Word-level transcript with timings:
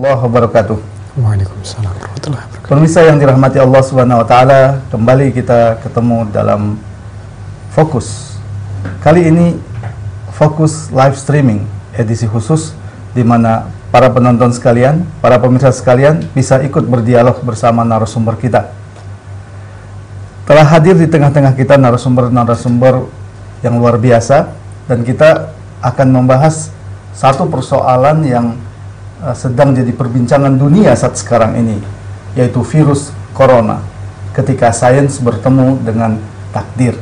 Allah 0.00 0.16
wabarakatuh. 0.16 0.80
Waalaikumsalam 1.20 1.92
warahmatullahi 1.92 2.44
wabarakatuh. 2.48 2.72
Pemirsa 2.72 3.04
yang 3.04 3.20
dirahmati 3.20 3.60
Allah 3.60 3.82
Subhanahu 3.84 4.24
wa 4.24 4.26
taala, 4.32 4.80
kembali 4.88 5.28
kita 5.28 5.76
ketemu 5.84 6.24
dalam 6.32 6.80
Fokus. 7.68 8.40
Kali 9.04 9.28
ini 9.28 9.60
Fokus 10.32 10.88
live 10.88 11.20
streaming 11.20 11.68
edisi 11.92 12.24
khusus 12.24 12.72
di 13.12 13.20
mana 13.20 13.68
para 13.92 14.08
penonton 14.08 14.48
sekalian, 14.56 15.04
para 15.20 15.36
pemirsa 15.36 15.68
sekalian 15.68 16.24
bisa 16.32 16.64
ikut 16.64 16.88
berdialog 16.88 17.36
bersama 17.44 17.84
narasumber 17.84 18.40
kita. 18.40 18.72
Telah 20.48 20.64
hadir 20.64 20.96
di 20.96 21.12
tengah-tengah 21.12 21.52
kita 21.52 21.76
narasumber-narasumber 21.76 23.04
yang 23.60 23.76
luar 23.76 24.00
biasa 24.00 24.48
dan 24.88 25.04
kita 25.04 25.52
akan 25.84 26.08
membahas 26.08 26.72
satu 27.12 27.52
persoalan 27.52 28.24
yang 28.24 28.56
uh, 29.24 29.36
sedang 29.36 29.76
jadi 29.76 29.92
perbincangan 29.92 30.56
dunia 30.56 30.96
saat 30.96 31.16
sekarang 31.16 31.56
ini, 31.60 31.76
yaitu 32.34 32.64
virus 32.64 33.12
corona. 33.36 33.80
Ketika 34.30 34.70
sains 34.70 35.18
bertemu 35.18 35.82
dengan 35.82 36.16
takdir. 36.54 36.94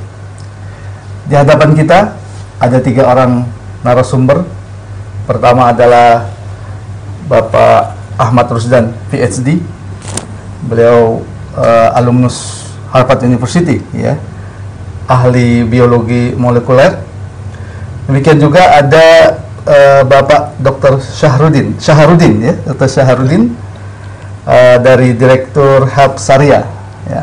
Di 1.29 1.37
hadapan 1.37 1.77
kita 1.77 2.17
ada 2.59 2.79
tiga 2.81 3.05
orang 3.05 3.45
narasumber. 3.85 4.49
Pertama 5.29 5.71
adalah 5.71 6.25
Bapak 7.29 7.95
Ahmad 8.17 8.49
Rusdan, 8.49 8.97
PhD. 9.13 9.61
Beliau 10.65 11.23
uh, 11.55 11.89
alumnus 11.95 12.67
Harvard 12.91 13.23
University, 13.23 13.85
ya, 13.93 14.17
ahli 15.07 15.63
biologi 15.63 16.33
molekuler. 16.35 16.99
Demikian 18.09 18.41
juga 18.41 18.81
ada 18.81 19.38
uh, 19.69 20.03
Bapak 20.09 20.57
Dr. 20.59 20.99
Syahrudin, 20.99 21.77
Syahrudin 21.77 22.35
ya, 22.41 22.55
Dr. 22.73 22.89
Syahrudin 22.89 23.53
uh, 24.49 24.77
dari 24.81 25.13
Direktur 25.15 25.87
Help 25.93 26.17
Saria. 26.17 26.65
Ya. 27.09 27.23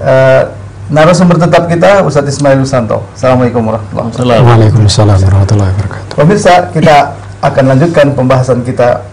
Uh, 0.00 0.42
narasumber 0.90 1.38
tetap 1.38 1.66
kita 1.66 2.06
Ustadz 2.06 2.30
Ismail 2.38 2.62
Wisanto. 2.62 3.04
Assalamualaikum 3.14 3.62
warahmatullahi 3.62 4.40
wabarakatuh. 4.40 4.46
Waalaikumsalam 4.46 5.18
warahmatullahi 5.26 5.70
wabarakatuh. 5.74 6.14
Pemirsa, 6.16 6.54
kita 6.70 6.96
akan 7.40 7.64
lanjutkan 7.76 8.06
pembahasan 8.14 8.60
kita 8.66 9.04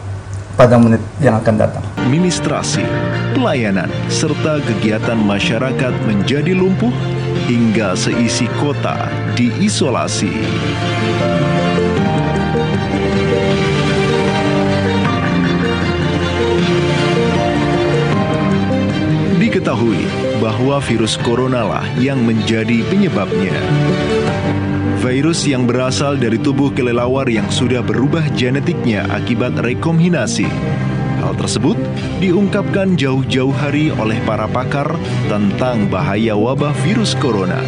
pada 0.58 0.74
menit 0.82 1.02
yang 1.22 1.38
akan 1.38 1.54
datang. 1.54 1.86
administrasi, 2.08 2.88
pelayanan, 3.36 3.92
serta 4.08 4.64
kegiatan 4.64 5.20
masyarakat 5.20 5.94
menjadi 6.08 6.56
lumpuh 6.56 6.90
hingga 7.46 7.94
seisi 7.94 8.48
kota 8.58 9.12
diisolasi. 9.36 10.34
Diketahui 19.78 20.42
bahwa 20.42 20.82
virus 20.82 21.22
corona 21.22 21.62
lah 21.62 21.86
yang 22.02 22.26
menjadi 22.26 22.82
penyebabnya. 22.90 23.54
Virus 25.06 25.46
yang 25.46 25.70
berasal 25.70 26.18
dari 26.18 26.42
tubuh 26.42 26.74
kelelawar 26.74 27.30
yang 27.30 27.46
sudah 27.54 27.86
berubah 27.86 28.26
genetiknya 28.34 29.06
akibat 29.14 29.54
rekombinasi. 29.62 30.50
Hal 31.22 31.38
tersebut 31.38 31.78
diungkapkan 32.18 32.98
jauh-jauh 32.98 33.54
hari 33.54 33.94
oleh 33.94 34.18
para 34.26 34.50
pakar 34.50 34.98
tentang 35.30 35.86
bahaya 35.94 36.34
wabah 36.34 36.74
virus 36.82 37.14
corona. 37.14 37.62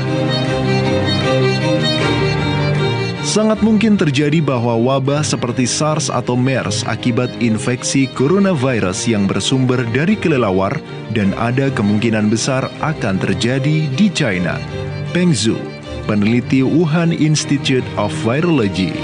Sangat 3.30 3.62
mungkin 3.62 3.94
terjadi 3.94 4.42
bahwa 4.42 4.74
wabah 4.74 5.22
seperti 5.22 5.70
SARS 5.70 6.10
atau 6.10 6.34
MERS 6.34 6.82
akibat 6.90 7.30
infeksi 7.38 8.10
coronavirus 8.18 9.06
yang 9.06 9.30
bersumber 9.30 9.86
dari 9.94 10.18
kelelawar 10.18 10.74
dan 11.14 11.38
ada 11.38 11.70
kemungkinan 11.70 12.34
besar 12.34 12.66
akan 12.82 13.22
terjadi 13.22 13.86
di 13.94 14.10
China. 14.10 14.58
Peng 15.14 15.30
Zhu, 15.30 15.62
peneliti 16.10 16.66
Wuhan 16.66 17.14
Institute 17.14 17.86
of 18.02 18.10
Virology. 18.26 18.98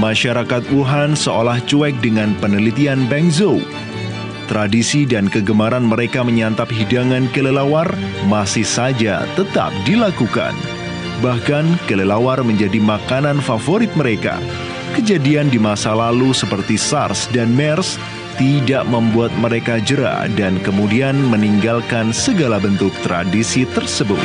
Masyarakat 0.00 0.64
Wuhan 0.72 1.12
seolah 1.12 1.60
cuek 1.68 2.00
dengan 2.00 2.32
penelitian 2.40 3.04
Beng 3.12 3.28
Zhou. 3.28 3.60
Tradisi 4.48 5.06
dan 5.06 5.28
kegemaran 5.28 5.86
mereka 5.86 6.24
menyantap 6.26 6.72
hidangan 6.72 7.28
kelelawar 7.30 7.86
masih 8.26 8.64
saja 8.64 9.28
tetap 9.36 9.70
dilakukan. 9.84 10.56
Bahkan 11.20 11.86
kelelawar 11.86 12.40
menjadi 12.40 12.80
makanan 12.80 13.44
favorit 13.44 13.92
mereka. 13.94 14.40
Kejadian 14.96 15.52
di 15.52 15.60
masa 15.60 15.94
lalu 15.94 16.34
seperti 16.34 16.74
SARS 16.74 17.30
dan 17.30 17.52
MERS 17.54 18.00
tidak 18.40 18.88
membuat 18.88 19.30
mereka 19.38 19.78
jera 19.84 20.24
dan 20.34 20.56
kemudian 20.64 21.14
meninggalkan 21.28 22.10
segala 22.10 22.56
bentuk 22.56 22.90
tradisi 23.04 23.68
tersebut. 23.68 24.18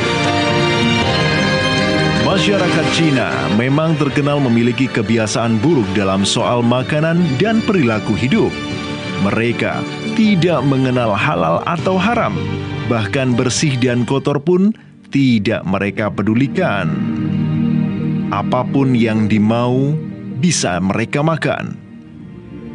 Masyarakat 2.46 2.86
Cina 2.94 3.26
memang 3.58 3.98
terkenal 3.98 4.38
memiliki 4.38 4.86
kebiasaan 4.86 5.58
buruk 5.58 5.82
dalam 5.98 6.22
soal 6.22 6.62
makanan 6.62 7.18
dan 7.42 7.58
perilaku 7.58 8.14
hidup. 8.14 8.54
Mereka 9.26 9.82
tidak 10.14 10.62
mengenal 10.62 11.10
halal 11.10 11.58
atau 11.66 11.98
haram, 11.98 12.38
bahkan 12.86 13.34
bersih 13.34 13.74
dan 13.82 14.06
kotor 14.06 14.38
pun 14.38 14.70
tidak 15.10 15.66
mereka 15.66 16.06
pedulikan. 16.06 16.94
Apa 18.30 18.62
pun 18.62 18.94
yang 18.94 19.26
dimau 19.26 19.98
bisa 20.38 20.78
mereka 20.78 21.26
makan. 21.26 21.74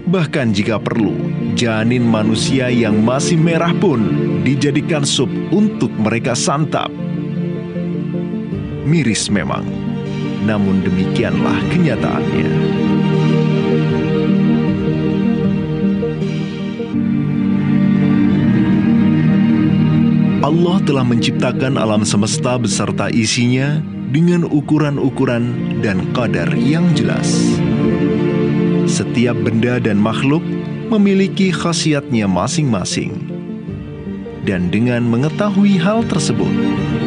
Bahkan 0.03 0.51
jika 0.51 0.83
perlu, 0.83 1.15
janin 1.55 2.03
manusia 2.03 2.67
yang 2.67 2.99
masih 2.99 3.39
merah 3.39 3.71
pun 3.79 4.03
dijadikan 4.43 5.07
sup 5.07 5.31
untuk 5.55 5.95
mereka 5.95 6.35
santap. 6.35 6.91
Miris 8.81 9.29
memang, 9.29 9.61
namun 10.41 10.81
demikianlah 10.81 11.61
kenyataannya. 11.69 12.49
Allah 20.41 20.77
telah 20.81 21.05
menciptakan 21.05 21.77
alam 21.77 22.01
semesta 22.01 22.57
beserta 22.57 23.13
isinya 23.13 23.79
dengan 24.09 24.49
ukuran-ukuran 24.49 25.77
dan 25.85 26.01
kadar 26.17 26.49
yang 26.57 26.89
jelas. 26.97 27.55
Setiap 28.89 29.37
benda 29.45 29.77
dan 29.77 30.01
makhluk 30.01 30.41
memiliki 30.89 31.53
khasiatnya 31.53 32.25
masing-masing. 32.25 33.13
Dan 34.41 34.73
dengan 34.73 35.05
mengetahui 35.05 35.77
hal 35.77 36.01
tersebut, 36.09 36.49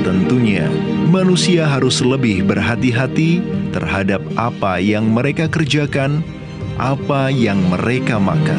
tentunya 0.07 0.71
manusia 1.15 1.71
harus 1.71 2.03
lebih 2.03 2.43
berhati-hati 2.43 3.39
terhadap 3.71 4.19
apa 4.35 4.83
yang 4.83 5.07
mereka 5.07 5.47
kerjakan, 5.47 6.27
apa 6.75 7.31
yang 7.31 7.63
mereka 7.71 8.19
makan. 8.19 8.59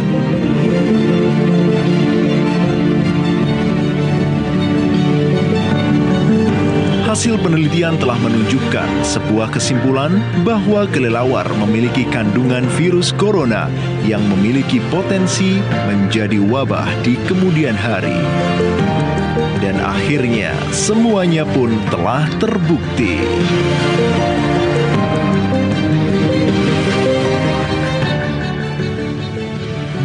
Hasil 7.04 7.40
penelitian 7.44 8.00
telah 8.00 8.20
menunjukkan 8.24 9.04
sebuah 9.04 9.52
kesimpulan 9.52 10.20
bahwa 10.48 10.88
kelelawar 10.88 11.48
memiliki 11.60 12.08
kandungan 12.08 12.64
virus 12.80 13.12
corona 13.16 13.68
yang 14.08 14.24
memiliki 14.32 14.80
potensi 14.92 15.60
menjadi 15.88 16.40
wabah 16.40 16.88
di 17.04 17.20
kemudian 17.28 17.76
hari. 17.76 18.20
Dan 19.66 19.82
akhirnya 19.82 20.54
semuanya 20.70 21.42
pun 21.42 21.74
telah 21.90 22.30
terbukti. 22.38 23.18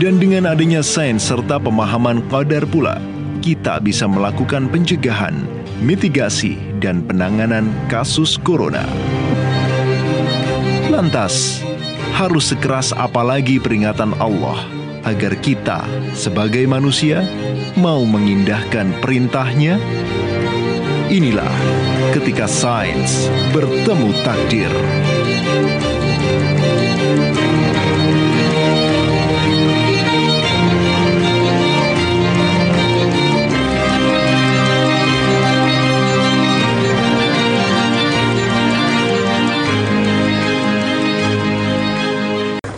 Dan 0.00 0.16
dengan 0.16 0.48
adanya 0.48 0.80
sains 0.80 1.28
serta 1.28 1.60
pemahaman 1.60 2.24
kadar 2.32 2.64
pula, 2.64 3.04
kita 3.44 3.84
bisa 3.84 4.08
melakukan 4.08 4.64
pencegahan, 4.72 5.44
mitigasi, 5.84 6.56
dan 6.80 7.04
penanganan 7.04 7.68
kasus 7.92 8.40
corona. 8.40 8.88
Lantas, 10.88 11.60
harus 12.16 12.48
sekeras 12.48 12.96
apalagi 12.96 13.60
peringatan 13.60 14.16
Allah 14.16 14.79
agar 15.04 15.38
kita 15.40 15.84
sebagai 16.12 16.64
manusia 16.68 17.24
mau 17.76 18.04
mengindahkan 18.04 19.00
perintahnya? 19.00 19.80
Inilah 21.10 21.54
ketika 22.14 22.46
sains 22.46 23.26
bertemu 23.50 24.10
takdir. 24.22 24.72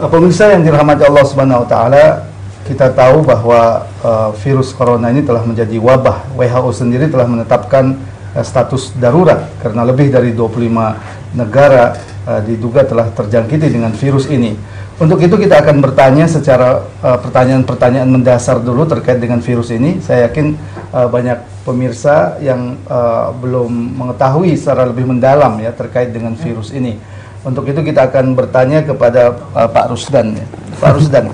Pemirsa 0.02 0.50
yang 0.50 0.66
dirahmati 0.66 1.06
Allah 1.06 1.22
Subhanahu 1.22 1.62
wa 1.62 1.68
taala, 1.70 2.26
kita 2.66 2.90
tahu 2.90 3.22
bahwa 3.22 3.86
uh, 4.02 4.34
virus 4.42 4.74
corona 4.74 5.14
ini 5.14 5.22
telah 5.22 5.46
menjadi 5.46 5.78
wabah. 5.78 6.26
WHO 6.34 6.70
sendiri 6.74 7.06
telah 7.06 7.30
menetapkan 7.30 7.94
uh, 8.34 8.42
status 8.42 8.98
darurat 8.98 9.46
karena 9.62 9.86
lebih 9.86 10.10
dari 10.10 10.34
25 10.34 11.38
negara 11.38 11.94
uh, 12.26 12.42
diduga 12.42 12.82
telah 12.82 13.14
terjangkiti 13.14 13.70
dengan 13.70 13.94
virus 13.94 14.26
ini. 14.26 14.58
Untuk 14.98 15.22
itu 15.22 15.38
kita 15.38 15.62
akan 15.62 15.78
bertanya 15.78 16.26
secara 16.26 16.82
uh, 16.98 17.18
pertanyaan-pertanyaan 17.22 18.10
mendasar 18.10 18.58
dulu 18.58 18.82
terkait 18.90 19.22
dengan 19.22 19.38
virus 19.38 19.70
ini. 19.70 20.02
Saya 20.02 20.26
yakin 20.26 20.58
uh, 20.90 21.06
banyak 21.06 21.38
pemirsa 21.62 22.42
yang 22.42 22.74
uh, 22.90 23.30
belum 23.38 23.70
mengetahui 24.02 24.58
secara 24.58 24.82
lebih 24.82 25.06
mendalam 25.06 25.62
ya 25.62 25.70
terkait 25.70 26.10
dengan 26.10 26.34
virus 26.34 26.74
ini. 26.74 26.98
Untuk 27.42 27.66
itu 27.66 27.82
kita 27.82 28.06
akan 28.06 28.38
bertanya 28.38 28.86
kepada 28.86 29.34
uh, 29.54 29.66
Pak 29.66 29.90
Rusdan. 29.90 30.38
Ya. 30.38 30.46
Pak 30.78 30.90
Rusdan, 30.98 31.24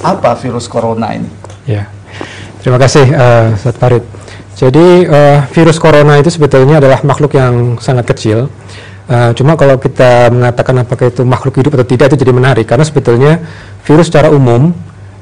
apa 0.00 0.32
virus 0.40 0.64
corona 0.64 1.12
ini? 1.12 1.28
Ya, 1.68 1.86
terima 2.64 2.80
kasih 2.80 3.06
uh, 3.12 3.54
Ustaz 3.54 3.76
Farid. 3.76 4.04
Jadi 4.56 5.08
uh, 5.08 5.44
virus 5.52 5.80
corona 5.80 6.20
itu 6.20 6.28
sebetulnya 6.28 6.80
adalah 6.80 7.00
makhluk 7.04 7.36
yang 7.36 7.76
sangat 7.80 8.08
kecil. 8.12 8.48
Uh, 9.10 9.34
cuma 9.36 9.58
kalau 9.58 9.76
kita 9.76 10.30
mengatakan 10.30 10.78
apakah 10.78 11.10
itu 11.10 11.26
makhluk 11.26 11.58
hidup 11.58 11.74
atau 11.76 11.86
tidak 11.86 12.14
itu 12.14 12.22
jadi 12.22 12.32
menarik 12.32 12.64
karena 12.64 12.86
sebetulnya 12.86 13.42
virus 13.82 14.08
secara 14.08 14.30
umum 14.30 14.70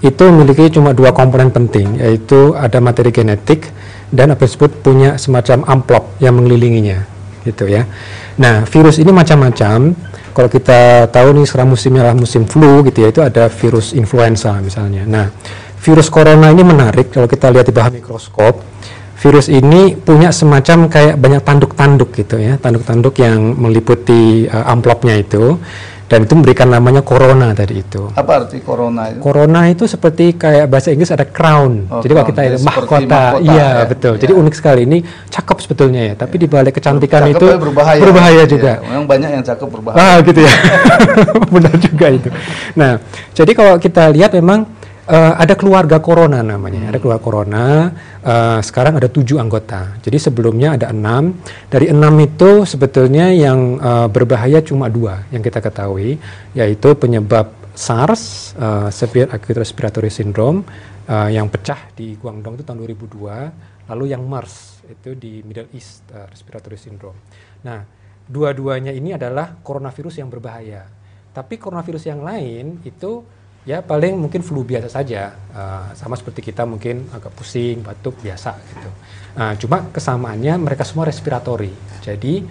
itu 0.04 0.24
memiliki 0.28 0.68
cuma 0.68 0.92
dua 0.92 1.16
komponen 1.16 1.48
penting 1.48 1.96
yaitu 1.96 2.52
ada 2.56 2.76
materi 2.78 3.08
genetik 3.08 3.72
dan 4.12 4.36
apa 4.36 4.44
disebut 4.44 4.84
punya 4.84 5.16
semacam 5.16 5.64
amplop 5.64 6.12
yang 6.20 6.36
mengelilinginya 6.36 7.08
gitu 7.44 7.68
ya. 7.68 7.88
Nah 8.36 8.68
virus 8.68 9.00
ini 9.00 9.10
macam-macam. 9.12 9.96
Kalau 10.30 10.48
kita 10.48 11.10
tahu 11.10 11.28
nih 11.36 11.44
sekarang 11.44 11.74
musimnya 11.74 12.06
adalah 12.06 12.18
musim 12.18 12.46
flu 12.46 12.86
gitu 12.86 13.04
ya 13.04 13.08
itu 13.10 13.20
ada 13.20 13.50
virus 13.50 13.92
influenza 13.92 14.54
misalnya. 14.62 15.04
Nah 15.04 15.26
virus 15.80 16.12
corona 16.12 16.52
ini 16.52 16.62
menarik 16.62 17.10
kalau 17.10 17.26
kita 17.26 17.48
lihat 17.50 17.66
di 17.66 17.74
bawah 17.74 17.90
mikroskop 17.90 18.70
virus 19.20 19.52
ini 19.52 20.00
punya 20.00 20.32
semacam 20.32 20.88
kayak 20.88 21.20
banyak 21.20 21.44
tanduk-tanduk 21.44 22.16
gitu 22.16 22.40
ya, 22.40 22.56
tanduk-tanduk 22.56 23.12
yang 23.20 23.52
meliputi 23.52 24.48
uh, 24.48 24.64
amplopnya 24.72 25.20
itu 25.20 25.60
dan 26.10 26.26
itu 26.26 26.34
memberikan 26.34 26.66
namanya 26.66 27.06
corona 27.06 27.54
tadi 27.54 27.78
itu. 27.78 28.10
Apa 28.10 28.42
arti 28.42 28.58
corona 28.58 29.14
itu? 29.14 29.22
Corona 29.22 29.70
itu 29.70 29.86
seperti 29.86 30.34
kayak 30.34 30.66
bahasa 30.66 30.90
Inggris 30.90 31.14
ada 31.14 31.22
crown. 31.22 31.86
Oh, 31.86 32.02
Jadi 32.02 32.10
kalau 32.10 32.26
crown. 32.26 32.34
kita 32.34 32.40
Jadi 32.50 32.66
mahkota, 32.66 32.98
mahkota, 33.06 33.46
iya 33.46 33.68
ya. 33.70 33.86
betul. 33.86 34.14
Jadi 34.18 34.32
Iya. 34.34 34.40
unik 34.42 34.54
sekali 34.58 34.80
ini 34.82 34.98
cakep 35.06 35.56
sebetulnya 35.62 36.02
ya, 36.10 36.14
tapi 36.18 36.34
di 36.34 36.50
balik 36.50 36.74
kecantikan 36.74 37.22
Cakep 37.22 37.34
itu 37.38 37.46
tapi 37.46 37.62
berbahaya. 37.62 38.00
berbahaya 38.02 38.42
juga. 38.44 38.72
Iya, 38.76 38.90
memang 38.90 39.06
banyak 39.06 39.30
yang 39.38 39.44
cakep 39.46 39.68
berbahaya. 39.70 40.02
Ah 40.02 40.16
gitu 40.18 40.40
ya, 40.42 40.52
benar 41.54 41.74
juga 41.78 42.06
itu. 42.10 42.28
Nah, 42.74 42.92
jadi 43.30 43.52
kalau 43.54 43.74
kita 43.78 44.10
lihat 44.10 44.34
memang 44.34 44.66
eh, 45.10 45.34
ada 45.42 45.54
keluarga 45.58 45.98
corona 45.98 46.40
namanya, 46.40 46.94
ada 46.94 46.98
keluarga 47.02 47.22
corona. 47.22 47.66
eh, 48.20 48.60
sekarang 48.62 48.96
ada 49.02 49.10
tujuh 49.10 49.42
anggota. 49.42 49.98
Jadi 49.98 50.16
sebelumnya 50.22 50.78
ada 50.78 50.94
enam. 50.94 51.34
Dari 51.66 51.90
enam 51.90 52.14
itu 52.22 52.62
sebetulnya 52.64 53.34
yang 53.34 53.76
eh, 53.82 54.08
berbahaya 54.08 54.62
cuma 54.62 54.86
dua 54.86 55.26
yang 55.34 55.42
kita 55.42 55.58
ketahui, 55.58 56.16
yaitu 56.54 56.94
penyebab 56.94 57.60
SARS, 57.74 58.54
eh, 58.54 58.88
Severe 58.92 59.32
Acute 59.32 59.58
Respiratory 59.62 60.10
Syndrome, 60.12 60.62
eh, 61.08 61.28
yang 61.34 61.48
pecah 61.48 61.90
di 61.96 62.14
Guangdong 62.18 62.60
itu 62.60 62.64
tahun 62.66 62.78
2002. 62.84 63.36
Lalu 63.90 64.04
yang 64.14 64.22
MERS 64.22 64.86
itu 64.86 65.18
di 65.18 65.42
Middle 65.42 65.70
East 65.74 66.06
eh, 66.12 66.26
Respiratory 66.28 66.78
Syndrome. 66.78 67.18
Nah, 67.66 67.82
dua-duanya 68.26 68.94
ini 68.94 69.16
adalah 69.16 69.58
coronavirus 69.58 70.22
yang 70.22 70.28
berbahaya. 70.30 70.86
Tapi 71.30 71.58
coronavirus 71.58 72.10
yang 72.10 72.20
lain 72.26 72.82
itu 72.82 73.22
ya 73.68 73.84
paling 73.84 74.16
mungkin 74.16 74.40
flu 74.40 74.64
biasa 74.64 74.88
saja, 74.88 75.36
Eh, 75.50 75.88
sama 75.98 76.14
seperti 76.14 76.46
kita 76.46 76.62
mungkin 76.62 77.10
agak 77.10 77.34
pusing, 77.34 77.82
batuk 77.82 78.14
biasa 78.22 78.54
gitu. 78.70 78.86
Nah, 79.34 79.58
cuma 79.58 79.82
kesamaannya 79.90 80.62
mereka 80.62 80.86
semua 80.86 81.02
respiratory. 81.10 81.74
Jadi 82.06 82.46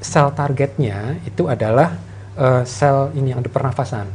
sel 0.00 0.32
targetnya 0.32 1.20
itu 1.28 1.44
adalah 1.44 2.00
eh, 2.40 2.64
sel 2.64 3.12
ini 3.12 3.36
yang 3.36 3.44
ada 3.44 3.52
pernafasan. 3.52 4.08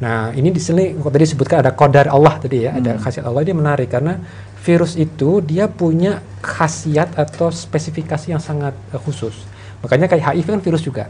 Nah, 0.00 0.32
ini 0.32 0.48
di 0.48 0.56
sini 0.56 0.96
tadi 0.96 1.20
disebutkan 1.28 1.60
ada 1.60 1.76
kodar 1.76 2.08
Allah 2.08 2.40
tadi 2.40 2.64
ya, 2.64 2.80
ada 2.80 2.96
khasiat 2.96 3.28
Allah 3.28 3.44
dia 3.44 3.52
menarik 3.52 3.92
karena 3.92 4.16
virus 4.64 4.96
itu 4.96 5.44
dia 5.44 5.68
punya 5.68 6.24
khasiat 6.40 7.20
atau 7.20 7.52
spesifikasi 7.52 8.32
yang 8.32 8.40
sangat 8.40 8.72
eh, 8.96 9.00
khusus. 9.04 9.36
Makanya 9.84 10.08
kayak 10.08 10.32
HIV 10.32 10.46
kan 10.48 10.62
virus 10.64 10.80
juga. 10.80 11.04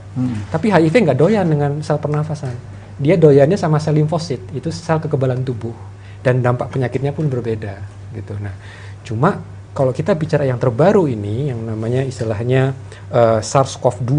Tapi 0.50 0.66
HIV 0.66 0.94
nggak 1.06 1.18
doyan 1.18 1.46
dengan 1.46 1.78
sel 1.78 2.02
pernafasan. 2.02 2.58
Dia 3.00 3.16
doyannya 3.16 3.56
sama 3.56 3.80
sel 3.80 3.96
limfosit, 3.96 4.44
itu 4.52 4.68
sel 4.68 5.00
kekebalan 5.00 5.40
tubuh. 5.40 5.72
Dan 6.20 6.44
dampak 6.44 6.68
penyakitnya 6.68 7.16
pun 7.16 7.32
berbeda 7.32 7.80
gitu. 8.12 8.36
Nah, 8.36 8.52
cuma 9.00 9.40
kalau 9.72 9.96
kita 9.96 10.12
bicara 10.12 10.44
yang 10.44 10.60
terbaru 10.60 11.08
ini 11.08 11.48
yang 11.48 11.64
namanya 11.64 12.04
istilahnya 12.04 12.76
eh, 13.08 13.40
SARS-CoV-2 13.40 14.12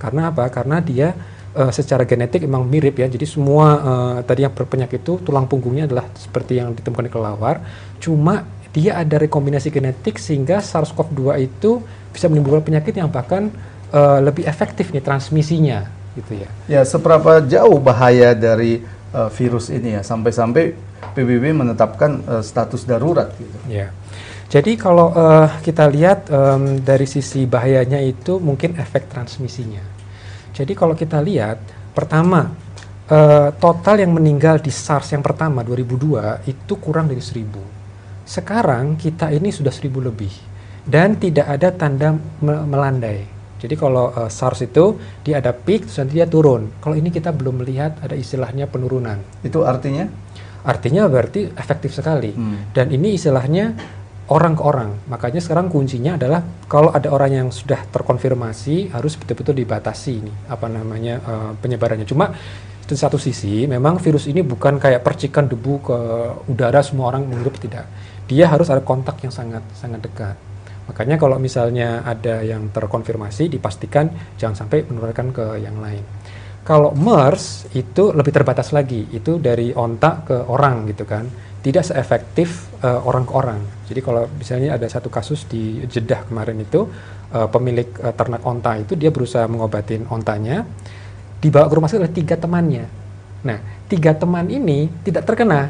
karena 0.00 0.32
apa? 0.32 0.48
Karena 0.48 0.80
dia 0.80 1.12
eh, 1.52 1.68
secara 1.68 2.08
genetik 2.08 2.48
emang 2.48 2.64
mirip 2.64 2.96
ya. 2.96 3.06
Jadi 3.12 3.28
semua 3.28 3.66
eh, 3.76 4.18
tadi 4.24 4.48
yang 4.48 4.56
berpenyakit 4.56 5.04
itu 5.04 5.20
tulang 5.20 5.44
punggungnya 5.44 5.84
adalah 5.84 6.08
seperti 6.16 6.56
yang 6.56 6.72
ditemukan 6.72 7.04
di 7.04 7.12
kelelawar. 7.12 7.60
Cuma 8.00 8.48
dia 8.72 8.96
ada 8.96 9.20
rekombinasi 9.20 9.68
genetik 9.68 10.16
sehingga 10.16 10.64
SARS-CoV-2 10.64 11.36
itu 11.44 11.84
bisa 12.08 12.32
menimbulkan 12.32 12.64
penyakit 12.64 12.96
yang 12.96 13.12
bahkan 13.12 13.52
eh, 13.92 14.18
lebih 14.24 14.48
efektif 14.48 14.88
nih 14.88 15.04
transmisinya 15.04 16.00
gitu 16.18 16.32
ya. 16.42 16.48
Ya, 16.68 16.82
seberapa 16.84 17.40
jauh 17.44 17.78
bahaya 17.80 18.36
dari 18.36 18.84
uh, 19.12 19.28
virus 19.32 19.72
ini 19.72 19.96
ya 19.96 20.02
sampai-sampai 20.04 20.76
PBB 21.16 21.52
menetapkan 21.52 22.22
uh, 22.24 22.42
status 22.44 22.84
darurat 22.84 23.32
gitu. 23.36 23.58
Ya. 23.68 23.90
Jadi 24.52 24.76
kalau 24.76 25.16
eh, 25.16 25.48
kita 25.64 25.88
lihat 25.88 26.28
em, 26.28 26.84
dari 26.84 27.08
sisi 27.08 27.48
bahayanya 27.48 27.96
itu 28.04 28.36
mungkin 28.36 28.76
efek 28.76 29.08
transmisinya. 29.08 29.80
Jadi 30.52 30.76
kalau 30.76 30.92
kita 30.92 31.24
lihat 31.24 31.56
pertama 31.96 32.52
eh, 33.08 33.48
total 33.56 34.04
yang 34.04 34.12
meninggal 34.12 34.60
di 34.60 34.68
SARS 34.68 35.16
yang 35.16 35.24
pertama 35.24 35.64
2002 35.64 36.44
itu 36.44 36.72
kurang 36.76 37.08
dari 37.08 37.24
1000. 37.24 38.28
Sekarang 38.28 39.00
kita 39.00 39.32
ini 39.32 39.48
sudah 39.48 39.72
1000 39.72 39.88
lebih 40.12 40.32
dan 40.84 41.16
tidak 41.16 41.48
ada 41.48 41.72
tanda 41.72 42.12
me- 42.44 42.64
melandai. 42.68 43.24
Jadi 43.62 43.78
kalau 43.78 44.10
eh, 44.10 44.26
SARS 44.26 44.66
itu 44.66 44.98
dia 45.22 45.38
ada 45.38 45.54
peak 45.54 45.86
terus 45.86 46.02
nanti 46.02 46.18
dia 46.18 46.26
turun. 46.26 46.74
Kalau 46.82 46.98
ini 46.98 47.14
kita 47.14 47.30
belum 47.30 47.62
melihat 47.62 48.02
ada 48.02 48.18
istilahnya 48.18 48.66
penurunan. 48.66 49.22
Itu 49.46 49.62
artinya 49.62 50.10
Artinya 50.62 51.10
berarti 51.10 51.50
efektif 51.58 51.90
sekali. 51.90 52.30
Hmm. 52.30 52.70
Dan 52.70 52.94
ini 52.94 53.18
istilahnya 53.18 53.74
orang 54.30 54.54
ke 54.54 54.62
orang. 54.62 54.90
Makanya 55.10 55.42
sekarang 55.42 55.66
kuncinya 55.66 56.14
adalah 56.14 56.40
kalau 56.70 56.94
ada 56.94 57.10
orang 57.10 57.30
yang 57.44 57.48
sudah 57.50 57.82
terkonfirmasi 57.90 58.94
harus 58.94 59.18
betul-betul 59.18 59.58
dibatasi 59.58 60.12
ini 60.22 60.32
apa 60.46 60.70
namanya 60.70 61.14
eh, 61.18 61.50
penyebarannya. 61.58 62.06
Cuma 62.06 62.30
di 62.82 62.98
satu 62.98 63.16
sisi 63.16 63.64
memang 63.64 63.96
virus 63.98 64.28
ini 64.28 64.44
bukan 64.44 64.76
kayak 64.76 65.00
percikan 65.00 65.48
debu 65.48 65.74
ke 65.82 65.98
udara 66.50 66.82
semua 66.84 67.10
orang 67.10 67.26
menghirup 67.26 67.58
tidak. 67.58 67.86
Dia 68.30 68.46
harus 68.46 68.70
ada 68.70 68.80
kontak 68.80 69.18
yang 69.26 69.34
sangat 69.34 69.66
sangat 69.74 69.98
dekat. 70.06 70.36
Makanya 70.90 71.16
kalau 71.18 71.38
misalnya 71.38 72.02
ada 72.02 72.42
yang 72.42 72.70
terkonfirmasi 72.74 73.46
dipastikan 73.52 74.10
jangan 74.34 74.66
sampai 74.66 74.82
menularkan 74.86 75.30
ke 75.30 75.44
yang 75.62 75.78
lain. 75.78 76.02
Kalau 76.62 76.94
MERS 76.94 77.74
itu 77.74 78.14
lebih 78.14 78.30
terbatas 78.30 78.70
lagi, 78.70 79.10
itu 79.10 79.42
dari 79.42 79.74
ontak 79.74 80.30
ke 80.30 80.36
orang 80.46 80.86
gitu 80.86 81.02
kan, 81.02 81.26
tidak 81.58 81.82
seefektif 81.86 82.70
eh, 82.82 83.00
orang 83.02 83.26
ke 83.26 83.32
orang. 83.34 83.60
Jadi 83.90 84.00
kalau 84.02 84.30
misalnya 84.38 84.78
ada 84.78 84.86
satu 84.86 85.10
kasus 85.10 85.46
di 85.50 85.82
Jeddah 85.86 86.22
kemarin 86.26 86.62
itu 86.62 86.86
eh, 87.34 87.48
pemilik 87.50 87.90
eh, 87.98 88.14
ternak 88.14 88.46
onta 88.46 88.78
itu 88.78 88.94
dia 88.94 89.10
berusaha 89.10 89.42
mengobatin 89.50 90.06
ontanya, 90.06 90.62
dibawa 91.42 91.66
ke 91.66 91.74
rumah 91.74 91.90
sakit 91.90 92.02
oleh 92.06 92.14
tiga 92.14 92.38
temannya. 92.38 92.86
Nah, 93.42 93.58
tiga 93.90 94.14
teman 94.14 94.46
ini 94.46 94.86
tidak 95.02 95.26
terkena. 95.26 95.66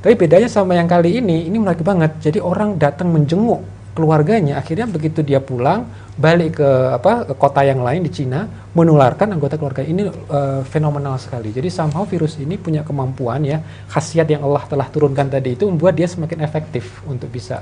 Tapi 0.00 0.16
bedanya 0.16 0.48
sama 0.48 0.72
yang 0.72 0.88
kali 0.88 1.20
ini, 1.20 1.44
ini 1.44 1.60
menarik 1.60 1.84
banget. 1.84 2.16
Jadi 2.16 2.40
orang 2.40 2.80
datang 2.80 3.12
menjenguk 3.12 3.79
keluarganya, 4.00 4.56
akhirnya 4.56 4.88
begitu 4.88 5.20
dia 5.20 5.44
pulang, 5.44 5.84
balik 6.16 6.56
ke 6.56 6.70
apa 6.96 7.28
ke 7.28 7.34
kota 7.36 7.60
yang 7.60 7.84
lain 7.84 8.00
di 8.00 8.08
Cina, 8.08 8.48
menularkan 8.72 9.36
anggota 9.36 9.60
keluarga 9.60 9.84
ini 9.84 10.08
eh, 10.08 10.60
fenomenal 10.64 11.20
sekali. 11.20 11.52
Jadi 11.52 11.68
somehow 11.68 12.08
virus 12.08 12.40
ini 12.40 12.56
punya 12.56 12.80
kemampuan 12.80 13.44
ya, 13.44 13.60
khasiat 13.92 14.24
yang 14.32 14.40
Allah 14.48 14.64
telah 14.64 14.88
turunkan 14.88 15.28
tadi 15.28 15.52
itu 15.52 15.68
membuat 15.68 16.00
dia 16.00 16.08
semakin 16.08 16.40
efektif 16.40 17.04
untuk 17.04 17.28
bisa 17.28 17.60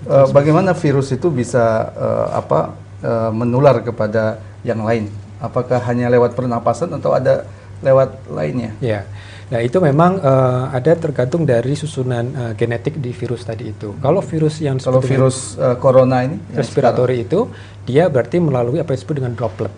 Eh, 0.00 0.26
bagaimana 0.32 0.72
virus 0.72 1.12
itu 1.12 1.28
bisa 1.28 1.92
eh, 1.92 2.26
apa 2.32 2.72
eh, 3.04 3.30
menular 3.36 3.84
kepada 3.84 4.40
yang 4.64 4.80
lain? 4.80 5.12
Apakah 5.40 5.76
hanya 5.84 6.08
lewat 6.08 6.32
pernapasan 6.32 6.88
atau 6.96 7.12
ada 7.12 7.44
lewat 7.84 8.16
lainnya? 8.32 8.72
Ya, 8.80 9.04
nah 9.50 9.60
itu 9.60 9.82
memang 9.82 10.22
eh, 10.22 10.64
ada 10.78 10.92
tergantung 10.94 11.42
dari 11.42 11.74
susunan 11.74 12.24
eh, 12.30 12.52
genetik 12.54 13.02
di 13.02 13.10
virus 13.10 13.42
tadi 13.42 13.74
itu. 13.74 13.98
Kalau 13.98 14.22
virus 14.22 14.62
yang 14.62 14.78
Kalau 14.78 15.02
virus 15.02 15.58
eh, 15.58 15.76
corona 15.76 16.22
ini 16.22 16.38
yang 16.38 16.62
respiratori 16.62 17.26
itu, 17.26 17.50
dia 17.82 18.06
berarti 18.06 18.38
melalui 18.38 18.78
apa 18.78 18.94
yang 18.94 18.98
disebut 19.02 19.16
dengan 19.18 19.34
droplet. 19.34 19.72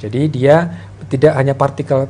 Jadi 0.00 0.20
dia 0.32 0.56
tidak 1.10 1.32
hanya 1.36 1.54
partikel 1.54 2.08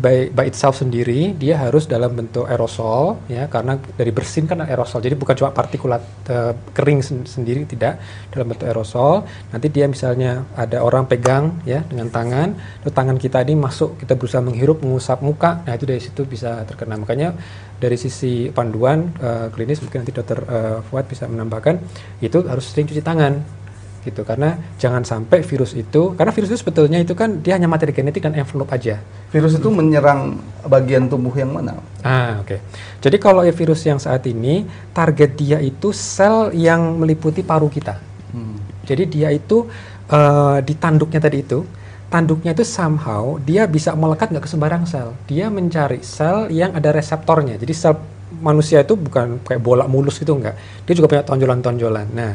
by, 0.00 0.30
by 0.32 0.46
itself 0.48 0.80
sendiri, 0.80 1.34
dia 1.36 1.60
harus 1.60 1.84
dalam 1.84 2.14
bentuk 2.14 2.46
aerosol 2.46 3.20
ya 3.28 3.46
karena 3.46 3.76
dari 3.76 4.12
bersin 4.14 4.48
kan 4.48 4.64
aerosol. 4.64 5.02
Jadi 5.02 5.14
bukan 5.18 5.34
cuma 5.36 5.50
partikulat 5.52 6.02
uh, 6.30 6.52
kering 6.72 7.00
sen 7.04 7.26
sendiri 7.26 7.66
tidak 7.68 8.00
dalam 8.32 8.54
bentuk 8.54 8.66
aerosol. 8.66 9.26
Nanti 9.52 9.66
dia 9.68 9.86
misalnya 9.90 10.46
ada 10.56 10.80
orang 10.80 11.04
pegang 11.10 11.60
ya 11.68 11.84
dengan 11.84 12.08
tangan, 12.08 12.48
lalu 12.84 12.92
tangan 12.92 13.16
kita 13.20 13.38
ini 13.44 13.54
masuk 13.58 14.00
kita 14.00 14.16
berusaha 14.16 14.40
menghirup 14.40 14.80
mengusap 14.80 15.20
muka. 15.20 15.60
Nah, 15.66 15.72
itu 15.76 15.84
dari 15.84 16.00
situ 16.00 16.22
bisa 16.24 16.64
terkena. 16.64 16.96
Makanya 16.96 17.36
dari 17.80 17.96
sisi 17.96 18.52
panduan 18.52 19.08
uh, 19.24 19.48
klinis 19.48 19.80
mungkin 19.80 20.04
nanti 20.04 20.12
dokter 20.12 20.38
uh, 20.44 20.78
Fuad 20.84 21.08
bisa 21.08 21.24
menambahkan 21.24 21.80
itu 22.20 22.44
harus 22.44 22.68
sering 22.68 22.84
cuci 22.84 23.00
tangan 23.00 23.59
gitu. 24.04 24.24
Karena 24.24 24.56
jangan 24.80 25.04
sampai 25.04 25.44
virus 25.44 25.76
itu 25.76 26.16
karena 26.16 26.32
virus 26.32 26.48
itu 26.52 26.58
sebetulnya 26.60 26.98
itu 27.00 27.12
kan 27.12 27.40
dia 27.44 27.56
hanya 27.56 27.68
materi 27.68 27.92
genetik 27.92 28.24
dan 28.24 28.36
envelope 28.36 28.70
aja. 28.72 29.00
Virus 29.30 29.56
itu 29.56 29.68
menyerang 29.68 30.40
bagian 30.66 31.06
tubuh 31.06 31.32
yang 31.36 31.52
mana? 31.52 31.76
Ah 32.02 32.40
oke. 32.40 32.56
Okay. 32.56 32.58
jadi 33.04 33.16
kalau 33.20 33.42
ya 33.44 33.52
virus 33.52 33.84
yang 33.84 34.00
saat 34.00 34.24
ini 34.26 34.64
target 34.96 35.30
dia 35.36 35.58
itu 35.60 35.92
sel 35.92 36.52
yang 36.56 36.96
meliputi 37.00 37.44
paru 37.44 37.68
kita. 37.68 38.12
Hmm. 38.30 38.62
jadi 38.86 39.10
dia 39.10 39.28
itu 39.34 39.66
uh, 40.06 40.62
di 40.62 40.78
tanduknya 40.78 41.18
tadi 41.18 41.42
itu 41.42 41.66
tanduknya 42.06 42.54
itu 42.54 42.62
somehow 42.62 43.42
dia 43.42 43.66
bisa 43.66 43.90
melekat 43.98 44.30
nggak 44.30 44.46
ke 44.46 44.50
sembarang 44.50 44.86
sel. 44.86 45.18
Dia 45.26 45.50
mencari 45.50 45.98
sel 46.06 46.46
yang 46.50 46.74
ada 46.78 46.94
reseptornya. 46.94 47.58
Jadi 47.58 47.74
sel 47.74 47.98
manusia 48.38 48.86
itu 48.86 48.94
bukan 48.94 49.42
kayak 49.42 49.58
bola 49.58 49.90
mulus 49.90 50.22
gitu 50.22 50.38
enggak 50.38 50.54
dia 50.86 50.94
juga 50.94 51.10
punya 51.10 51.22
tonjolan-tonjolan. 51.26 52.06
Nah 52.14 52.32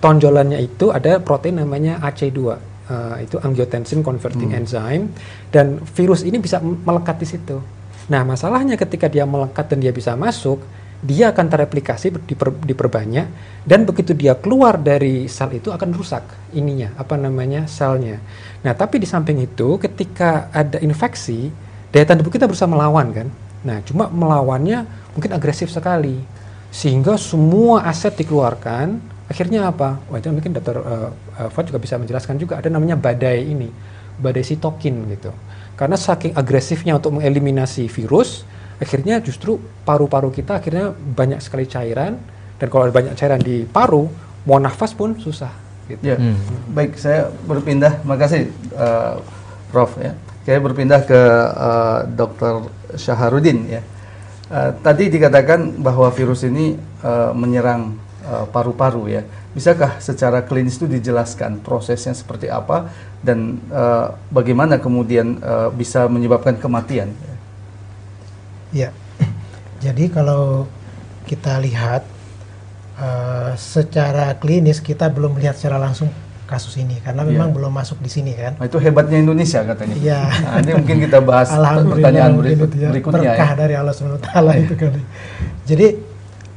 tonjolannya 0.00 0.60
itu 0.60 0.92
ada 0.92 1.18
protein 1.20 1.60
namanya 1.60 1.98
AC2 2.04 2.38
uh, 2.38 2.52
eh, 2.56 3.16
itu 3.24 3.36
angiotensin 3.40 4.00
converting 4.04 4.52
hmm. 4.52 4.58
enzyme 4.62 5.04
dan 5.50 5.80
virus 5.96 6.22
ini 6.22 6.38
bisa 6.38 6.60
melekat 6.62 7.16
di 7.20 7.26
situ. 7.26 7.56
Nah, 8.06 8.22
masalahnya 8.22 8.78
ketika 8.78 9.10
dia 9.10 9.26
melekat 9.26 9.66
dan 9.66 9.82
dia 9.82 9.90
bisa 9.90 10.14
masuk, 10.14 10.62
dia 11.02 11.34
akan 11.34 11.46
tereplikasi 11.50 12.14
diper, 12.24 12.54
diperbanyak 12.54 13.26
dan 13.66 13.84
begitu 13.84 14.16
dia 14.16 14.38
keluar 14.38 14.78
dari 14.80 15.28
sel 15.28 15.52
itu 15.52 15.68
akan 15.68 15.92
rusak 15.92 16.24
ininya 16.54 16.94
apa 16.96 17.18
namanya 17.18 17.66
selnya. 17.68 18.22
Nah, 18.62 18.72
tapi 18.72 19.02
di 19.02 19.06
samping 19.10 19.42
itu 19.42 19.76
ketika 19.82 20.48
ada 20.54 20.78
infeksi, 20.80 21.50
daya 21.90 22.06
tahan 22.06 22.22
tubuh 22.22 22.32
kita 22.32 22.46
berusaha 22.46 22.70
melawan 22.70 23.10
kan. 23.12 23.28
Nah, 23.66 23.82
cuma 23.82 24.06
melawannya 24.06 24.86
mungkin 25.18 25.34
agresif 25.34 25.68
sekali 25.68 26.22
sehingga 26.70 27.18
semua 27.18 27.88
aset 27.88 28.14
dikeluarkan 28.14 29.15
Akhirnya 29.36 29.68
apa? 29.68 30.00
Wah 30.08 30.16
itu 30.16 30.32
mungkin 30.32 30.56
dokter 30.56 30.80
uh, 30.80 31.12
uh, 31.12 31.48
Fad 31.52 31.68
juga 31.68 31.76
bisa 31.76 32.00
menjelaskan 32.00 32.40
juga 32.40 32.56
ada 32.56 32.72
namanya 32.72 32.96
badai 32.96 33.44
ini, 33.44 33.68
badai 34.16 34.40
sitokin 34.40 35.12
gitu. 35.12 35.28
Karena 35.76 36.00
saking 36.00 36.32
agresifnya 36.32 36.96
untuk 36.96 37.20
mengeliminasi 37.20 37.84
virus, 37.92 38.48
akhirnya 38.80 39.20
justru 39.20 39.60
paru-paru 39.84 40.32
kita 40.32 40.56
akhirnya 40.56 40.88
banyak 40.96 41.44
sekali 41.44 41.68
cairan 41.68 42.16
dan 42.56 42.66
kalau 42.72 42.88
ada 42.88 42.96
banyak 42.96 43.12
cairan 43.12 43.36
di 43.44 43.68
paru, 43.68 44.08
mau 44.48 44.56
nafas 44.56 44.96
pun 44.96 45.12
susah. 45.20 45.52
Gitu. 45.84 46.00
Ya, 46.00 46.16
hmm. 46.16 46.72
baik 46.72 46.96
saya 46.96 47.28
berpindah, 47.44 48.00
makasih 48.08 48.48
uh, 48.72 49.20
Prof 49.68 50.00
ya. 50.00 50.16
Saya 50.48 50.64
berpindah 50.64 51.04
ke 51.04 51.20
uh, 51.52 52.08
Dokter 52.08 52.72
Syaharudin 52.96 53.68
ya. 53.68 53.84
Uh, 54.48 54.72
tadi 54.80 55.12
dikatakan 55.12 55.76
bahwa 55.76 56.08
virus 56.08 56.48
ini 56.48 56.80
uh, 57.04 57.36
menyerang 57.36 58.05
Eh, 58.05 58.05
paru-paru 58.50 59.06
uh, 59.06 59.12
ya. 59.20 59.22
Bisakah 59.54 60.02
secara 60.02 60.42
klinis 60.44 60.76
itu 60.76 60.90
dijelaskan 60.90 61.62
prosesnya 61.62 62.12
seperti 62.12 62.50
apa 62.50 62.90
dan 63.22 63.62
uh, 63.70 64.14
bagaimana 64.28 64.76
kemudian 64.82 65.40
uh, 65.40 65.70
bisa 65.72 66.10
menyebabkan 66.10 66.58
kematian? 66.58 67.14
Ya, 68.74 68.90
jadi 69.80 70.10
kalau 70.10 70.66
kita 71.24 71.58
lihat 71.62 72.04
uh, 72.98 73.54
secara 73.56 74.34
klinis 74.36 74.82
kita 74.82 75.08
belum 75.08 75.38
melihat 75.38 75.56
secara 75.56 75.78
langsung 75.80 76.10
kasus 76.46 76.78
ini 76.78 77.02
karena 77.02 77.26
ya. 77.26 77.28
memang 77.34 77.50
belum 77.50 77.74
masuk 77.74 77.98
di 77.98 78.10
sini 78.10 78.32
kan. 78.38 78.54
Nah, 78.56 78.70
itu 78.70 78.78
hebatnya 78.78 79.18
Indonesia 79.18 79.66
katanya. 79.66 79.98
Iya. 79.98 80.20
Nah, 80.30 80.56
ini 80.62 80.72
mungkin 80.78 80.96
kita 81.02 81.18
bahas 81.18 81.50
pertanyaan 81.92 82.38
berikut, 82.38 82.70
ya, 82.78 82.88
berikutnya 82.94 83.34
berkah 83.34 83.50
ya. 83.52 83.58
dari 83.58 83.74
Allah 83.74 83.92
SWT 83.92 84.30
ya. 84.30 84.52
itu 84.62 84.74
kali. 84.78 85.02
Jadi 85.66 85.86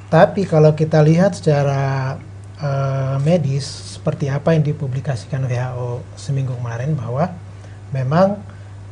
tapi 0.10 0.42
kalau 0.50 0.74
kita 0.74 1.06
lihat 1.06 1.38
secara 1.38 2.18
uh, 2.58 3.22
medis 3.22 3.94
seperti 3.94 4.26
apa 4.26 4.58
yang 4.58 4.66
dipublikasikan 4.66 5.46
WHO 5.46 6.02
seminggu 6.18 6.58
kemarin 6.58 6.98
bahwa 6.98 7.30
memang 7.94 8.42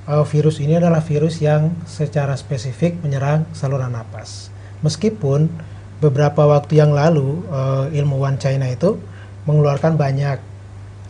uh, 0.06 0.22
virus 0.22 0.62
ini 0.62 0.78
adalah 0.78 1.02
virus 1.02 1.42
yang 1.42 1.74
secara 1.90 2.38
spesifik 2.38 3.02
menyerang 3.02 3.50
saluran 3.58 3.98
napas. 3.98 4.54
Meskipun 4.86 5.50
beberapa 5.98 6.46
waktu 6.46 6.78
yang 6.78 6.94
lalu 6.94 7.42
uh, 7.50 7.90
ilmuwan 7.90 8.38
China 8.38 8.70
itu 8.70 9.02
mengeluarkan 9.50 9.98
banyak 9.98 10.38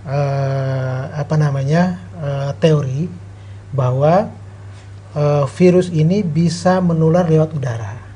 uh, 0.07 1.01
apa 1.19 1.35
namanya 1.35 1.99
uh, 2.15 2.55
teori 2.63 3.11
bahwa 3.75 4.31
uh, 5.11 5.43
virus 5.51 5.91
ini 5.91 6.23
bisa 6.23 6.79
menular 6.79 7.27
lewat 7.27 7.51
udara 7.51 8.06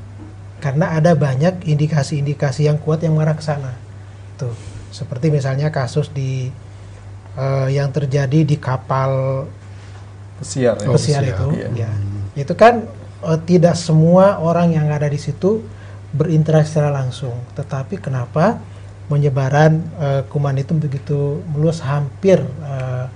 karena 0.62 0.94
ada 0.94 1.18
banyak 1.18 1.66
indikasi-indikasi 1.66 2.70
yang 2.70 2.78
kuat 2.78 3.02
yang 3.02 3.18
mengarah 3.18 3.34
ke 3.34 3.44
sana. 3.44 3.74
Tuh, 4.38 4.54
seperti 4.94 5.34
misalnya 5.34 5.74
kasus 5.74 6.14
di 6.14 6.54
uh, 7.36 7.68
yang 7.68 7.90
terjadi 7.90 8.46
di 8.46 8.56
kapal 8.62 9.44
pesiar, 10.38 10.78
ya. 10.78 10.88
pesiar 10.94 11.22
itu, 11.26 11.46
iya. 11.58 11.90
ya. 11.90 11.92
Itu 12.38 12.54
kan 12.54 12.86
uh, 13.26 13.40
tidak 13.42 13.74
semua 13.74 14.38
orang 14.38 14.78
yang 14.78 14.88
ada 14.94 15.10
di 15.10 15.18
situ 15.18 15.66
berinteraksi 16.14 16.78
secara 16.78 16.94
langsung, 16.94 17.34
tetapi 17.58 17.98
kenapa 17.98 18.62
penyebaran 19.10 19.82
uh, 19.98 20.22
kuman 20.30 20.56
itu 20.62 20.72
begitu 20.78 21.44
meluas 21.52 21.82
hampir 21.84 22.40
uh, 22.64 23.10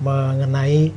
mengenai 0.00 0.94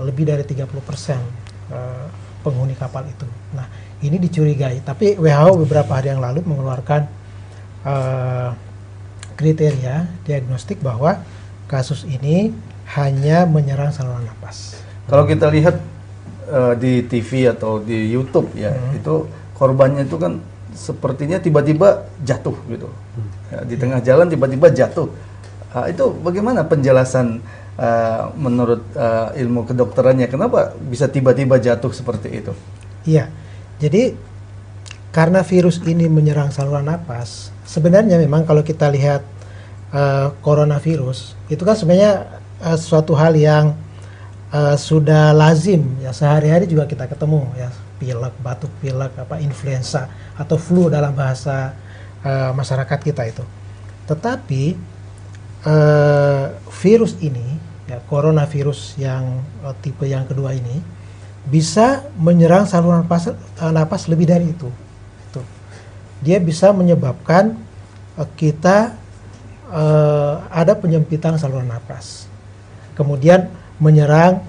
lebih 0.00 0.24
dari 0.24 0.44
30% 0.46 0.64
uh, 0.70 2.06
penghuni 2.42 2.74
kapal 2.74 3.04
itu. 3.06 3.24
Nah, 3.52 3.66
ini 4.02 4.18
dicurigai. 4.18 4.82
Tapi 4.82 5.16
WHO 5.16 5.62
beberapa 5.66 5.96
hari 5.96 6.10
yang 6.10 6.20
lalu 6.20 6.42
mengeluarkan 6.42 7.06
uh, 7.86 8.50
kriteria 9.38 10.06
diagnostik 10.26 10.82
bahwa 10.82 11.22
kasus 11.70 12.04
ini 12.04 12.52
hanya 12.98 13.48
menyerang 13.48 13.94
saluran 13.94 14.26
nafas. 14.26 14.76
Kalau 15.08 15.24
kita 15.24 15.48
lihat 15.48 15.80
uh, 16.50 16.74
di 16.76 17.06
TV 17.06 17.48
atau 17.48 17.80
di 17.80 18.12
YouTube 18.12 18.52
ya, 18.58 18.74
hmm. 18.74 18.98
itu 18.98 19.14
korbannya 19.56 20.04
itu 20.04 20.18
kan 20.18 20.42
sepertinya 20.74 21.40
tiba-tiba 21.40 22.06
jatuh 22.20 22.56
gitu. 22.68 22.88
Hmm. 22.90 23.28
Ya, 23.48 23.58
di 23.64 23.76
tengah 23.78 24.00
jalan 24.04 24.28
tiba-tiba 24.28 24.68
jatuh. 24.68 25.08
Uh, 25.72 25.88
itu 25.88 26.12
bagaimana 26.20 26.68
penjelasan 26.68 27.40
uh, 27.80 28.28
menurut 28.36 28.84
uh, 28.92 29.32
ilmu 29.32 29.64
kedokterannya? 29.64 30.28
Kenapa 30.28 30.76
bisa 30.76 31.08
tiba-tiba 31.08 31.56
jatuh 31.56 31.92
seperti 31.94 32.28
itu? 32.44 32.52
Iya. 33.08 33.41
Jadi 33.82 34.14
karena 35.10 35.42
virus 35.42 35.82
ini 35.82 36.06
menyerang 36.06 36.54
saluran 36.54 36.86
napas, 36.86 37.50
sebenarnya 37.66 38.14
memang 38.22 38.46
kalau 38.46 38.62
kita 38.62 38.86
lihat 38.86 39.26
uh, 39.90 40.30
coronavirus 40.38 41.34
itu 41.50 41.66
kan 41.66 41.74
sebenarnya 41.74 42.40
uh, 42.62 42.78
suatu 42.78 43.18
hal 43.18 43.34
yang 43.34 43.74
uh, 44.54 44.78
sudah 44.78 45.34
lazim 45.34 45.82
ya 45.98 46.14
sehari-hari 46.14 46.70
juga 46.70 46.86
kita 46.86 47.10
ketemu 47.10 47.42
ya 47.58 47.68
pilek, 47.98 48.34
batuk 48.38 48.70
pilek, 48.78 49.12
apa 49.18 49.42
influenza 49.42 50.06
atau 50.38 50.54
flu 50.54 50.86
dalam 50.86 51.10
bahasa 51.12 51.74
uh, 52.22 52.54
masyarakat 52.54 52.98
kita 53.02 53.26
itu. 53.26 53.44
Tetapi 54.06 54.78
uh, 55.66 56.54
virus 56.82 57.18
ini 57.18 57.58
ya 57.90 57.98
coronavirus 58.06 58.94
yang 58.96 59.42
uh, 59.66 59.74
tipe 59.82 60.06
yang 60.06 60.22
kedua 60.24 60.54
ini 60.54 61.01
bisa 61.46 62.06
menyerang 62.14 62.70
saluran 62.70 63.02
napas, 63.02 63.34
uh, 63.34 63.72
napas 63.74 64.06
lebih 64.06 64.30
dari 64.30 64.54
itu. 64.54 64.70
Tuh. 65.34 65.46
Dia 66.22 66.38
bisa 66.38 66.70
menyebabkan 66.70 67.58
uh, 68.14 68.28
kita 68.38 68.94
uh, 69.72 70.46
ada 70.52 70.78
penyempitan 70.78 71.34
saluran 71.40 71.66
napas. 71.66 72.30
Kemudian 72.94 73.50
menyerang 73.82 74.44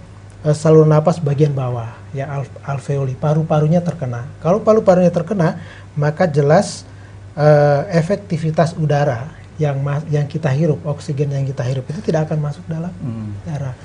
uh, 0.45 0.53
saluran 0.53 0.93
napas 0.93 1.17
bagian 1.17 1.55
bawah, 1.55 1.89
ya 2.13 2.29
alveoli, 2.67 3.17
paru-parunya 3.17 3.81
terkena. 3.81 4.29
Kalau 4.37 4.61
paru-parunya 4.61 5.09
terkena, 5.09 5.57
maka 5.97 6.29
jelas 6.29 6.85
uh, 7.33 7.89
efektivitas 7.89 8.77
udara 8.77 9.33
yang 9.57 9.81
yang 10.09 10.25
kita 10.25 10.49
hirup, 10.49 10.81
oksigen 10.85 11.29
yang 11.29 11.45
kita 11.45 11.61
hirup 11.65 11.85
itu 11.89 12.01
tidak 12.01 12.29
akan 12.29 12.41
masuk 12.41 12.65
dalam 12.65 12.89
hmm. 12.89 13.45
darah. 13.45 13.75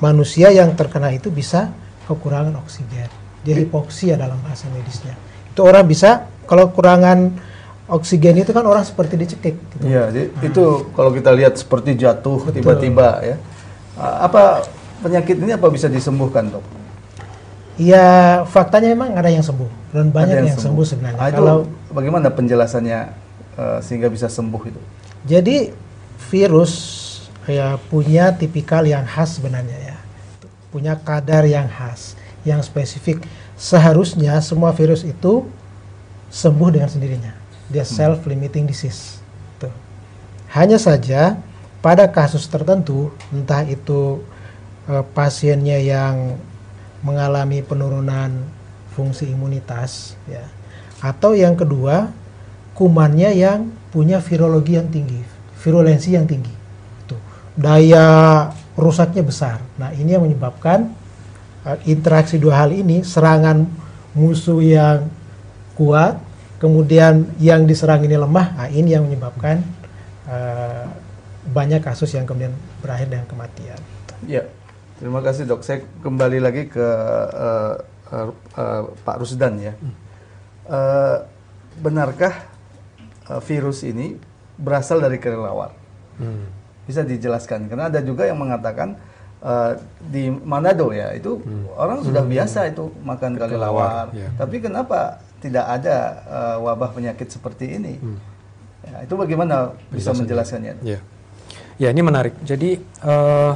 Manusia 0.00 0.50
yang 0.50 0.72
terkena 0.74 1.12
itu 1.14 1.30
bisa 1.30 1.70
kekurangan 2.14 2.54
oksigen. 2.60 3.08
Dia 3.42 3.54
hipoksia 3.58 4.14
dalam 4.14 4.38
bahasa 4.44 4.70
medisnya. 4.70 5.16
Itu 5.50 5.66
orang 5.66 5.88
bisa 5.88 6.30
kalau 6.46 6.70
kurangan 6.70 7.34
oksigen 7.90 8.40
itu 8.40 8.54
kan 8.54 8.62
orang 8.64 8.86
seperti 8.86 9.18
dicekik. 9.18 9.56
Gitu. 9.58 9.84
Iya, 9.88 10.12
nah. 10.12 10.42
itu 10.44 10.64
kalau 10.94 11.10
kita 11.10 11.34
lihat 11.34 11.58
seperti 11.58 11.98
jatuh 11.98 12.52
tiba-tiba 12.54 13.20
ya. 13.24 13.36
Apa 13.98 14.62
penyakit 15.02 15.36
ini 15.42 15.52
apa 15.52 15.68
bisa 15.68 15.90
disembuhkan 15.90 16.48
dok? 16.48 16.64
Ya 17.80 18.44
faktanya 18.46 18.92
memang 18.92 19.16
ada 19.16 19.32
yang 19.32 19.42
sembuh 19.42 19.96
dan 19.96 20.12
banyak 20.12 20.36
Ada 20.38 20.48
yang, 20.52 20.60
sembuh. 20.60 20.84
sebenarnya. 20.84 21.18
Nah, 21.18 21.28
itu 21.32 21.40
Kalau 21.40 21.56
bagaimana 21.90 22.28
penjelasannya 22.28 23.00
eh, 23.56 23.78
sehingga 23.80 24.12
bisa 24.12 24.28
sembuh 24.28 24.62
itu? 24.68 24.80
jadi 25.22 25.70
virus 26.30 26.74
ya 27.46 27.78
punya 27.90 28.34
tipikal 28.34 28.86
yang 28.86 29.06
khas 29.06 29.38
sebenarnya 29.38 29.94
ya, 29.94 29.96
punya 30.72 30.96
kadar 30.96 31.44
yang 31.44 31.68
khas, 31.68 32.16
yang 32.42 32.64
spesifik. 32.64 33.20
Seharusnya 33.54 34.40
semua 34.40 34.72
virus 34.72 35.04
itu 35.04 35.46
sembuh 36.32 36.72
dengan 36.72 36.88
sendirinya. 36.88 37.36
Dia 37.68 37.84
self 37.84 38.24
limiting 38.24 38.64
disease. 38.64 39.20
Tuh. 39.60 39.70
Hanya 40.56 40.80
saja 40.80 41.36
pada 41.84 42.08
kasus 42.08 42.48
tertentu, 42.48 43.12
entah 43.28 43.62
itu 43.68 44.24
eh, 44.88 45.04
pasiennya 45.12 45.78
yang 45.78 46.40
mengalami 47.04 47.60
penurunan 47.60 48.30
fungsi 48.94 49.28
imunitas, 49.28 50.14
ya, 50.30 50.46
atau 51.02 51.34
yang 51.34 51.58
kedua 51.58 52.14
kumannya 52.78 53.34
yang 53.34 53.68
punya 53.90 54.22
virologi 54.22 54.78
yang 54.78 54.88
tinggi, 54.88 55.20
virulensi 55.60 56.14
yang 56.14 56.24
tinggi, 56.30 56.54
Tuh. 57.10 57.18
daya 57.58 58.48
rusaknya 58.78 59.22
besar. 59.24 59.60
Nah 59.76 59.92
ini 59.92 60.16
yang 60.16 60.24
menyebabkan 60.24 60.92
eh, 61.68 61.78
interaksi 61.88 62.40
dua 62.40 62.64
hal 62.64 62.70
ini, 62.72 63.04
serangan 63.04 63.68
musuh 64.16 64.60
yang 64.60 65.08
kuat, 65.76 66.20
kemudian 66.60 67.26
yang 67.40 67.64
diserang 67.64 68.04
ini 68.04 68.16
lemah, 68.16 68.54
nah 68.56 68.68
ini 68.68 68.92
yang 68.92 69.08
menyebabkan 69.08 69.64
eh, 70.28 70.86
banyak 71.42 71.82
kasus 71.82 72.14
yang 72.14 72.22
kemudian 72.22 72.54
berakhir 72.78 73.10
dengan 73.10 73.26
kematian. 73.26 73.80
Ya, 74.28 74.46
terima 75.02 75.18
kasih 75.18 75.42
dok. 75.48 75.66
Saya 75.66 75.82
kembali 76.00 76.38
lagi 76.38 76.70
ke 76.70 76.88
eh, 77.34 77.74
eh, 78.14 78.28
eh, 78.56 78.82
Pak 79.02 79.16
Rusdan 79.18 79.58
ya. 79.58 79.74
Eh, 80.70 81.16
benarkah 81.82 82.46
eh, 83.26 83.40
virus 83.42 83.82
ini 83.82 84.14
berasal 84.54 85.02
dari 85.02 85.18
kelelawar? 85.18 85.74
Hmm. 86.22 86.61
Bisa 86.88 87.06
dijelaskan? 87.06 87.70
Karena 87.70 87.86
ada 87.88 88.00
juga 88.02 88.26
yang 88.26 88.38
mengatakan 88.38 88.98
eh, 89.42 89.72
di 90.02 90.30
Manado 90.30 90.90
ya 90.90 91.14
itu 91.14 91.38
orang 91.78 92.02
sudah 92.02 92.22
biasa 92.26 92.70
itu 92.70 92.90
makan 93.02 93.38
kelelawar. 93.38 94.10
ya. 94.14 94.28
Tapi 94.38 94.56
kenapa 94.62 95.22
tidak 95.42 95.66
ada 95.66 95.96
eh, 96.26 96.56
wabah 96.62 96.90
penyakit 96.94 97.28
seperti 97.30 97.78
ini? 97.78 97.98
Ya, 98.82 99.06
itu 99.06 99.14
bagaimana 99.14 99.70
bisa 99.94 100.10
menjelaskannya? 100.10 100.82
Ya, 100.82 100.98
ya 101.78 101.88
ini 101.94 102.02
menarik. 102.02 102.34
Jadi 102.42 102.82
eh, 102.82 103.52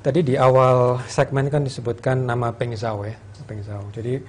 tadi 0.00 0.20
di 0.24 0.34
awal 0.40 1.00
segmen 1.08 1.52
kan 1.52 1.60
disebutkan 1.60 2.24
nama 2.24 2.52
Peng 2.56 2.72
Zhao 2.72 3.04
ya, 3.04 3.16
Peng 3.44 3.60
Zhao. 3.60 3.84
Jadi 3.92 4.20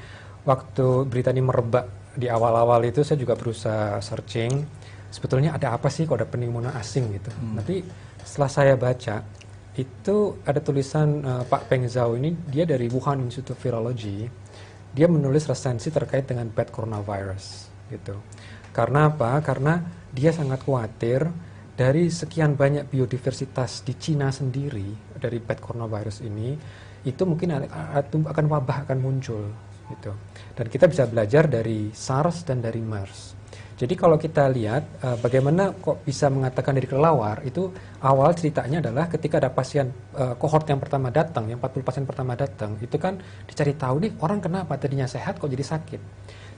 waktu 0.44 1.08
berita 1.08 1.32
ini 1.32 1.40
merebak 1.44 1.88
di 2.12 2.28
awal-awal 2.28 2.84
itu 2.84 3.08
saya 3.08 3.16
juga 3.16 3.40
berusaha 3.40 4.04
searching 4.04 4.68
sebetulnya 5.12 5.54
ada 5.54 5.76
apa 5.76 5.92
sih 5.92 6.08
kok 6.08 6.18
ada 6.18 6.26
pneumonia 6.26 6.72
asing 6.80 7.12
gitu. 7.20 7.30
Tapi 7.60 7.84
setelah 8.24 8.50
saya 8.50 8.74
baca 8.80 9.22
itu 9.76 10.18
ada 10.44 10.60
tulisan 10.60 11.22
eh, 11.22 11.44
Pak 11.46 11.68
Peng 11.68 11.86
Zhao 11.88 12.16
ini 12.16 12.34
dia 12.48 12.64
dari 12.64 12.88
Wuhan 12.88 13.28
Institute 13.28 13.54
of 13.54 13.60
Virology. 13.60 14.26
Dia 14.92 15.08
menulis 15.08 15.48
resensi 15.48 15.88
terkait 15.88 16.28
dengan 16.28 16.48
bad 16.52 16.72
coronavirus 16.72 17.72
gitu. 17.92 18.20
Karena 18.72 19.12
apa? 19.12 19.40
Karena 19.40 19.80
dia 20.12 20.36
sangat 20.36 20.64
khawatir 20.64 21.28
dari 21.76 22.12
sekian 22.12 22.60
banyak 22.60 22.92
biodiversitas 22.92 23.88
di 23.88 23.96
Cina 23.96 24.28
sendiri 24.32 25.16
dari 25.16 25.40
bad 25.40 25.60
coronavirus 25.64 26.28
ini 26.28 26.56
itu 27.02 27.24
mungkin 27.24 27.66
akan 28.28 28.46
wabah 28.52 28.88
akan 28.88 28.98
muncul 29.00 29.44
gitu. 29.92 30.12
Dan 30.56 30.66
kita 30.68 30.92
bisa 30.92 31.08
belajar 31.08 31.48
dari 31.48 31.92
SARS 31.96 32.44
dan 32.44 32.60
dari 32.60 32.84
MERS. 32.84 33.41
Jadi 33.82 33.98
kalau 33.98 34.22
kita 34.22 34.46
lihat 34.54 35.02
eh, 35.02 35.18
bagaimana 35.18 35.74
kok 35.74 36.06
bisa 36.06 36.30
mengatakan 36.30 36.78
dari 36.78 36.86
kelelawar 36.86 37.42
itu 37.42 37.74
awal 38.06 38.30
ceritanya 38.38 38.78
adalah 38.78 39.10
ketika 39.10 39.42
ada 39.42 39.50
pasien 39.50 39.90
eh, 40.14 40.38
kohort 40.38 40.70
yang 40.70 40.78
pertama 40.78 41.10
datang, 41.10 41.50
yang 41.50 41.58
40 41.58 41.82
pasien 41.82 42.06
pertama 42.06 42.38
datang, 42.38 42.78
itu 42.78 42.94
kan 43.02 43.18
dicari 43.50 43.74
tahu 43.74 44.06
nih 44.06 44.12
orang 44.22 44.38
kenapa 44.38 44.78
tadinya 44.78 45.10
sehat 45.10 45.42
kok 45.42 45.50
jadi 45.50 45.66
sakit. 45.66 46.02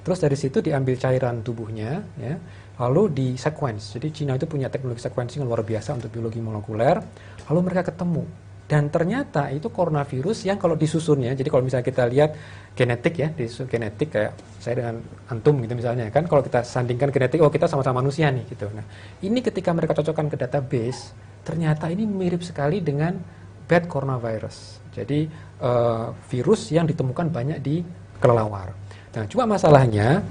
Terus 0.04 0.20
dari 0.20 0.36
situ 0.36 0.60
diambil 0.60 1.00
cairan 1.00 1.40
tubuhnya, 1.48 2.04
ya, 2.20 2.36
lalu 2.76 3.08
di 3.08 3.28
sequence. 3.40 3.96
Jadi 3.96 4.12
Cina 4.12 4.36
itu 4.36 4.44
punya 4.44 4.68
teknologi 4.68 5.00
sequencing 5.00 5.40
yang 5.40 5.48
luar 5.48 5.64
biasa 5.64 5.96
untuk 5.96 6.12
biologi 6.12 6.44
molekuler. 6.44 7.00
Lalu 7.48 7.60
mereka 7.64 7.88
ketemu 7.88 8.28
dan 8.64 8.88
ternyata 8.88 9.52
itu 9.52 9.68
coronavirus 9.68 10.48
yang 10.48 10.56
kalau 10.56 10.80
disusunnya, 10.80 11.36
jadi 11.36 11.52
kalau 11.52 11.68
misalnya 11.68 11.84
kita 11.84 12.04
lihat 12.08 12.32
genetik 12.74 13.14
ya, 13.20 13.28
disusun 13.30 13.68
genetik 13.68 14.16
kayak 14.16 14.34
saya 14.58 14.80
dengan 14.80 15.04
antum 15.28 15.60
gitu 15.62 15.76
misalnya 15.76 16.08
kan, 16.10 16.24
kalau 16.26 16.40
kita 16.40 16.64
sandingkan 16.64 17.12
genetik, 17.12 17.44
oh 17.44 17.52
kita 17.52 17.68
sama-sama 17.68 18.00
manusia 18.00 18.32
nih 18.32 18.48
gitu. 18.48 18.72
Nah 18.72 18.88
ini 19.20 19.44
ketika 19.44 19.76
mereka 19.76 19.94
cocokkan 20.00 20.32
ke 20.32 20.38
database, 20.40 21.12
ternyata 21.44 21.92
ini 21.92 22.08
mirip 22.08 22.40
sekali 22.40 22.80
dengan 22.80 23.20
bad 23.68 23.84
coronavirus. 23.92 24.80
Jadi 24.96 25.28
eh, 25.60 26.08
virus 26.32 26.72
yang 26.72 26.88
ditemukan 26.88 27.28
banyak 27.30 27.60
di 27.60 27.84
kelelawar. 28.24 28.72
Nah 29.14 29.24
cuma 29.28 29.44
masalahnya 29.46 30.24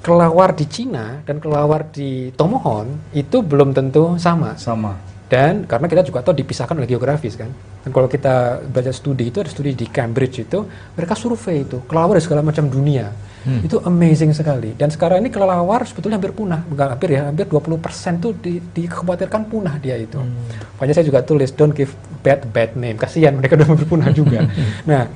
kelelawar 0.00 0.56
di 0.56 0.66
Cina 0.68 1.20
dan 1.24 1.40
kelelawar 1.40 1.88
di 1.88 2.28
Tomohon 2.32 3.12
itu 3.16 3.40
belum 3.40 3.72
tentu 3.76 4.16
sama. 4.20 4.56
Sama. 4.56 5.13
Dan 5.34 5.66
karena 5.66 5.90
kita 5.90 6.06
juga 6.06 6.22
tahu 6.22 6.38
dipisahkan 6.38 6.78
oleh 6.78 6.86
geografis 6.86 7.34
kan. 7.34 7.50
Dan 7.82 7.90
kalau 7.90 8.06
kita 8.06 8.62
baca 8.70 8.92
studi 8.94 9.34
itu 9.34 9.42
ada 9.42 9.50
studi 9.50 9.74
di 9.74 9.90
Cambridge 9.90 10.46
itu 10.46 10.62
mereka 10.94 11.18
survei 11.18 11.66
itu 11.66 11.82
kelelawar 11.90 12.22
dari 12.22 12.22
segala 12.22 12.46
macam 12.46 12.70
dunia. 12.70 13.10
Itu 13.44 13.82
amazing 13.82 14.30
sekali. 14.30 14.72
Dan 14.78 14.94
sekarang 14.94 15.20
ini 15.20 15.28
kelelawar 15.28 15.84
sebetulnya 15.84 16.16
hampir 16.16 16.32
punah, 16.32 16.64
bukan 16.64 16.86
hampir 16.96 17.18
ya, 17.18 17.28
hampir 17.28 17.44
20% 17.44 18.22
tuh 18.22 18.32
di, 18.38 18.56
dikhawatirkan 18.62 19.50
punah 19.50 19.74
dia 19.82 19.98
itu. 19.98 20.22
Makanya 20.78 20.94
saya 20.96 21.06
juga 21.10 21.20
tulis 21.26 21.50
don't 21.52 21.74
give 21.74 21.92
bad 22.22 22.46
bad 22.54 22.72
name. 22.78 22.96
Kasihan 22.96 23.34
mereka 23.36 23.52
udah 23.58 23.68
hampir 23.68 23.84
punah 23.90 24.08
juga. 24.14 24.46
nah, 24.88 25.10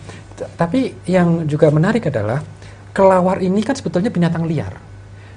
tapi 0.58 0.98
yang 1.06 1.46
juga 1.46 1.70
menarik 1.70 2.10
adalah 2.10 2.42
kelelawar 2.92 3.38
ini 3.38 3.62
kan 3.62 3.78
sebetulnya 3.78 4.10
binatang 4.10 4.44
liar. 4.44 4.74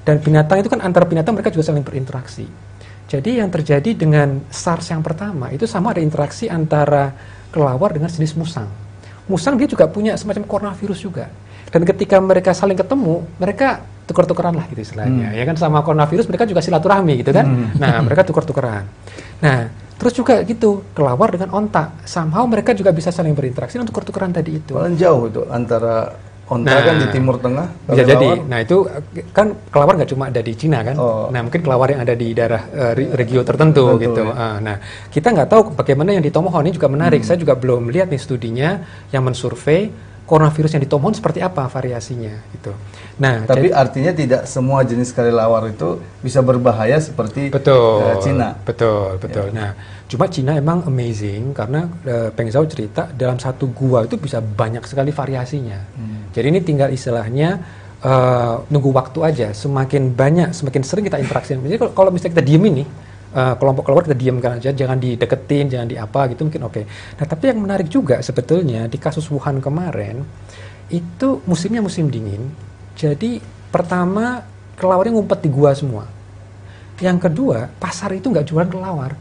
Dan 0.01 0.17
binatang 0.17 0.65
itu 0.65 0.67
kan 0.73 0.81
antar 0.81 1.05
binatang 1.05 1.37
mereka 1.37 1.53
juga 1.53 1.69
saling 1.69 1.85
berinteraksi. 1.85 2.70
Jadi 3.07 3.41
yang 3.41 3.49
terjadi 3.51 3.91
dengan 3.95 4.43
SARS 4.47 4.91
yang 4.91 5.03
pertama 5.03 5.51
itu 5.51 5.67
sama 5.67 5.91
ada 5.91 6.01
interaksi 6.01 6.47
antara 6.47 7.11
kelelawar 7.51 7.95
dengan 7.95 8.07
jenis 8.07 8.33
musang. 8.39 8.67
Musang 9.27 9.59
dia 9.59 9.67
juga 9.67 9.87
punya 9.87 10.15
semacam 10.15 10.43
coronavirus 10.47 10.99
juga. 10.99 11.25
Dan 11.71 11.87
ketika 11.87 12.19
mereka 12.19 12.51
saling 12.51 12.75
ketemu, 12.75 13.23
mereka 13.39 13.79
tukar-tukaran 14.03 14.51
lah 14.51 14.67
gitu 14.67 14.83
istilahnya. 14.83 15.31
Ya 15.31 15.43
kan 15.47 15.55
sama 15.55 15.79
coronavirus 15.79 16.27
mereka 16.27 16.43
juga 16.43 16.59
silaturahmi 16.59 17.23
gitu 17.23 17.31
kan. 17.31 17.47
Nah, 17.79 17.99
mereka 18.05 18.27
tukar-tukaran. 18.27 18.83
Nah, 19.39 19.71
terus 19.95 20.11
juga 20.11 20.43
gitu, 20.43 20.83
kelelawar 20.91 21.31
dengan 21.31 21.55
onta. 21.55 21.95
Somehow 22.03 22.43
mereka 22.43 22.75
juga 22.75 22.91
bisa 22.91 23.07
saling 23.07 23.31
berinteraksi 23.31 23.79
dan 23.79 23.87
tukar-tukaran 23.87 24.35
tadi 24.35 24.59
itu. 24.59 24.75
Paling 24.75 24.99
jauh 24.99 25.31
itu 25.31 25.47
antara 25.47 26.11
onta 26.51 26.67
Nah, 26.67 26.83
kan 26.83 26.95
di 26.99 27.07
timur 27.09 27.39
tengah. 27.39 27.67
Bisa 27.87 28.03
kelelawar 28.03 28.11
jadi. 28.11 28.27
Nah 28.43 28.59
itu 28.59 28.77
kan 29.31 29.47
kelawar 29.71 29.93
nggak 29.95 30.11
cuma 30.11 30.27
ada 30.27 30.41
di 30.43 30.53
Cina 30.53 30.83
kan. 30.83 30.95
Oh. 30.99 31.31
Nah 31.31 31.39
mungkin 31.41 31.63
kelawar 31.63 31.87
yang 31.87 32.03
ada 32.03 32.11
di 32.11 32.35
daerah 32.35 32.61
re- 32.91 33.15
regio 33.15 33.41
tertentu 33.41 33.95
Tertentu, 33.95 34.03
gitu. 34.03 34.21
ya. 34.27 34.35
Ah, 34.35 34.55
nah 34.59 34.75
kita 35.07 35.31
nggak 35.31 35.47
tahu 35.47 35.61
bagaimana 35.73 36.11
yang 36.11 36.21
di 36.21 36.29
Tomohon 36.29 36.67
ini 36.67 36.75
juga 36.75 36.91
Hmm. 36.91 36.99
menarik. 36.99 37.23
Saya 37.23 37.39
juga 37.39 37.55
belum 37.55 37.87
lihat 37.87 38.11
nih 38.11 38.19
studinya 38.19 38.69
yang 39.09 39.23
mensurvei 39.23 40.10
coronavirus 40.31 40.71
yang 40.73 40.83
di 40.83 40.87
Tomohon 40.87 41.11
seperti 41.11 41.39
apa 41.39 41.67
variasinya 41.67 42.31
gitu. 42.49 42.71
Nah 43.19 43.43
Tapi 43.43 43.67
jadi- 43.67 43.75
artinya 43.75 44.11
tidak 44.13 44.41
semua 44.45 44.79
jenis 44.81 45.11
kelelawar 45.11 45.67
itu 45.67 45.99
bisa 46.19 46.39
berbahaya 46.39 46.95
seperti 46.97 47.51
betul 47.51 47.99
eh, 48.01 48.15
Cina. 48.17 48.55
betul 48.57 49.19
betul 49.19 49.51
nah 49.51 49.75
cuma 50.07 50.25
Cina 50.25 50.55
emang 50.55 50.83
amazing 50.85 51.51
karena 51.51 51.83
eh, 52.01 52.31
Peng 52.31 52.47
Zhao 52.47 52.63
cerita 52.65 53.11
dalam 53.11 53.35
satu 53.35 53.67
gua 53.69 54.03
itu 54.03 54.15
bisa 54.15 54.39
banyak 54.39 54.83
sekali 54.83 55.11
variasinya 55.11 55.79
Hmm. 55.91 56.31
jadi 56.31 56.47
ini 56.47 56.59
tinggal 56.61 56.87
istilahnya 56.89 57.59
eh, 58.01 58.55
nunggu 58.65 58.89
waktu 58.89 59.19
aja 59.21 59.47
semakin 59.51 60.11
banyak 60.11 60.49
semakin 60.51 60.81
sering 60.81 61.05
kita 61.05 61.17
interaksi 61.17 61.53
jadi 61.53 61.75
kalau- 61.77 61.93
kalau 61.93 62.09
misalnya 62.09 62.33
kita 62.33 62.45
diem 62.45 62.63
ini 62.65 62.83
eh, 63.31 63.53
kelompok 63.59 63.83
kelompok 63.87 64.03
kita 64.11 64.17
diamkan 64.17 64.51
aja 64.59 64.69
jangan 64.75 64.97
dideketin 64.99 65.65
jangan 65.71 65.87
di 65.87 65.95
apa 65.99 66.31
gitu 66.31 66.47
mungkin 66.47 66.67
oke 66.67 66.81
nah 67.19 67.25
tapi 67.25 67.43
yang 67.51 67.59
menarik 67.63 67.87
juga 67.87 68.19
sebetulnya 68.19 68.87
di 68.91 68.97
kasus 68.99 69.27
Wuhan 69.31 69.59
kemarin 69.63 70.23
itu 70.91 71.39
musimnya 71.47 71.79
musim 71.79 72.11
dingin 72.11 72.51
jadi 72.95 73.39
pertama 73.71 74.43
kelawarnya 74.75 75.15
ngumpet 75.15 75.39
di 75.45 75.49
gua 75.49 75.71
semua 75.71 76.21
yang 77.01 77.17
kedua, 77.17 77.65
pasar 77.65 78.13
itu 78.13 78.29
nggak 78.29 78.45
jualan 78.45 78.69
kelawar. 78.69 79.11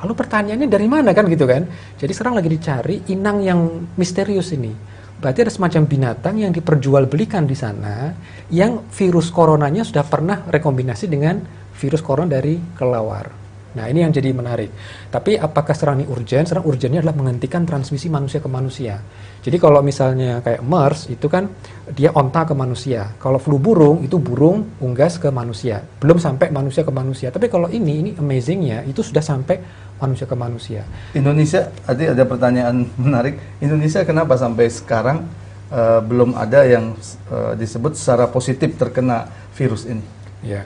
Lalu 0.00 0.12
pertanyaannya 0.16 0.68
dari 0.68 0.88
mana 0.88 1.12
kan 1.12 1.28
gitu 1.28 1.44
kan? 1.44 1.68
Jadi 2.00 2.12
sekarang 2.16 2.40
lagi 2.40 2.48
dicari 2.48 2.96
inang 3.12 3.44
yang 3.44 3.60
misterius 4.00 4.56
ini. 4.56 4.72
Berarti 5.16 5.44
ada 5.44 5.52
semacam 5.52 5.82
binatang 5.88 6.36
yang 6.40 6.52
diperjualbelikan 6.52 7.48
di 7.48 7.56
sana 7.56 8.12
yang 8.52 8.84
virus 8.92 9.32
coronanya 9.32 9.84
sudah 9.84 10.04
pernah 10.04 10.44
rekombinasi 10.44 11.08
dengan 11.08 11.40
virus 11.76 12.02
corona 12.02 12.36
dari 12.36 12.58
kelawar. 12.74 13.46
Nah 13.76 13.92
ini 13.92 14.00
yang 14.00 14.08
jadi 14.08 14.32
menarik. 14.32 14.72
Tapi 15.12 15.36
apakah 15.36 15.76
serang 15.76 16.00
ini 16.00 16.08
urgen? 16.08 16.48
Serang 16.48 16.64
urgennya 16.64 17.04
adalah 17.04 17.12
menghentikan 17.12 17.68
transmisi 17.68 18.08
manusia 18.08 18.40
ke 18.40 18.48
manusia. 18.48 18.96
Jadi 19.44 19.60
kalau 19.60 19.84
misalnya 19.84 20.40
kayak 20.40 20.64
MERS 20.64 21.12
itu 21.12 21.28
kan 21.28 21.44
dia 21.92 22.08
onta 22.16 22.48
ke 22.48 22.56
manusia. 22.56 23.12
Kalau 23.20 23.36
flu 23.36 23.60
burung 23.60 24.00
itu 24.00 24.16
burung 24.16 24.80
unggas 24.80 25.20
ke 25.20 25.28
manusia. 25.28 25.84
Belum 26.00 26.16
sampai 26.16 26.48
manusia 26.48 26.88
ke 26.88 26.90
manusia. 26.90 27.28
Tapi 27.28 27.52
kalau 27.52 27.68
ini 27.68 27.92
ini 28.00 28.10
amazingnya 28.16 28.88
itu 28.88 29.04
sudah 29.04 29.20
sampai 29.20 29.60
manusia 30.00 30.24
ke 30.24 30.36
manusia. 30.36 30.82
Indonesia, 31.12 31.68
tadi 31.84 32.08
ada 32.08 32.24
pertanyaan 32.24 32.88
menarik. 33.04 33.60
Indonesia 33.60 34.00
kenapa 34.08 34.40
sampai 34.40 34.72
sekarang 34.72 35.28
uh, 35.68 36.00
belum 36.00 36.32
ada 36.32 36.64
yang 36.64 36.96
uh, 37.28 37.52
disebut 37.52 37.92
secara 37.92 38.24
positif 38.32 38.72
terkena 38.80 39.28
virus 39.52 39.84
ini? 39.84 40.02
Ya. 40.40 40.64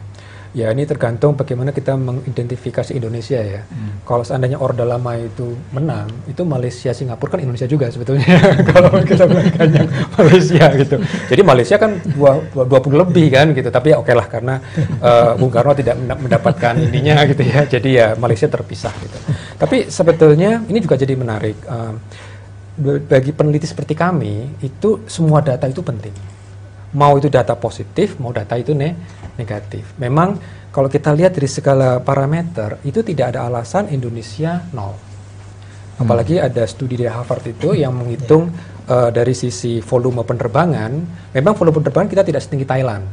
Ya 0.51 0.67
ini 0.75 0.83
tergantung 0.83 1.39
bagaimana 1.39 1.71
kita 1.71 1.95
mengidentifikasi 1.95 2.91
Indonesia 2.91 3.39
ya. 3.39 3.63
Hmm. 3.71 4.03
Kalau 4.03 4.27
seandainya 4.27 4.59
Orde 4.59 4.83
Lama 4.83 5.15
itu 5.15 5.55
menang, 5.71 6.11
itu 6.27 6.43
Malaysia, 6.43 6.91
Singapura 6.91 7.39
kan 7.39 7.41
Indonesia 7.47 7.71
juga 7.71 7.87
sebetulnya. 7.87 8.27
Kalau 8.75 8.91
kita 9.07 9.31
bilangnya 9.31 9.87
Malaysia 10.19 10.67
gitu. 10.75 10.97
Jadi 11.31 11.43
Malaysia 11.47 11.79
kan 11.79 12.03
dua, 12.03 12.43
dua 12.51 12.81
puluh 12.83 13.07
lebih 13.07 13.31
kan 13.31 13.55
gitu. 13.55 13.71
Tapi 13.71 13.95
ya 13.95 14.03
oke 14.03 14.11
okay 14.11 14.15
lah 14.19 14.27
karena 14.27 14.55
uh, 14.99 15.39
Bung 15.39 15.55
Karno 15.55 15.71
tidak 15.71 15.95
mendapatkan 16.19 16.75
ininya 16.83 17.23
gitu 17.31 17.43
ya. 17.47 17.63
Jadi 17.71 17.91
ya 18.03 18.19
Malaysia 18.19 18.51
terpisah 18.51 18.95
gitu. 19.07 19.19
Tapi 19.55 19.87
sebetulnya 19.87 20.67
ini 20.67 20.83
juga 20.83 20.99
jadi 20.99 21.15
menarik. 21.15 21.63
Uh, 21.63 21.95
bagi 22.81 23.31
peneliti 23.31 23.69
seperti 23.69 23.93
kami 23.93 24.57
itu 24.65 25.05
semua 25.07 25.39
data 25.45 25.71
itu 25.71 25.79
penting. 25.85 26.17
Mau 26.91 27.15
itu 27.23 27.31
data 27.31 27.55
positif, 27.55 28.19
mau 28.19 28.35
data 28.35 28.59
itu 28.59 28.75
ne 28.75 29.20
negatif. 29.41 29.97
Memang 29.97 30.37
kalau 30.69 30.93
kita 30.93 31.11
lihat 31.17 31.33
dari 31.33 31.49
segala 31.49 31.99
parameter 32.05 32.79
itu 32.85 33.01
tidak 33.01 33.35
ada 33.35 33.49
alasan 33.49 33.89
Indonesia 33.89 34.63
nol. 34.77 34.95
Apalagi 36.01 36.41
hmm. 36.41 36.47
ada 36.49 36.63
studi 36.65 36.97
dari 36.97 37.13
Harvard 37.13 37.45
itu 37.45 37.77
yang 37.77 37.93
menghitung 37.93 38.49
yeah. 38.49 39.09
uh, 39.09 39.11
dari 39.13 39.37
sisi 39.37 39.85
volume 39.85 40.25
penerbangan, 40.25 40.93
memang 41.37 41.53
volume 41.57 41.81
penerbangan 41.83 42.09
kita 42.09 42.23
tidak 42.25 42.41
setinggi 42.41 42.65
Thailand. 42.65 43.05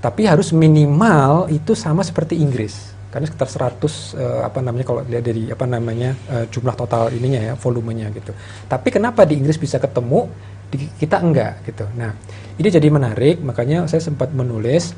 Tapi 0.00 0.26
harus 0.26 0.50
minimal 0.56 1.52
itu 1.52 1.76
sama 1.76 2.00
seperti 2.00 2.40
Inggris. 2.40 2.94
Karena 3.12 3.28
sekitar 3.28 3.76
100 3.76 3.76
uh, 3.76 3.92
eh, 4.16 4.40
apa 4.48 4.58
namanya 4.64 4.84
kalau 4.88 5.00
lihat 5.04 5.20
dari 5.20 5.52
apa 5.52 5.68
namanya 5.68 6.16
uh, 6.32 6.48
jumlah 6.48 6.72
total 6.72 7.12
ininya 7.12 7.52
ya, 7.52 7.54
volumenya 7.60 8.08
gitu. 8.08 8.32
Tapi 8.64 8.88
kenapa 8.88 9.28
di 9.28 9.36
Inggris 9.36 9.60
bisa 9.60 9.76
ketemu, 9.76 10.32
di 10.72 10.88
kita 10.96 11.20
enggak 11.20 11.60
gitu. 11.68 11.84
Nah, 11.92 12.16
ini 12.56 12.68
jadi 12.72 12.88
menarik, 12.88 13.44
makanya 13.44 13.84
saya 13.84 14.00
sempat 14.00 14.32
menulis 14.32 14.96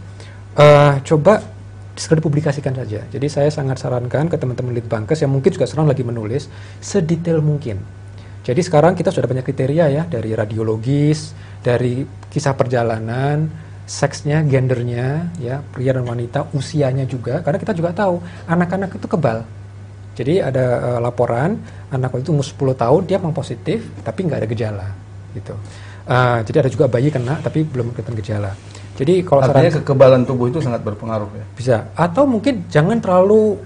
uh, 0.59 1.01
coba 1.03 1.43
segera 1.95 2.19
dipublikasikan 2.19 2.75
saja. 2.75 3.07
Jadi 3.07 3.27
saya 3.31 3.51
sangat 3.55 3.79
sarankan 3.79 4.27
ke 4.27 4.37
teman-teman 4.39 4.75
litbangkes 4.75 5.23
yang 5.23 5.31
mungkin 5.31 5.55
juga 5.55 5.67
sekarang 5.71 5.87
lagi 5.87 6.03
menulis 6.03 6.51
sedetail 6.83 7.39
mungkin. 7.39 7.79
Jadi 8.45 8.61
sekarang 8.61 8.93
kita 8.93 9.09
sudah 9.09 9.31
banyak 9.31 9.47
kriteria 9.47 9.87
ya 9.89 10.03
dari 10.05 10.37
radiologis, 10.37 11.33
dari 11.65 12.05
kisah 12.05 12.53
perjalanan, 12.53 13.49
seksnya, 13.89 14.45
gendernya, 14.45 15.33
ya 15.41 15.65
pria 15.65 15.97
dan 15.97 16.05
wanita, 16.05 16.53
usianya 16.53 17.09
juga. 17.09 17.41
Karena 17.41 17.57
kita 17.57 17.73
juga 17.73 17.97
tahu 17.97 18.21
anak-anak 18.45 19.01
itu 19.01 19.07
kebal. 19.09 19.47
Jadi 20.15 20.39
ada 20.39 20.65
uh, 20.95 21.01
laporan 21.03 21.59
anak 21.91 22.23
itu 22.23 22.31
umur 22.31 22.47
10 22.47 22.79
tahun 22.79 23.01
dia 23.03 23.19
memang 23.19 23.35
positif 23.35 23.83
tapi 24.07 24.23
nggak 24.23 24.47
ada 24.47 24.49
gejala 24.49 24.89
gitu. 25.35 25.55
Uh, 26.07 26.39
jadi 26.47 26.63
ada 26.63 26.71
juga 26.71 26.87
bayi 26.87 27.11
kena 27.11 27.43
tapi 27.43 27.67
belum 27.67 27.91
kelihatan 27.91 28.15
gejala. 28.23 28.55
Jadi 28.95 29.27
kalau 29.27 29.43
artinya 29.43 29.71
saran, 29.75 29.83
kekebalan 29.83 30.23
tubuh 30.23 30.47
itu 30.47 30.63
sangat 30.63 30.87
berpengaruh 30.87 31.31
ya. 31.35 31.45
Bisa. 31.59 31.77
Atau 31.99 32.31
mungkin 32.31 32.63
jangan 32.71 33.03
terlalu 33.03 33.59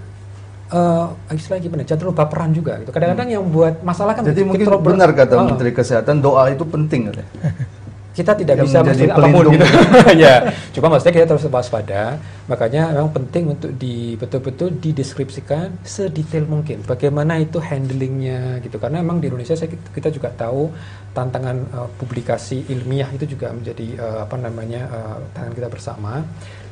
uh, 0.73 1.13
istilahnya 1.29 1.63
gimana? 1.69 1.81
Jangan 1.85 1.99
terlalu 2.01 2.15
baperan 2.17 2.49
juga 2.49 2.81
gitu. 2.81 2.89
Kadang-kadang 2.89 3.27
hmm. 3.29 3.35
yang 3.37 3.45
buat 3.45 3.75
masalah 3.85 4.17
kan 4.17 4.25
Jadi 4.25 4.41
mungkin 4.41 4.65
benar 4.81 5.13
kata 5.13 5.33
oh. 5.37 5.45
Menteri 5.45 5.71
Kesehatan 5.73 6.21
doa 6.21 6.49
itu 6.49 6.65
penting 6.65 7.13
katanya. 7.13 7.29
kita 8.19 8.35
tidak 8.35 8.55
yang 8.59 8.67
bisa 8.67 8.79
menjadi 8.83 9.15
apa 9.15 9.27
pun 9.31 9.45
gitu. 9.55 9.65
ya, 10.27 10.35
cuma 10.75 10.91
maksudnya 10.91 11.13
kita 11.15 11.25
terus 11.31 11.47
waspada. 11.47 12.19
Makanya 12.51 12.91
memang 12.91 13.11
penting 13.15 13.43
untuk 13.55 13.71
di 13.79 14.19
betul-betul 14.19 14.75
dideskripsikan 14.75 15.79
sedetail 15.87 16.43
mungkin. 16.43 16.83
Bagaimana 16.83 17.39
itu 17.39 17.63
handlingnya 17.63 18.59
gitu. 18.59 18.75
Karena 18.75 18.99
memang 18.99 19.23
di 19.23 19.31
Indonesia 19.31 19.55
saya, 19.55 19.71
kita 19.71 20.11
juga 20.11 20.35
tahu 20.35 20.67
tantangan 21.15 21.57
uh, 21.71 21.89
publikasi 21.95 22.67
ilmiah 22.67 23.07
itu 23.15 23.23
juga 23.23 23.55
menjadi 23.55 23.95
uh, 23.95 24.19
apa 24.27 24.35
namanya 24.35 24.81
uh, 24.91 25.17
tantangan 25.31 25.55
kita 25.55 25.69
bersama. 25.71 26.13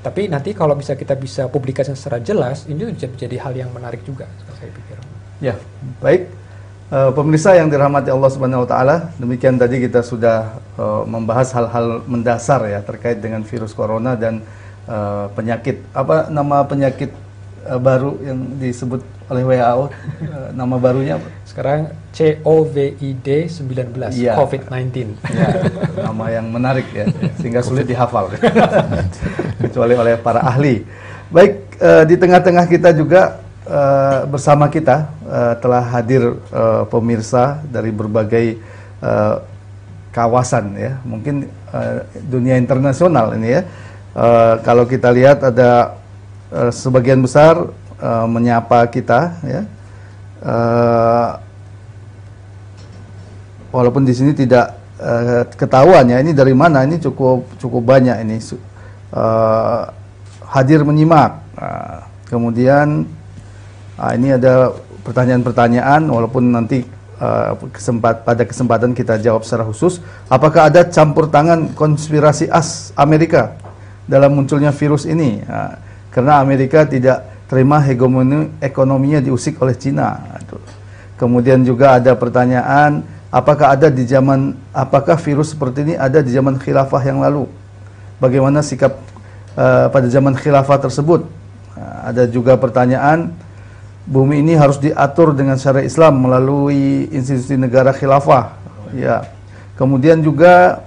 Tapi 0.04 0.28
nanti 0.28 0.52
kalau 0.52 0.76
bisa 0.76 0.94
kita 1.00 1.16
bisa 1.16 1.48
publikasi 1.48 1.96
secara 1.96 2.20
jelas, 2.20 2.68
ini 2.68 2.92
jadi 2.96 3.38
hal 3.40 3.56
yang 3.56 3.72
menarik 3.72 4.04
juga 4.04 4.28
saya 4.60 4.70
pikir. 4.70 4.98
Ya, 5.40 5.56
baik. 6.04 6.47
Uh, 6.88 7.12
pemirsa 7.12 7.52
yang 7.52 7.68
dirahmati 7.68 8.08
Allah 8.08 8.32
Subhanahu 8.32 8.64
wa 8.64 8.70
taala, 8.72 9.12
demikian 9.20 9.60
tadi 9.60 9.84
kita 9.84 10.00
sudah 10.00 10.56
uh, 10.80 11.04
membahas 11.04 11.52
hal-hal 11.52 12.00
mendasar 12.08 12.64
ya 12.64 12.80
terkait 12.80 13.20
dengan 13.20 13.44
virus 13.44 13.76
corona 13.76 14.16
dan 14.16 14.40
uh, 14.88 15.28
penyakit. 15.36 15.84
Apa 15.92 16.32
nama 16.32 16.64
penyakit 16.64 17.12
uh, 17.68 17.76
baru 17.76 18.16
yang 18.24 18.40
disebut 18.56 19.04
oleh 19.28 19.44
WHO? 19.44 19.84
Uh, 19.84 19.92
nama 20.56 20.76
barunya 20.80 21.20
apa? 21.20 21.28
Sekarang 21.44 21.92
COVID 22.16 23.04
19 23.04 23.92
ya. 24.16 24.40
COVID-19. 24.40 25.20
Ya, 25.28 25.48
nama 26.08 26.32
yang 26.32 26.48
menarik 26.48 26.88
ya, 26.96 27.12
sehingga 27.36 27.68
sulit 27.68 27.84
dihafal 27.84 28.32
kecuali 29.60 29.92
oleh 29.92 30.16
para 30.16 30.40
ahli. 30.40 30.88
Baik, 31.36 31.68
uh, 31.84 32.08
di 32.08 32.16
tengah-tengah 32.16 32.64
kita 32.72 32.96
juga 32.96 33.44
uh, 33.68 34.26
bersama 34.32 34.72
kita 34.72 35.12
uh, 35.28 35.54
telah 35.60 35.84
hadir 35.84 36.40
uh, 36.50 36.88
pemirsa 36.88 37.60
dari 37.68 37.92
berbagai 37.92 38.58
uh, 39.04 39.44
kawasan 40.16 40.74
ya, 40.80 40.98
mungkin 41.06 41.46
uh, 41.70 42.02
dunia 42.26 42.58
internasional 42.58 43.36
ini 43.38 43.60
ya. 43.60 43.62
Uh, 44.18 44.58
kalau 44.66 44.90
kita 44.90 45.14
lihat 45.14 45.46
ada 45.46 46.00
uh, 46.50 46.74
sebagian 46.74 47.22
besar 47.22 47.70
uh, 48.02 48.26
menyapa 48.26 48.88
kita 48.90 49.38
ya. 49.46 49.62
Uh, 50.38 51.30
walaupun 53.74 54.06
di 54.06 54.14
sini 54.14 54.34
tidak 54.34 54.74
uh, 54.98 55.46
ketahuan 55.54 56.06
ya 56.10 56.18
ini 56.22 56.34
dari 56.34 56.54
mana 56.54 56.86
ini 56.86 56.98
cukup 57.02 57.46
cukup 57.58 57.84
banyak 57.86 58.18
ini 58.26 58.42
uh, 59.14 59.86
hadir 60.50 60.82
menyimak. 60.82 61.46
Uh, 61.58 62.02
kemudian 62.30 63.06
Uh, 63.98 64.14
ini 64.14 64.38
ada 64.38 64.78
pertanyaan-pertanyaan 65.02 66.06
walaupun 66.06 66.54
nanti 66.54 66.86
uh, 67.18 67.58
kesempat 67.74 68.22
pada 68.22 68.46
kesempatan 68.46 68.94
kita 68.94 69.18
jawab 69.18 69.42
secara 69.42 69.66
khusus. 69.66 69.98
Apakah 70.30 70.70
ada 70.70 70.86
campur 70.86 71.26
tangan 71.34 71.74
konspirasi 71.74 72.46
as 72.54 72.94
Amerika 72.94 73.58
dalam 74.06 74.38
munculnya 74.38 74.70
virus 74.70 75.10
ini? 75.10 75.42
Uh, 75.42 75.74
karena 76.14 76.38
Amerika 76.38 76.86
tidak 76.86 77.26
terima 77.50 77.82
hegemoni 77.82 78.54
ekonominya 78.62 79.24
diusik 79.24 79.58
oleh 79.64 79.74
Cina. 79.74 80.38
Kemudian 81.18 81.66
juga 81.66 81.98
ada 81.98 82.14
pertanyaan, 82.14 83.02
apakah 83.34 83.74
ada 83.74 83.90
di 83.90 84.06
zaman 84.06 84.54
apakah 84.70 85.18
virus 85.18 85.58
seperti 85.58 85.82
ini 85.82 85.94
ada 85.98 86.22
di 86.22 86.30
zaman 86.30 86.62
khilafah 86.62 87.02
yang 87.02 87.26
lalu? 87.26 87.50
Bagaimana 88.22 88.62
sikap 88.62 88.94
uh, 89.58 89.90
pada 89.90 90.06
zaman 90.06 90.38
khilafah 90.38 90.86
tersebut? 90.86 91.26
Uh, 91.74 91.98
ada 92.14 92.30
juga 92.30 92.54
pertanyaan 92.62 93.34
bumi 94.08 94.40
ini 94.40 94.56
harus 94.56 94.80
diatur 94.80 95.36
dengan 95.36 95.60
syariat 95.60 95.84
Islam 95.84 96.24
melalui 96.24 97.12
institusi 97.12 97.60
negara 97.60 97.92
khilafah. 97.92 98.56
Ya. 98.96 99.28
Kemudian 99.76 100.24
juga 100.24 100.82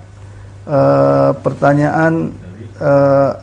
uh, 0.65 1.37
pertanyaan 1.37 2.33
uh, 2.81 3.37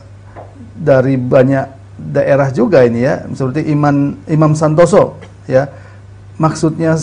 dari 0.74 1.14
banyak 1.14 1.78
daerah 1.98 2.50
juga 2.54 2.82
ini 2.86 3.06
ya, 3.06 3.26
seperti 3.34 3.70
Iman 3.70 4.18
Imam 4.26 4.52
Santoso 4.58 5.18
ya. 5.46 5.70
Maksudnya 6.38 6.94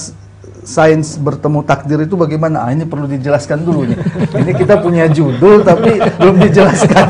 sains 0.65 1.15
bertemu 1.21 1.61
takdir 1.61 2.01
itu 2.01 2.17
bagaimana? 2.17 2.65
Ah, 2.67 2.73
ini 2.73 2.83
perlu 2.83 3.05
dijelaskan 3.05 3.61
dulu 3.61 3.85
nih. 3.85 3.97
ini 4.41 4.51
kita 4.57 4.81
punya 4.81 5.05
judul 5.07 5.61
tapi 5.61 6.01
belum 6.17 6.41
dijelaskan. 6.41 7.07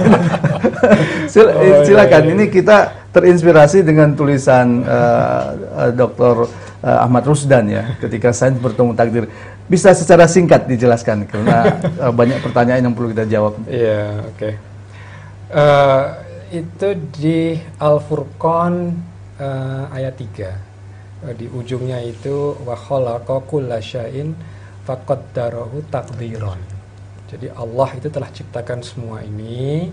Sil 1.33 1.47
oh, 1.49 1.63
iya, 1.63 1.81
silakan. 1.87 2.21
Iya, 2.21 2.29
iya. 2.29 2.35
Ini 2.35 2.45
kita 2.51 2.77
terinspirasi 3.15 3.81
dengan 3.81 4.13
tulisan 4.13 4.83
uh, 4.83 5.55
uh, 5.87 5.91
Dr. 5.95 6.51
Uh, 6.85 6.99
Ahmad 7.01 7.25
Rusdan 7.25 7.65
ya, 7.71 7.95
ketika 7.97 8.35
sains 8.35 8.59
bertemu 8.59 8.91
takdir. 8.93 9.25
Bisa 9.65 9.97
secara 9.97 10.29
singkat 10.29 10.69
dijelaskan 10.69 11.25
karena 11.25 11.81
uh, 11.97 12.13
banyak 12.13 12.37
pertanyaan 12.43 12.85
yang 12.85 12.93
perlu 12.93 13.09
kita 13.15 13.25
jawab. 13.25 13.57
Iya, 13.65 14.21
yeah, 14.21 14.29
oke. 14.29 14.37
Okay. 14.37 14.53
Uh, 15.49 16.03
itu 16.53 16.87
di 17.17 17.39
Al 17.81 17.97
Furqan 18.03 18.93
uh, 19.41 19.89
ayat 19.89 20.13
3. 20.13 20.64
Uh, 21.25 21.33
di 21.33 21.49
ujungnya 21.49 21.97
itu 22.05 22.53
wa 22.61 22.77
khalaqa 22.77 23.41
kullasyai'in 23.49 24.37
faqaddarahu 24.85 25.89
taqdiran. 25.89 26.61
Jadi 27.25 27.49
Allah 27.49 27.89
itu 27.97 28.07
telah 28.13 28.29
ciptakan 28.29 28.85
semua 28.85 29.25
ini 29.25 29.89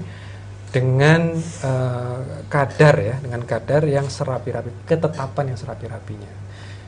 dengan 0.69 1.33
uh, 1.65 2.45
kadar 2.53 2.95
ya, 3.01 3.17
dengan 3.17 3.41
kadar 3.49 3.89
yang 3.89 4.05
serapi-rapi, 4.09 4.85
ketetapan 4.85 5.57
yang 5.57 5.59
serapi-rapinya. 5.59 6.33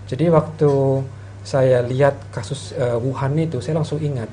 Jadi 0.05 0.29
waktu 0.29 0.73
saya 1.41 1.81
lihat 1.81 2.29
kasus 2.29 2.77
uh, 2.77 3.01
Wuhan 3.01 3.37
itu, 3.41 3.65
saya 3.65 3.81
langsung 3.81 4.01
ingat 4.01 4.29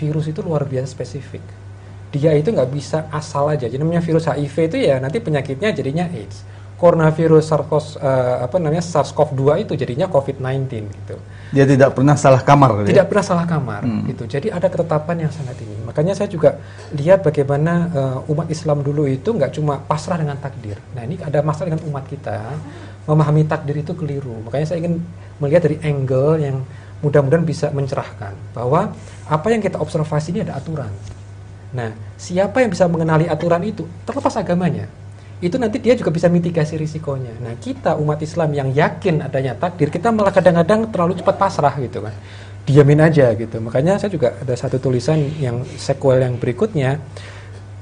virus 0.00 0.32
itu 0.32 0.40
luar 0.40 0.64
biasa 0.64 0.88
spesifik. 0.88 1.44
Dia 2.12 2.32
itu 2.36 2.52
nggak 2.52 2.70
bisa 2.72 3.08
asal 3.12 3.48
aja. 3.52 3.68
Jadi 3.68 3.80
namanya 3.80 4.04
virus 4.04 4.28
HIV 4.28 4.56
itu 4.72 4.76
ya 4.88 5.00
nanti 5.00 5.20
penyakitnya 5.20 5.72
jadinya 5.72 6.08
AIDS. 6.08 6.44
Coronavirus 6.82 7.46
SARS 7.46 7.94
uh, 7.94 8.42
apa 8.42 8.58
namanya 8.58 8.82
SARS-CoV-2 8.82 9.62
itu 9.62 9.72
jadinya 9.78 10.10
COVID-19 10.10 10.66
gitu. 10.90 11.14
Dia 11.54 11.62
tidak 11.62 11.94
pernah 11.94 12.18
salah 12.18 12.42
kamar. 12.42 12.82
Gitu 12.82 12.90
tidak 12.90 13.06
ya? 13.06 13.10
pernah 13.14 13.22
salah 13.22 13.46
kamar 13.46 13.86
hmm. 13.86 14.02
gitu. 14.10 14.26
Jadi 14.26 14.50
ada 14.50 14.66
ketetapan 14.66 15.16
yang 15.22 15.30
sangat 15.30 15.62
tinggi. 15.62 15.78
Makanya 15.86 16.18
saya 16.18 16.26
juga 16.26 16.58
lihat 16.90 17.22
bagaimana 17.22 17.72
uh, 17.94 18.32
umat 18.34 18.50
Islam 18.50 18.82
dulu 18.82 19.06
itu 19.06 19.30
nggak 19.30 19.54
cuma 19.54 19.78
pasrah 19.78 20.18
dengan 20.18 20.34
takdir. 20.42 20.74
Nah 20.98 21.06
ini 21.06 21.22
ada 21.22 21.38
masalah 21.46 21.70
dengan 21.70 21.86
umat 21.86 22.02
kita 22.10 22.58
memahami 23.06 23.46
takdir 23.46 23.78
itu 23.78 23.94
keliru. 23.94 24.42
Makanya 24.42 24.74
saya 24.74 24.82
ingin 24.82 24.98
melihat 25.38 25.70
dari 25.70 25.78
angle 25.86 26.42
yang 26.42 26.66
mudah-mudahan 26.98 27.46
bisa 27.46 27.70
mencerahkan 27.70 28.34
bahwa 28.58 28.90
apa 29.30 29.46
yang 29.54 29.62
kita 29.62 29.78
observasi 29.78 30.34
ini 30.34 30.42
ada 30.42 30.58
aturan. 30.58 30.90
Nah, 31.72 31.94
siapa 32.18 32.58
yang 32.58 32.74
bisa 32.74 32.90
mengenali 32.90 33.30
aturan 33.30 33.62
itu 33.62 33.86
terlepas 34.02 34.34
agamanya 34.34 34.90
itu 35.42 35.58
nanti 35.58 35.82
dia 35.82 35.98
juga 35.98 36.14
bisa 36.14 36.30
mitigasi 36.30 36.78
risikonya. 36.78 37.34
Nah, 37.42 37.58
kita 37.58 37.98
umat 37.98 38.22
Islam 38.22 38.54
yang 38.54 38.70
yakin 38.70 39.26
adanya 39.26 39.58
takdir, 39.58 39.90
kita 39.90 40.14
malah 40.14 40.30
kadang-kadang 40.30 40.86
terlalu 40.94 41.18
cepat 41.18 41.34
pasrah 41.34 41.74
gitu 41.82 41.98
kan. 41.98 42.14
Diamin 42.62 43.02
aja 43.02 43.34
gitu. 43.34 43.58
Makanya 43.58 43.98
saya 43.98 44.14
juga 44.14 44.38
ada 44.38 44.54
satu 44.54 44.78
tulisan 44.78 45.18
yang 45.42 45.66
sequel 45.74 46.22
yang 46.22 46.38
berikutnya 46.38 46.94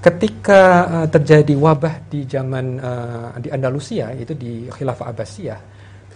ketika 0.01 0.89
uh, 0.89 1.07
terjadi 1.13 1.53
wabah 1.53 2.09
di 2.09 2.25
zaman 2.25 2.81
uh, 2.81 3.37
di 3.37 3.53
Andalusia 3.53 4.17
itu 4.17 4.33
di 4.33 4.65
Khilafah 4.73 5.13
Abbasiyah 5.13 5.61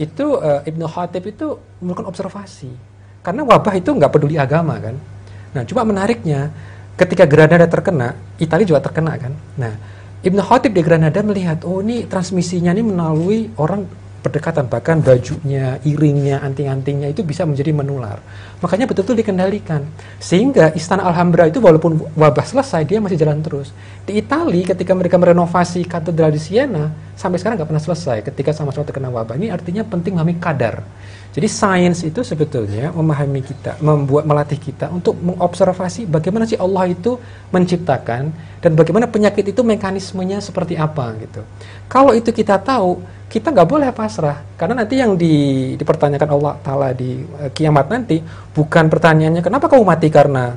itu 0.01 0.41
uh, 0.41 0.65
Ibnu 0.65 0.89
Khatib 0.89 1.29
itu 1.29 1.53
melakukan 1.85 2.09
observasi 2.09 2.73
karena 3.21 3.45
wabah 3.45 3.77
itu 3.77 3.93
nggak 3.93 4.09
peduli 4.09 4.41
agama 4.41 4.81
kan. 4.81 4.97
Nah, 5.53 5.63
cuma 5.69 5.85
menariknya 5.85 6.49
ketika 6.97 7.29
Granada 7.29 7.69
terkena, 7.69 8.17
Italia 8.41 8.67
juga 8.67 8.81
terkena 8.83 9.13
kan. 9.21 9.33
Nah, 9.61 9.73
Ibn 10.25 10.41
Khatib 10.41 10.73
di 10.73 10.81
Granada 10.81 11.21
melihat, 11.21 11.69
oh 11.69 11.85
ini 11.85 12.09
transmisinya 12.09 12.73
ini 12.73 12.81
melalui 12.81 13.53
orang 13.61 13.85
berdekatan, 14.25 14.73
bahkan 14.73 15.05
bajunya, 15.05 15.77
iringnya, 15.85 16.41
anting-antingnya 16.41 17.13
itu 17.13 17.21
bisa 17.21 17.45
menjadi 17.45 17.77
menular. 17.77 18.25
Makanya 18.65 18.89
betul-betul 18.89 19.21
dikendalikan. 19.21 19.85
Sehingga 20.17 20.73
Istana 20.73 21.05
Alhambra 21.05 21.45
itu 21.45 21.61
walaupun 21.61 22.09
wabah 22.17 22.41
selesai, 22.41 22.89
dia 22.89 23.05
masih 23.05 23.21
jalan 23.21 23.45
terus. 23.45 23.77
Di 24.09 24.17
Italia 24.17 24.65
ketika 24.73 24.97
mereka 24.97 25.21
merenovasi 25.21 25.85
katedral 25.85 26.33
di 26.33 26.41
Siena, 26.41 26.89
sampai 27.21 27.37
sekarang 27.37 27.61
nggak 27.61 27.69
pernah 27.69 27.85
selesai 27.85 28.25
ketika 28.25 28.57
sama-sama 28.57 28.89
terkena 28.89 29.13
wabah. 29.13 29.37
Ini 29.37 29.53
artinya 29.53 29.85
penting 29.85 30.17
memahami 30.17 30.41
kadar. 30.41 30.81
Jadi 31.35 31.51
sains 31.51 31.99
itu 32.07 32.23
sebetulnya 32.23 32.95
memahami 32.95 33.43
kita, 33.43 33.83
membuat 33.83 34.23
melatih 34.23 34.55
kita 34.55 34.87
untuk 34.95 35.19
mengobservasi 35.19 36.07
bagaimana 36.07 36.47
sih 36.47 36.55
Allah 36.55 36.87
itu 36.87 37.19
menciptakan 37.51 38.31
dan 38.63 38.71
bagaimana 38.79 39.11
penyakit 39.11 39.51
itu 39.51 39.67
mekanismenya 39.67 40.39
seperti 40.39 40.79
apa 40.79 41.11
gitu. 41.19 41.43
Kalau 41.91 42.15
itu 42.15 42.31
kita 42.31 42.63
tahu, 42.63 43.03
kita 43.27 43.51
nggak 43.51 43.67
boleh 43.67 43.91
pasrah 43.91 44.47
karena 44.55 44.87
nanti 44.87 44.95
yang 44.95 45.19
di, 45.19 45.75
dipertanyakan 45.75 46.29
Allah 46.39 46.55
Taala 46.63 46.89
di 46.95 47.27
uh, 47.27 47.51
kiamat 47.51 47.91
nanti 47.91 48.23
bukan 48.55 48.87
pertanyaannya 48.87 49.43
kenapa 49.43 49.67
kamu 49.67 49.83
mati 49.83 50.07
karena 50.15 50.55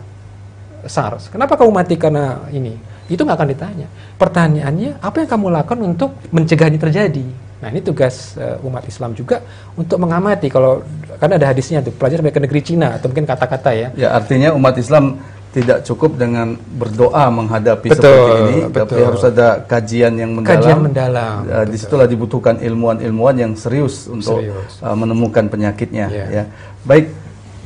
SARS, 0.86 1.34
kenapa 1.34 1.58
kamu 1.58 1.74
mati 1.74 1.98
karena 1.98 2.46
ini, 2.54 2.78
itu 3.10 3.18
nggak 3.18 3.34
akan 3.34 3.50
ditanya. 3.50 3.88
Pertanyaannya 4.22 5.02
apa 5.02 5.26
yang 5.26 5.30
kamu 5.34 5.46
lakukan 5.58 5.80
untuk 5.82 6.13
mencegah 6.30 6.70
ini 6.70 6.78
terjadi? 6.78 7.47
Nah 7.58 7.67
ini 7.74 7.82
tugas 7.82 8.38
uh, 8.38 8.62
umat 8.62 8.86
Islam 8.86 9.17
juga 9.17 9.41
untuk 9.74 9.98
mengamati 9.98 10.46
kalau 10.46 10.86
karena 11.17 11.41
ada 11.41 11.48
hadisnya 11.50 11.82
tuh 11.82 11.93
pelajar 11.93 12.22
sampai 12.22 12.34
ke 12.34 12.41
negeri 12.41 12.62
Cina 12.62 12.93
atau 12.93 13.10
mungkin 13.10 13.26
kata-kata 13.26 13.72
ya. 13.74 13.88
Ya 13.98 14.10
artinya 14.13 14.54
umat 14.54 14.78
Islam 14.78 15.17
tidak 15.58 15.82
cukup 15.89 16.22
dengan 16.22 16.54
berdoa 16.54 17.34
menghadapi 17.34 17.89
betul, 17.89 18.06
seperti 18.06 18.34
ini, 18.46 18.58
betul. 18.70 18.93
tapi 18.93 19.02
harus 19.02 19.24
ada 19.26 19.48
kajian 19.65 20.13
yang 20.13 20.32
mendalam. 20.38 20.54
Kajian 20.54 20.80
mendalam. 20.86 21.38
Uh, 21.50 21.65
di 21.65 21.78
situlah 21.82 22.06
dibutuhkan 22.06 22.62
ilmuwan-ilmuwan 22.62 23.36
yang 23.41 23.52
serius 23.58 24.06
untuk 24.06 24.43
serius. 24.43 24.78
Uh, 24.86 24.93
menemukan 24.93 25.50
penyakitnya. 25.50 26.06
Yeah. 26.13 26.28
Ya, 26.30 26.43
baik. 26.86 27.10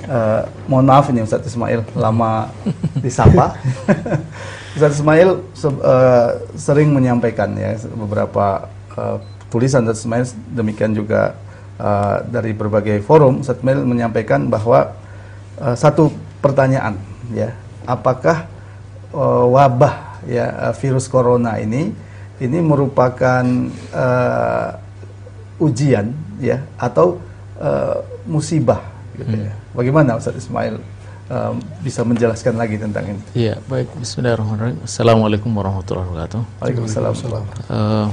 Uh, 0.02 0.42
mohon 0.66 0.90
maaf 0.90 1.14
ini 1.14 1.22
Ustadz 1.22 1.52
Ismail 1.52 1.84
lama 1.94 2.50
disapa. 3.06 3.60
Ustadz 4.74 4.98
Ismail 4.98 5.30
uh, 5.68 6.30
sering 6.56 6.90
menyampaikan 6.96 7.54
ya 7.60 7.76
beberapa 7.94 8.72
uh, 8.96 9.20
tulisan 9.52 9.84
Ustaz 9.84 10.08
Ismail 10.08 10.26
demikian 10.56 10.96
juga 10.96 11.36
uh, 11.76 12.24
dari 12.26 12.56
berbagai 12.56 13.04
forum 13.04 13.44
Ustaz 13.44 13.60
Ismail 13.60 13.84
menyampaikan 13.84 14.48
bahwa 14.48 14.96
uh, 15.60 15.76
satu 15.76 16.10
pertanyaan 16.40 16.96
ya 17.36 17.52
apakah 17.84 18.48
uh, 19.12 19.46
wabah 19.52 20.24
ya 20.26 20.72
virus 20.80 21.12
corona 21.12 21.60
ini 21.60 21.92
ini 22.42 22.58
merupakan 22.64 23.46
uh, 23.94 24.70
ujian 25.62 26.10
ya 26.42 26.66
atau 26.80 27.22
uh, 27.62 28.02
musibah 28.26 28.82
gitu 29.20 29.36
ya. 29.38 29.38
hmm. 29.38 29.50
ya. 29.52 29.54
Bagaimana 29.78 30.18
Ustaz 30.18 30.34
Ismail 30.42 30.82
uh, 31.30 31.54
bisa 31.86 32.02
menjelaskan 32.02 32.58
lagi 32.58 32.82
tentang 32.82 33.06
ini? 33.14 33.22
Iya, 33.38 33.62
baik. 33.70 33.94
Bismillahirrahmanirrahim. 34.02 34.82
Assalamualaikum 34.82 35.54
warahmatullahi 35.54 36.08
wabarakatuh. 36.10 36.42
Waalaikumsalam. 36.66 37.14
Uh, 37.70 38.10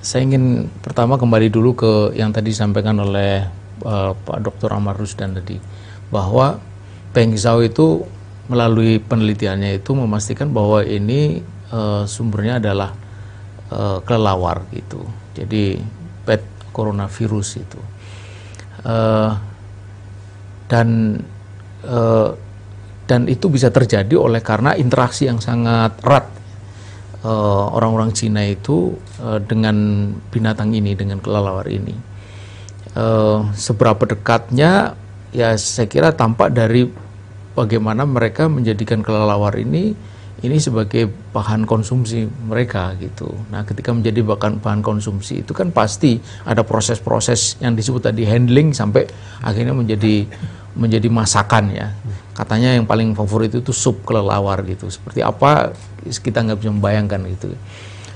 saya 0.00 0.24
ingin 0.24 0.72
pertama 0.80 1.20
kembali 1.20 1.52
dulu 1.52 1.76
ke 1.76 1.92
yang 2.16 2.32
tadi 2.32 2.56
disampaikan 2.56 2.96
oleh 3.04 3.44
uh, 3.84 4.16
Pak 4.16 4.38
Dr. 4.40 4.72
Amar 4.72 4.96
Rusdan 4.96 5.36
tadi 5.36 5.60
bahwa 6.08 6.56
Peng 7.12 7.36
Zhao 7.36 7.60
itu 7.60 8.00
melalui 8.48 8.98
penelitiannya 8.98 9.78
itu 9.78 9.92
memastikan 9.92 10.50
bahwa 10.50 10.80
ini 10.82 11.44
uh, 11.70 12.08
sumbernya 12.08 12.58
adalah 12.58 12.90
uh, 13.70 14.00
kelelawar 14.02 14.64
gitu. 14.72 15.04
Jadi 15.36 15.78
pet 16.24 16.42
coronavirus 16.72 17.48
itu. 17.60 17.80
Uh, 18.80 19.36
dan 20.64 21.20
uh, 21.84 22.32
dan 23.04 23.26
itu 23.28 23.50
bisa 23.52 23.68
terjadi 23.68 24.16
oleh 24.16 24.40
karena 24.40 24.72
interaksi 24.78 25.28
yang 25.28 25.42
sangat 25.42 25.98
erat 26.00 26.39
orang-orang 27.76 28.10
uh, 28.10 28.16
Cina 28.16 28.42
itu 28.48 28.96
uh, 29.20 29.36
dengan 29.40 30.08
binatang 30.32 30.72
ini, 30.72 30.96
dengan 30.96 31.20
kelelawar 31.20 31.68
ini. 31.68 31.92
Uh, 32.96 33.46
seberapa 33.54 34.02
dekatnya, 34.08 34.96
ya 35.30 35.54
saya 35.54 35.86
kira 35.86 36.10
tampak 36.16 36.50
dari 36.50 36.90
bagaimana 37.54 38.08
mereka 38.08 38.48
menjadikan 38.48 39.04
kelelawar 39.04 39.54
ini 39.60 39.94
ini 40.40 40.56
sebagai 40.56 41.08
bahan 41.36 41.68
konsumsi 41.68 42.24
mereka 42.24 42.96
gitu. 42.96 43.28
Nah, 43.52 43.60
ketika 43.64 43.92
menjadi 43.92 44.24
bahan 44.24 44.60
bahan 44.64 44.80
konsumsi 44.80 45.44
itu 45.44 45.52
kan 45.52 45.68
pasti 45.68 46.16
ada 46.48 46.64
proses-proses 46.64 47.60
yang 47.60 47.76
disebut 47.76 48.08
tadi 48.08 48.24
handling 48.24 48.72
sampai 48.72 49.04
akhirnya 49.44 49.76
menjadi 49.76 50.24
menjadi 50.72 51.08
masakan 51.12 51.76
ya. 51.76 51.92
Katanya 52.32 52.72
yang 52.72 52.88
paling 52.88 53.12
favorit 53.12 53.52
itu 53.52 53.68
sup 53.74 54.00
kelelawar 54.08 54.64
gitu. 54.64 54.88
Seperti 54.88 55.20
apa 55.20 55.76
kita 56.08 56.40
nggak 56.40 56.58
bisa 56.64 56.70
membayangkan 56.72 57.20
gitu. 57.36 57.52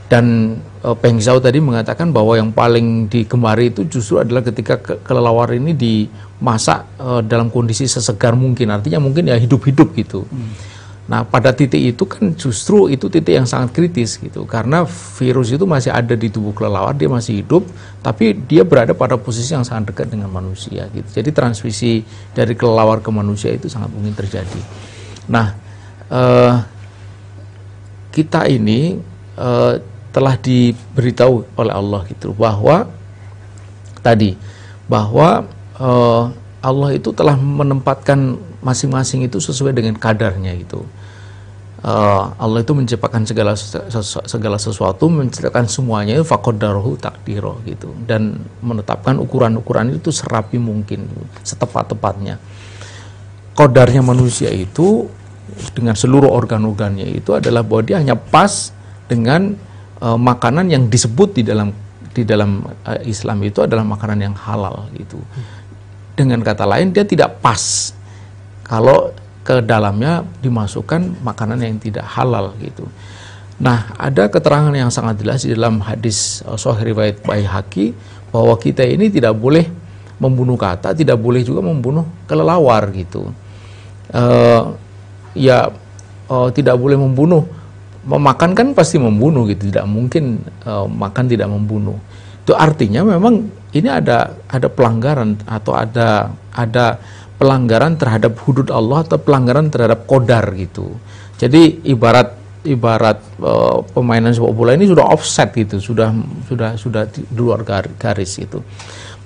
Dan 0.08 0.56
uh, 0.84 0.96
Peng 0.96 1.16
Zhao 1.20 1.40
tadi 1.40 1.60
mengatakan 1.60 2.12
bahwa 2.12 2.36
yang 2.36 2.52
paling 2.52 3.08
digemari 3.08 3.72
itu 3.72 3.88
justru 3.88 4.20
adalah 4.20 4.44
ketika 4.44 4.76
ke 4.80 5.00
kelelawar 5.00 5.52
ini 5.56 5.72
dimasak 5.72 7.00
uh, 7.00 7.20
dalam 7.24 7.48
kondisi 7.48 7.88
sesegar 7.88 8.32
mungkin. 8.36 8.72
Artinya 8.72 9.00
mungkin 9.00 9.28
ya 9.28 9.36
hidup-hidup 9.36 9.92
gitu. 9.96 10.24
Hmm. 10.28 10.73
Nah, 11.04 11.20
pada 11.20 11.52
titik 11.52 11.84
itu 11.84 12.08
kan 12.08 12.32
justru 12.32 12.88
itu 12.88 13.12
titik 13.12 13.36
yang 13.36 13.44
sangat 13.44 13.76
kritis 13.76 14.16
gitu. 14.16 14.48
Karena 14.48 14.88
virus 14.88 15.52
itu 15.52 15.68
masih 15.68 15.92
ada 15.92 16.16
di 16.16 16.32
tubuh 16.32 16.56
kelelawar, 16.56 16.96
dia 16.96 17.12
masih 17.12 17.44
hidup, 17.44 17.68
tapi 18.00 18.32
dia 18.32 18.64
berada 18.64 18.96
pada 18.96 19.20
posisi 19.20 19.52
yang 19.52 19.68
sangat 19.68 19.92
dekat 19.92 20.16
dengan 20.16 20.32
manusia 20.32 20.88
gitu. 20.96 21.04
Jadi 21.20 21.28
transmisi 21.28 22.00
dari 22.32 22.56
kelelawar 22.56 23.04
ke 23.04 23.12
manusia 23.12 23.52
itu 23.52 23.68
sangat 23.68 23.92
mungkin 23.92 24.16
terjadi. 24.16 24.60
Nah, 25.28 25.52
uh, 26.08 26.64
kita 28.08 28.48
ini 28.48 28.96
uh, 29.36 29.76
telah 30.08 30.40
diberitahu 30.40 31.58
oleh 31.58 31.74
Allah 31.74 32.00
gitu 32.08 32.32
bahwa 32.32 32.88
tadi 34.00 34.38
bahwa 34.88 35.44
uh, 35.76 36.30
Allah 36.64 36.96
itu 36.96 37.12
telah 37.12 37.36
menempatkan 37.36 38.40
masing-masing 38.64 39.28
itu 39.28 39.38
sesuai 39.38 39.76
dengan 39.76 39.94
kadarnya 39.94 40.56
gitu. 40.56 40.82
Uh, 41.84 42.32
Allah 42.40 42.64
itu 42.64 42.72
menciptakan 42.72 43.28
segala 43.28 43.52
segala 44.24 44.56
sesuatu, 44.56 45.04
menciptakan 45.12 45.68
semuanya 45.68 46.16
itu 46.16 46.24
fakodarohu 46.24 46.96
takdiro 46.96 47.60
gitu 47.68 47.92
dan 48.08 48.40
menetapkan 48.64 49.20
ukuran-ukuran 49.20 49.92
itu 49.92 50.08
serapi 50.08 50.56
mungkin, 50.56 51.04
setepat-tepatnya. 51.44 52.40
Kodarnya 53.52 54.00
manusia 54.00 54.48
itu 54.48 55.12
dengan 55.76 55.92
seluruh 55.92 56.32
organ-organnya 56.32 57.04
itu 57.04 57.36
adalah 57.36 57.60
bahwa 57.60 57.84
dia 57.84 58.00
hanya 58.00 58.16
pas 58.16 58.72
dengan 59.04 59.52
uh, 60.00 60.16
makanan 60.16 60.72
yang 60.72 60.88
disebut 60.88 61.36
di 61.36 61.42
dalam 61.44 61.68
di 62.16 62.24
dalam 62.24 62.64
uh, 62.64 63.00
Islam 63.04 63.44
itu 63.44 63.60
adalah 63.60 63.84
makanan 63.84 64.24
yang 64.24 64.34
halal 64.34 64.88
gitu. 64.96 65.20
Dengan 66.16 66.40
kata 66.40 66.64
lain 66.64 66.96
dia 66.96 67.04
tidak 67.04 67.44
pas 67.44 67.92
kalau 68.64 69.12
ke 69.44 69.60
dalamnya 69.60 70.24
dimasukkan 70.40 71.20
makanan 71.20 71.60
yang 71.60 71.76
tidak 71.76 72.08
halal 72.08 72.56
gitu. 72.58 72.88
Nah, 73.60 73.92
ada 74.00 74.26
keterangan 74.26 74.72
yang 74.74 74.90
sangat 74.90 75.20
jelas 75.20 75.44
di 75.46 75.54
dalam 75.54 75.78
hadis 75.84 76.42
uh, 76.48 76.58
Sahih 76.58 76.90
riwayat 76.90 77.22
Baihaqi 77.22 77.94
bahwa 78.34 78.56
kita 78.58 78.82
ini 78.82 79.12
tidak 79.12 79.36
boleh 79.38 79.68
membunuh 80.18 80.58
kata, 80.58 80.96
tidak 80.96 81.20
boleh 81.20 81.44
juga 81.44 81.62
membunuh 81.62 82.08
kelelawar 82.26 82.90
gitu. 82.90 83.30
Uh, 84.10 84.74
ya 85.36 85.70
uh, 86.30 86.48
tidak 86.50 86.78
boleh 86.80 86.96
membunuh 86.96 87.44
memakan 88.04 88.52
kan 88.52 88.66
pasti 88.76 89.00
membunuh 89.00 89.48
gitu 89.48 89.72
tidak 89.72 89.88
mungkin 89.88 90.44
uh, 90.68 90.84
makan 90.84 91.24
tidak 91.24 91.48
membunuh 91.48 91.96
itu 92.44 92.52
artinya 92.52 93.00
memang 93.00 93.48
ini 93.72 93.88
ada 93.88 94.36
ada 94.46 94.68
pelanggaran 94.68 95.40
atau 95.48 95.72
ada 95.72 96.28
ada 96.52 97.00
pelanggaran 97.36 97.98
terhadap 97.98 98.38
hudud 98.46 98.70
Allah 98.70 99.02
atau 99.02 99.18
pelanggaran 99.18 99.68
terhadap 99.68 100.06
kodar 100.06 100.44
gitu. 100.54 100.94
Jadi 101.38 101.82
ibarat 101.88 102.44
ibarat 102.64 103.20
uh, 103.44 103.84
pemainan 103.92 104.32
sepak 104.32 104.52
bola 104.56 104.72
ini 104.72 104.88
sudah 104.88 105.04
offset 105.12 105.52
gitu 105.52 105.76
sudah 105.78 106.10
sudah 106.48 106.80
sudah 106.80 107.04
di 107.12 107.20
luar 107.36 107.60
garis 108.00 108.40
gitu 108.40 108.64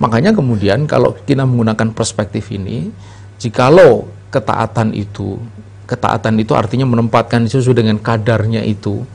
makanya 0.03 0.35
kemudian 0.35 0.91
kalau 0.91 1.15
kita 1.23 1.47
menggunakan 1.47 1.95
perspektif 1.95 2.51
ini 2.51 2.91
jikalau 3.39 4.11
ketaatan 4.35 4.91
itu 4.93 5.39
ketaatan 5.87 6.43
itu 6.43 6.53
artinya 6.53 6.85
menempatkan 6.85 7.47
sesuai 7.47 7.79
dengan 7.79 7.97
kadarnya 8.03 8.67
itu 8.67 9.07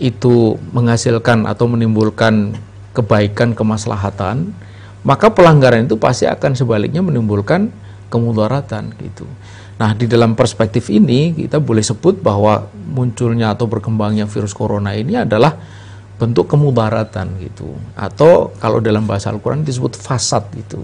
itu 0.00 0.56
menghasilkan 0.72 1.44
atau 1.44 1.68
menimbulkan 1.68 2.56
kebaikan 2.96 3.52
kemaslahatan 3.52 4.56
maka 5.04 5.30
pelanggaran 5.30 5.86
itu 5.86 6.00
pasti 6.00 6.24
akan 6.24 6.56
sebaliknya 6.56 7.04
menimbulkan 7.04 7.70
kemudaratan 8.08 8.94
gitu. 9.00 9.26
Nah, 9.76 9.92
di 9.92 10.08
dalam 10.08 10.32
perspektif 10.32 10.88
ini 10.88 11.36
kita 11.36 11.60
boleh 11.60 11.84
sebut 11.84 12.24
bahwa 12.24 12.64
munculnya 12.72 13.52
atau 13.52 13.68
berkembangnya 13.68 14.24
virus 14.24 14.56
corona 14.56 14.96
ini 14.96 15.20
adalah 15.20 15.52
bentuk 16.16 16.48
kemudaratan 16.48 17.36
gitu. 17.44 17.76
Atau 17.92 18.56
kalau 18.56 18.80
dalam 18.80 19.04
bahasa 19.04 19.28
Al-Qur'an 19.28 19.60
disebut 19.60 20.00
fasad 20.00 20.48
gitu. 20.56 20.80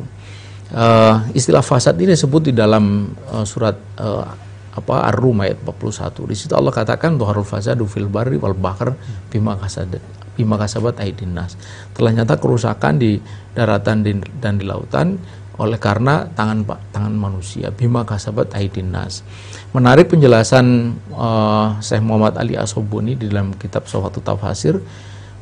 Uh, 0.72 1.20
istilah 1.37 1.61
fasad 1.61 1.96
ini 2.00 2.16
disebut 2.16 2.48
di 2.48 2.52
dalam 2.56 3.12
uh, 3.28 3.44
surat 3.44 3.76
uh, 4.00 4.24
apa 4.72 4.94
Ar-Rum 5.12 5.44
ayat 5.44 5.61
41. 5.64 6.28
Di 6.32 6.37
situ 6.37 6.52
Allah 6.56 6.72
katakan 6.72 7.20
tuharul 7.20 7.44
fasadu 7.44 7.85
fil 7.85 8.08
barri 8.08 8.40
wal 8.40 8.56
bahr 8.56 8.96
bima 9.28 9.56
kasabat 9.61 10.00
bima 10.32 10.56
kasabat 10.56 10.96
aidin 11.00 11.37
nas. 11.37 11.61
Telah 11.92 12.16
nyata 12.16 12.40
kerusakan 12.40 12.96
di 12.96 13.20
daratan 13.52 14.00
dan 14.40 14.54
di 14.56 14.64
lautan 14.64 15.20
oleh 15.62 15.79
karena 15.79 16.27
tangan 16.35 16.66
tangan 16.90 17.14
manusia 17.14 17.70
bima 17.70 18.03
kasabat 18.03 18.51
aidin 18.59 18.90
nas. 18.90 19.22
Menarik 19.70 20.11
penjelasan 20.11 20.98
uh, 21.14 21.79
Syekh 21.79 22.03
Muhammad 22.03 22.35
Ali 22.37 22.59
Asobuni 22.59 23.14
di 23.14 23.31
dalam 23.31 23.55
kitab 23.55 23.87
Sawatu 23.87 24.18
Tafsir 24.18 24.83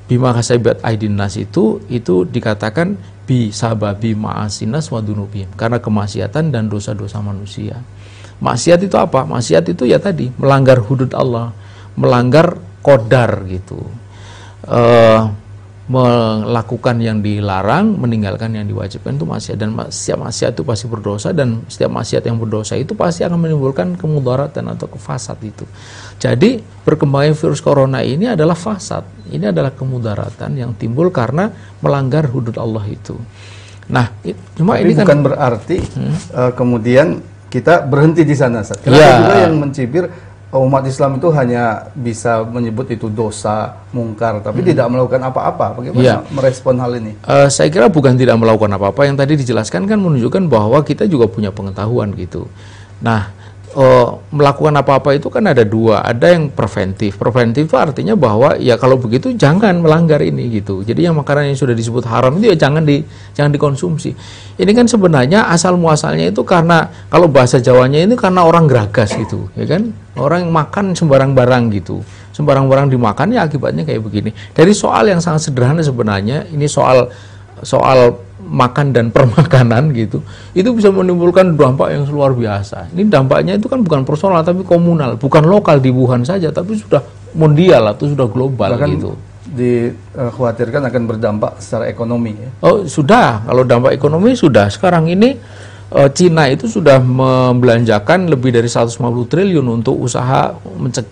bima 0.04 0.36
kasabat 0.36 0.84
aidin 0.84 1.16
nas 1.16 1.40
itu 1.40 1.80
itu 1.88 2.28
dikatakan 2.28 3.00
bi 3.24 3.48
sababi 3.54 4.12
ma'asinas 4.12 4.92
wa 4.92 5.00
dunubim 5.00 5.48
karena 5.56 5.80
kemaksiatan 5.80 6.52
dan 6.52 6.68
dosa-dosa 6.68 7.24
manusia. 7.24 7.80
Maksiat 8.40 8.80
itu 8.84 8.96
apa? 8.96 9.24
Maksiat 9.24 9.64
itu 9.72 9.88
ya 9.88 10.00
tadi 10.00 10.28
melanggar 10.36 10.80
hudud 10.80 11.12
Allah, 11.16 11.52
melanggar 11.96 12.56
kodar 12.84 13.44
gitu. 13.48 13.78
Uh, 14.64 15.32
melakukan 15.90 17.02
yang 17.02 17.18
dilarang, 17.18 17.98
meninggalkan 17.98 18.54
yang 18.54 18.62
diwajibkan 18.62 19.18
itu 19.18 19.26
maksiat 19.26 19.58
dan 19.58 19.74
setiap 19.90 20.22
maksiat 20.22 20.54
itu 20.54 20.62
pasti 20.62 20.86
berdosa 20.86 21.34
dan 21.34 21.66
setiap 21.66 21.90
maksiat 21.90 22.22
yang 22.30 22.38
berdosa 22.38 22.78
itu 22.78 22.94
pasti 22.94 23.26
akan 23.26 23.34
menimbulkan 23.34 23.98
kemudaratan 23.98 24.70
atau 24.70 24.86
kefasad 24.86 25.42
itu. 25.42 25.66
Jadi 26.22 26.62
perkembangan 26.62 27.34
virus 27.34 27.58
corona 27.58 28.06
ini 28.06 28.30
adalah 28.30 28.54
fasad, 28.54 29.02
ini 29.34 29.50
adalah 29.50 29.74
kemudaratan 29.74 30.62
yang 30.62 30.78
timbul 30.78 31.10
karena 31.10 31.50
melanggar 31.82 32.30
hudud 32.30 32.54
Allah 32.54 32.86
itu. 32.86 33.18
Nah, 33.90 34.14
cuma 34.54 34.78
Tapi 34.78 34.86
ini 34.86 34.92
kan 34.94 35.02
bukan 35.02 35.10
kan 35.10 35.20
berarti 35.26 35.76
hmm? 35.82 36.14
uh, 36.30 36.52
kemudian 36.54 37.18
kita 37.50 37.82
berhenti 37.82 38.22
di 38.22 38.38
sana. 38.38 38.62
Kenapa 38.62 38.94
ya. 38.94 39.18
juga 39.18 39.34
yang 39.42 39.54
mencibir 39.58 40.06
umat 40.58 40.82
Islam 40.82 41.22
itu 41.22 41.30
hanya 41.30 41.94
bisa 41.94 42.42
menyebut 42.42 42.90
itu 42.90 43.06
dosa 43.06 43.78
mungkar, 43.94 44.42
tapi 44.42 44.66
hmm. 44.66 44.68
tidak 44.74 44.86
melakukan 44.90 45.22
apa-apa. 45.22 45.78
Bagaimana 45.78 46.02
ya. 46.02 46.18
merespon 46.34 46.74
hal 46.82 46.98
ini? 46.98 47.14
Uh, 47.22 47.46
saya 47.46 47.70
kira 47.70 47.86
bukan 47.86 48.18
tidak 48.18 48.34
melakukan 48.34 48.74
apa-apa. 48.74 49.06
Yang 49.06 49.16
tadi 49.22 49.32
dijelaskan 49.46 49.86
kan 49.86 49.98
menunjukkan 50.02 50.50
bahwa 50.50 50.82
kita 50.82 51.06
juga 51.06 51.30
punya 51.30 51.54
pengetahuan 51.54 52.10
gitu. 52.18 52.50
Nah, 52.98 53.30
uh, 53.76 54.18
melakukan 54.34 54.74
apa-apa 54.78 55.14
itu 55.14 55.30
kan 55.30 55.46
ada 55.46 55.62
dua, 55.62 56.02
ada 56.02 56.30
yang 56.30 56.50
preventif. 56.50 57.18
Preventif 57.18 57.70
itu 57.70 57.76
artinya 57.78 58.14
bahwa 58.18 58.58
ya 58.58 58.74
kalau 58.80 58.98
begitu 58.98 59.34
jangan 59.34 59.78
melanggar 59.78 60.18
ini 60.22 60.50
gitu. 60.50 60.82
Jadi 60.82 61.06
yang 61.06 61.18
makanan 61.18 61.54
yang 61.54 61.58
sudah 61.58 61.74
disebut 61.74 62.06
haram 62.06 62.38
itu 62.38 62.50
ya 62.50 62.56
jangan 62.58 62.82
di 62.82 63.02
jangan 63.34 63.50
dikonsumsi. 63.54 64.10
Ini 64.58 64.72
kan 64.74 64.86
sebenarnya 64.90 65.48
asal 65.50 65.78
muasalnya 65.78 66.30
itu 66.30 66.42
karena 66.42 66.90
kalau 67.08 67.30
bahasa 67.30 67.62
Jawanya 67.62 68.02
ini 68.02 68.14
karena 68.18 68.44
orang 68.44 68.66
geragas 68.66 69.14
gitu, 69.14 69.48
ya 69.54 69.66
kan? 69.68 69.94
Orang 70.18 70.48
yang 70.48 70.52
makan 70.52 70.92
sembarang 70.92 71.32
barang 71.32 71.64
gitu. 71.76 72.02
Sembarang 72.30 72.66
barang 72.66 72.88
dimakan 72.90 73.36
ya 73.36 73.46
akibatnya 73.46 73.86
kayak 73.86 74.00
begini. 74.00 74.30
Dari 74.52 74.72
soal 74.72 75.10
yang 75.10 75.20
sangat 75.22 75.50
sederhana 75.50 75.82
sebenarnya 75.84 76.48
ini 76.50 76.66
soal 76.66 77.10
soal 77.62 78.16
makan 78.50 78.90
dan 78.90 79.12
permakanan 79.14 79.94
gitu 79.94 80.24
itu 80.56 80.68
bisa 80.74 80.90
menimbulkan 80.90 81.54
dampak 81.54 81.94
yang 81.94 82.02
luar 82.10 82.34
biasa. 82.34 82.90
Ini 82.90 83.06
dampaknya 83.06 83.54
itu 83.56 83.70
kan 83.70 83.84
bukan 83.84 84.02
personal 84.02 84.42
tapi 84.42 84.66
komunal. 84.66 85.14
Bukan 85.20 85.46
lokal 85.46 85.78
di 85.78 85.94
Wuhan 85.94 86.26
saja 86.26 86.50
tapi 86.50 86.74
sudah 86.74 87.00
mondial 87.36 87.86
atau 87.86 88.10
sudah 88.10 88.26
global 88.26 88.74
Bahkan 88.74 88.90
gitu. 88.98 89.14
dikhawatirkan 89.50 90.90
akan 90.90 91.02
berdampak 91.06 91.58
secara 91.62 91.86
ekonomi 91.86 92.34
ya? 92.34 92.50
oh 92.66 92.82
sudah. 92.86 93.46
Kalau 93.46 93.62
dampak 93.62 93.94
ekonomi 93.94 94.34
sudah. 94.34 94.66
Sekarang 94.66 95.06
ini 95.06 95.38
uh, 95.94 96.10
Cina 96.10 96.50
itu 96.50 96.66
sudah 96.66 96.98
membelanjakan 96.98 98.30
lebih 98.30 98.50
dari 98.50 98.66
150 98.66 98.98
triliun 99.30 99.66
untuk 99.70 99.94
usaha 99.94 100.54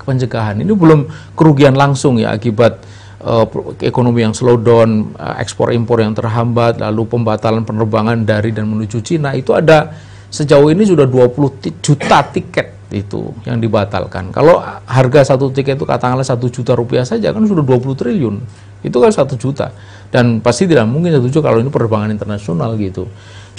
pencegahan. 0.02 0.58
Ini 0.62 0.72
belum 0.74 1.34
kerugian 1.38 1.78
langsung 1.78 2.18
ya 2.18 2.34
akibat 2.34 2.82
uh, 3.24 3.46
ekonomi 3.83 4.22
yang 4.22 4.35
slow 4.35 4.59
down, 4.59 5.14
uh, 5.18 5.38
ekspor 5.42 5.74
impor 5.74 5.98
yang 5.98 6.14
terhambat, 6.14 6.78
lalu 6.78 7.07
pembatalan 7.09 7.66
penerbangan 7.66 8.22
dari 8.22 8.54
dan 8.54 8.70
menuju 8.70 9.02
Cina 9.02 9.35
itu 9.35 9.54
ada 9.54 9.90
sejauh 10.29 10.69
ini 10.69 10.85
sudah 10.85 11.08
20 11.08 11.81
juta 11.81 12.19
tiket 12.31 12.79
itu 12.88 13.33
yang 13.44 13.60
dibatalkan. 13.60 14.33
Kalau 14.33 14.64
harga 14.88 15.35
satu 15.35 15.52
tiket 15.52 15.77
itu 15.77 15.85
katakanlah 15.85 16.25
satu 16.25 16.48
juta 16.48 16.73
rupiah 16.73 17.04
saja 17.04 17.33
kan 17.33 17.44
sudah 17.44 17.64
20 17.64 18.00
triliun. 18.00 18.37
Itu 18.81 19.02
kan 19.02 19.12
satu 19.12 19.35
juta. 19.37 19.75
Dan 20.08 20.40
pasti 20.40 20.64
tidak 20.64 20.88
mungkin 20.88 21.12
satu 21.12 21.29
juta 21.29 21.52
kalau 21.52 21.60
ini 21.60 21.69
penerbangan 21.69 22.08
internasional 22.08 22.79
gitu. 22.81 23.04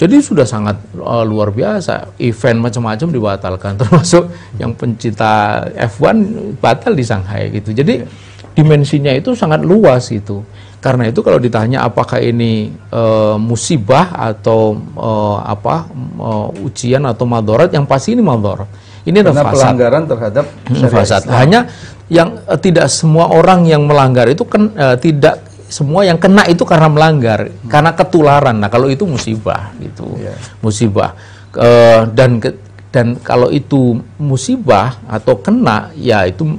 Jadi 0.00 0.16
sudah 0.18 0.48
sangat 0.48 0.80
uh, 0.98 1.22
luar 1.22 1.54
biasa. 1.54 2.18
Event 2.18 2.58
macam-macam 2.58 3.08
dibatalkan 3.12 3.72
termasuk 3.86 4.32
yang 4.58 4.74
pencinta 4.74 5.62
F1 5.76 6.16
batal 6.58 6.96
di 6.96 7.04
Shanghai 7.06 7.54
gitu. 7.54 7.70
Jadi 7.70 7.94
yeah 8.02 8.29
dimensinya 8.54 9.12
itu 9.14 9.34
sangat 9.36 9.62
luas 9.62 10.10
itu. 10.10 10.42
Karena 10.80 11.12
itu 11.12 11.20
kalau 11.20 11.36
ditanya 11.36 11.84
apakah 11.84 12.16
ini 12.24 12.72
e, 12.72 13.02
musibah 13.36 14.16
atau 14.16 14.80
e, 14.96 15.10
apa 15.44 15.84
e, 16.16 16.30
ujian 16.64 17.04
atau 17.04 17.28
madorat, 17.28 17.68
yang 17.68 17.84
pasti 17.84 18.16
ini 18.16 18.24
madorat. 18.24 18.64
Ini 19.04 19.20
adalah 19.20 19.52
fasad. 19.52 19.54
pelanggaran 19.60 20.02
terhadap 20.08 20.44
hmm, 20.48 20.88
fasad. 20.88 21.22
Hanya 21.28 21.68
yang 22.08 22.40
e, 22.48 22.54
tidak 22.56 22.88
semua 22.88 23.28
orang 23.28 23.68
yang 23.68 23.84
melanggar 23.84 24.24
itu 24.32 24.48
kan 24.48 24.72
e, 24.72 24.86
tidak 25.04 25.44
semua 25.68 26.02
yang 26.02 26.16
kena 26.16 26.48
itu 26.48 26.64
karena 26.64 26.88
melanggar, 26.88 27.52
hmm. 27.52 27.68
karena 27.68 27.92
ketularan. 27.92 28.56
Nah 28.56 28.72
kalau 28.72 28.88
itu 28.88 29.04
musibah 29.04 29.76
gitu, 29.84 30.16
yeah. 30.16 30.36
musibah. 30.64 31.12
E, 31.52 31.68
dan 32.16 32.40
dan 32.88 33.20
kalau 33.20 33.52
itu 33.52 34.00
musibah 34.16 34.96
atau 35.12 35.36
kena, 35.44 35.92
ya 35.92 36.24
itu 36.24 36.56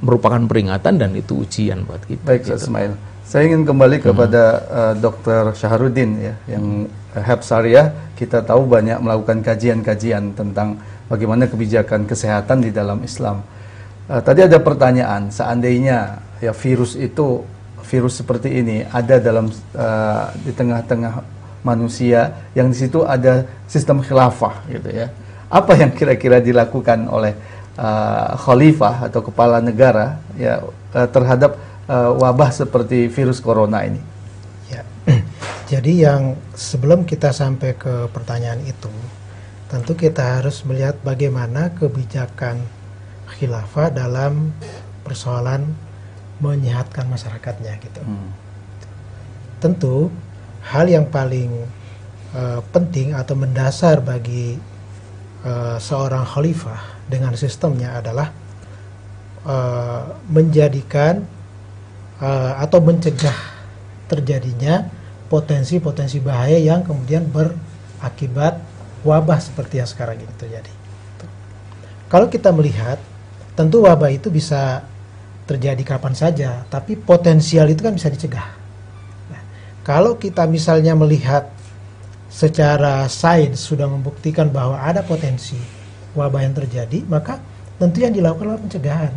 merupakan 0.00 0.40
peringatan 0.48 0.96
dan 0.96 1.10
itu 1.12 1.44
ujian 1.44 1.84
buat 1.84 2.02
kita. 2.08 2.24
Baik, 2.24 2.42
gitu. 2.48 2.56
Ismail. 2.56 2.92
Saya 3.30 3.46
ingin 3.46 3.62
kembali 3.62 4.00
hmm. 4.00 4.06
kepada 4.10 4.42
uh, 4.66 4.94
Dr. 4.98 5.54
Syahrudin 5.54 6.10
ya, 6.18 6.34
yang 6.50 6.90
uh, 7.14 7.22
Heb 7.22 7.46
Syariah 7.46 7.94
kita 8.18 8.42
tahu 8.42 8.66
banyak 8.66 8.98
melakukan 8.98 9.40
kajian-kajian 9.40 10.34
tentang 10.34 10.82
bagaimana 11.06 11.46
kebijakan 11.46 12.10
kesehatan 12.10 12.64
di 12.66 12.74
dalam 12.74 12.98
Islam. 13.06 13.46
Uh, 14.10 14.18
tadi 14.18 14.42
ada 14.42 14.58
pertanyaan, 14.58 15.30
seandainya 15.30 16.18
ya 16.42 16.50
virus 16.50 16.98
itu 16.98 17.46
virus 17.86 18.18
seperti 18.18 18.50
ini 18.50 18.82
ada 18.86 19.22
dalam 19.22 19.46
uh, 19.78 20.24
di 20.42 20.50
tengah-tengah 20.50 21.22
manusia 21.62 22.50
yang 22.56 22.72
di 22.72 22.76
situ 22.76 23.04
ada 23.04 23.44
sistem 23.68 24.00
khilafah 24.00 24.64
gitu 24.70 24.90
ya. 24.90 25.06
Apa 25.50 25.74
yang 25.78 25.90
kira-kira 25.94 26.38
dilakukan 26.38 27.10
oleh 27.10 27.34
uh, 27.78 28.34
khalifah 28.40 29.10
atau 29.10 29.20
kepala 29.22 29.62
negara 29.62 30.18
ya 30.34 30.64
uh, 30.94 31.08
terhadap 31.10 31.60
uh, 31.86 32.10
wabah 32.16 32.50
seperti 32.50 33.06
virus 33.10 33.38
corona 33.38 33.82
ini? 33.86 34.02
Ya, 34.70 34.82
jadi 35.70 35.92
yang 36.10 36.22
sebelum 36.54 37.02
kita 37.06 37.34
sampai 37.34 37.74
ke 37.74 38.06
pertanyaan 38.14 38.62
itu, 38.66 38.90
tentu 39.70 39.98
kita 39.98 40.40
harus 40.40 40.62
melihat 40.66 40.98
bagaimana 41.02 41.74
kebijakan 41.74 42.62
khilafah 43.38 43.94
dalam 43.94 44.54
persoalan 45.06 45.66
menyehatkan 46.40 47.06
masyarakatnya 47.06 47.76
gitu. 47.82 48.00
Hmm. 48.02 48.30
Tentu 49.60 50.08
hal 50.64 50.88
yang 50.88 51.06
paling 51.08 51.68
uh, 52.32 52.64
penting 52.72 53.12
atau 53.12 53.36
mendasar 53.36 54.00
bagi 54.00 54.56
uh, 55.44 55.76
seorang 55.76 56.24
khalifah 56.24 56.99
dengan 57.10 57.34
sistemnya 57.34 57.98
adalah 57.98 58.30
uh, 59.42 60.14
menjadikan 60.30 61.26
uh, 62.22 62.62
atau 62.62 62.78
mencegah 62.78 63.34
terjadinya 64.06 64.86
potensi-potensi 65.26 66.18
bahaya 66.22 66.58
yang 66.58 66.82
kemudian 66.86 67.26
berakibat 67.26 68.58
wabah 69.02 69.38
seperti 69.38 69.82
yang 69.82 69.88
sekarang 69.90 70.18
ini 70.18 70.34
terjadi. 70.38 70.72
Kalau 72.10 72.26
kita 72.26 72.50
melihat, 72.50 72.98
tentu 73.54 73.86
wabah 73.86 74.10
itu 74.10 74.34
bisa 74.34 74.82
terjadi 75.46 75.82
kapan 75.86 76.14
saja, 76.14 76.66
tapi 76.66 76.98
potensial 76.98 77.70
itu 77.70 77.86
kan 77.86 77.94
bisa 77.94 78.10
dicegah. 78.10 78.50
Nah, 79.30 79.42
kalau 79.86 80.18
kita 80.18 80.46
misalnya 80.50 80.98
melihat 80.98 81.46
secara 82.26 83.06
sains 83.06 83.62
sudah 83.62 83.86
membuktikan 83.86 84.50
bahwa 84.50 84.78
ada 84.78 85.02
potensi 85.06 85.58
wabah 86.14 86.40
yang 86.42 86.54
terjadi, 86.56 87.04
maka 87.06 87.38
tentu 87.78 88.02
yang 88.02 88.12
dilakukan 88.12 88.54
adalah 88.54 88.62
pencegahan. 88.62 89.12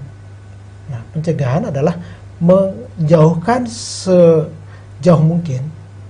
Nah, 0.91 1.01
pencegahan 1.15 1.63
adalah 1.71 1.95
menjauhkan 2.43 3.65
sejauh 3.69 5.23
mungkin 5.23 5.63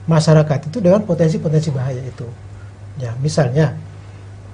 masyarakat 0.09 0.67
itu 0.67 0.77
dengan 0.83 1.05
potensi-potensi 1.05 1.69
bahaya 1.71 2.01
itu. 2.03 2.27
Ya, 3.01 3.15
misalnya 3.21 3.73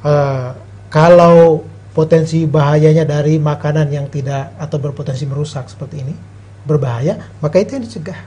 uh, 0.04 0.56
kalau 0.88 1.64
potensi 1.92 2.46
bahayanya 2.46 3.04
dari 3.04 3.42
makanan 3.42 3.92
yang 3.92 4.08
tidak 4.08 4.56
atau 4.56 4.78
berpotensi 4.80 5.28
merusak 5.28 5.68
seperti 5.68 6.06
ini 6.06 6.16
berbahaya, 6.64 7.18
maka 7.44 7.60
itu 7.60 7.76
yang 7.76 7.84
dicegah. 7.84 8.20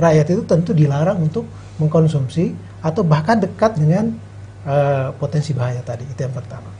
Rakyat 0.00 0.26
itu 0.32 0.42
tentu 0.46 0.70
dilarang 0.72 1.18
untuk 1.20 1.44
mengkonsumsi 1.76 2.54
atau 2.80 3.04
bahkan 3.04 3.36
dekat 3.36 3.76
dengan 3.76 4.16
uh, 4.64 5.12
potensi 5.16 5.52
bahaya 5.52 5.80
tadi. 5.84 6.08
Itu 6.08 6.24
yang 6.24 6.32
pertama. 6.32 6.79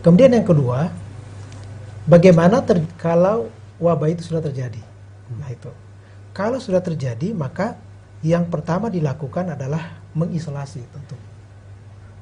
Kemudian 0.00 0.32
yang 0.32 0.48
kedua, 0.48 0.88
bagaimana 2.08 2.64
ter 2.64 2.80
kalau 2.96 3.52
wabah 3.76 4.08
itu 4.08 4.24
sudah 4.24 4.40
terjadi? 4.40 4.80
Nah 5.36 5.48
itu, 5.52 5.68
kalau 6.32 6.56
sudah 6.56 6.80
terjadi 6.80 7.36
maka 7.36 7.76
yang 8.24 8.48
pertama 8.48 8.88
dilakukan 8.88 9.52
adalah 9.52 10.00
mengisolasi 10.16 10.80
tentu, 10.88 11.16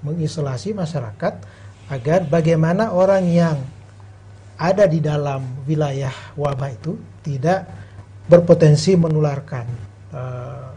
mengisolasi 0.02 0.74
masyarakat 0.74 1.34
agar 1.88 2.20
bagaimana 2.26 2.90
orang 2.90 3.24
yang 3.30 3.56
ada 4.58 4.90
di 4.90 4.98
dalam 4.98 5.46
wilayah 5.64 6.12
wabah 6.34 6.74
itu 6.74 6.98
tidak 7.22 7.62
berpotensi 8.26 8.98
menularkan 8.98 9.64
uh, 10.12 10.68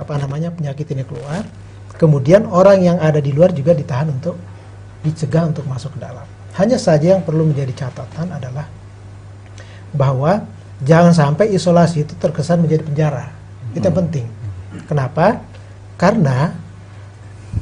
apa 0.00 0.14
namanya 0.16 0.48
penyakit 0.48 0.88
ini 0.96 1.04
keluar. 1.04 1.44
Kemudian 1.96 2.44
orang 2.48 2.84
yang 2.84 2.98
ada 3.00 3.20
di 3.20 3.32
luar 3.32 3.52
juga 3.52 3.72
ditahan 3.72 4.12
untuk 4.12 4.36
dicegah 5.06 5.46
untuk 5.46 5.62
masuk 5.70 5.94
ke 5.94 6.00
dalam. 6.02 6.26
Hanya 6.58 6.80
saja 6.80 7.14
yang 7.14 7.22
perlu 7.22 7.46
menjadi 7.46 7.86
catatan 7.86 8.32
adalah 8.32 8.66
bahwa 9.94 10.42
jangan 10.82 11.14
sampai 11.14 11.54
isolasi 11.54 12.02
itu 12.02 12.12
terkesan 12.18 12.64
menjadi 12.64 12.82
penjara. 12.82 13.26
Itu 13.72 13.86
yang 13.86 13.96
penting. 13.96 14.26
Kenapa? 14.88 15.40
Karena 15.96 16.52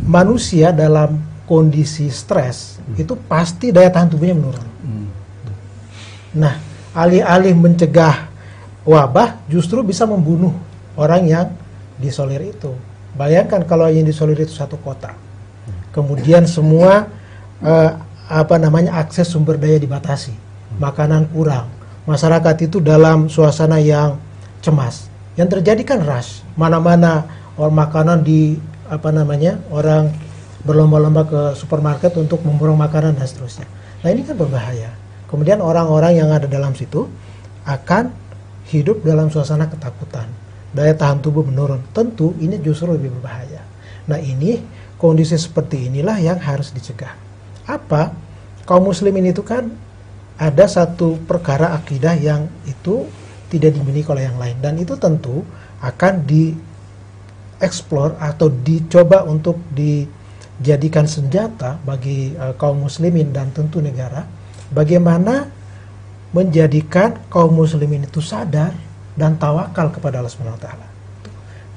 manusia 0.02 0.74
dalam 0.74 1.22
kondisi 1.44 2.08
stres 2.08 2.80
hmm. 2.80 3.02
itu 3.04 3.14
pasti 3.28 3.70
daya 3.70 3.92
tahan 3.92 4.10
tubuhnya 4.10 4.34
menurun. 4.34 4.68
Hmm. 4.82 5.06
Nah, 6.34 6.54
alih-alih 6.96 7.54
mencegah 7.54 8.26
wabah 8.82 9.44
justru 9.46 9.84
bisa 9.86 10.08
membunuh 10.08 10.54
orang 10.98 11.22
yang 11.28 11.46
disolir 12.00 12.42
itu. 12.42 12.74
Bayangkan 13.14 13.62
kalau 13.62 13.86
yang 13.86 14.02
disolir 14.02 14.34
itu 14.38 14.50
satu 14.50 14.74
kota. 14.82 15.14
Kemudian 15.94 16.42
semua 16.50 17.06
uh, 17.64 17.90
apa 18.28 18.56
namanya 18.60 19.00
akses 19.00 19.32
sumber 19.32 19.56
daya 19.56 19.80
dibatasi. 19.80 20.36
Makanan 20.76 21.32
kurang. 21.32 21.72
Masyarakat 22.04 22.68
itu 22.68 22.84
dalam 22.84 23.32
suasana 23.32 23.80
yang 23.80 24.20
cemas. 24.60 25.08
Yang 25.34 25.58
terjadi 25.60 25.96
kan 25.96 26.00
rush. 26.04 26.44
Mana-mana 26.54 27.24
orang 27.56 27.74
makanan 27.88 28.18
di 28.22 28.60
apa 28.84 29.08
namanya 29.08 29.56
orang 29.72 30.12
berlomba-lomba 30.64 31.22
ke 31.24 31.40
supermarket 31.56 32.12
untuk 32.20 32.44
memborong 32.44 32.76
makanan 32.76 33.16
dan 33.16 33.26
seterusnya. 33.28 33.68
Nah 34.04 34.08
ini 34.12 34.24
kan 34.24 34.36
berbahaya. 34.36 34.92
Kemudian 35.28 35.60
orang-orang 35.64 36.20
yang 36.20 36.28
ada 36.30 36.44
dalam 36.44 36.76
situ 36.76 37.08
akan 37.64 38.12
hidup 38.68 39.04
dalam 39.04 39.32
suasana 39.32 39.68
ketakutan. 39.68 40.28
Daya 40.74 40.92
tahan 40.96 41.20
tubuh 41.24 41.44
menurun. 41.44 41.80
Tentu 41.96 42.36
ini 42.40 42.60
justru 42.60 42.92
lebih 42.92 43.12
berbahaya. 43.20 43.64
Nah 44.08 44.20
ini 44.20 44.60
kondisi 45.00 45.36
seperti 45.36 45.88
inilah 45.88 46.20
yang 46.20 46.36
harus 46.40 46.72
dicegah. 46.72 47.23
Apa? 47.64 48.12
Kaum 48.64 48.88
muslimin 48.88 49.28
itu 49.28 49.44
kan 49.44 49.68
ada 50.40 50.66
satu 50.66 51.20
perkara 51.24 51.76
akidah 51.76 52.16
yang 52.16 52.48
itu 52.64 53.06
tidak 53.52 53.76
dimiliki 53.76 54.08
oleh 54.10 54.26
yang 54.26 54.38
lain. 54.40 54.56
Dan 54.58 54.80
itu 54.80 54.96
tentu 54.96 55.44
akan 55.84 56.24
dieksplor 56.26 58.16
atau 58.18 58.48
dicoba 58.48 59.22
untuk 59.28 59.60
di 59.70 60.08
jadikan 60.62 61.06
senjata 61.06 61.78
bagi 61.82 62.30
uh, 62.38 62.54
kaum 62.54 62.86
muslimin 62.86 63.34
dan 63.34 63.50
tentu 63.50 63.82
negara 63.82 64.22
bagaimana 64.70 65.50
menjadikan 66.30 67.18
kaum 67.30 67.54
muslimin 67.54 68.06
itu 68.06 68.22
sadar 68.22 68.74
dan 69.14 69.38
tawakal 69.38 69.90
kepada 69.94 70.18
Allah 70.22 70.30
Subhanahu 70.30 70.58
wa 70.58 70.62
taala. 70.62 70.86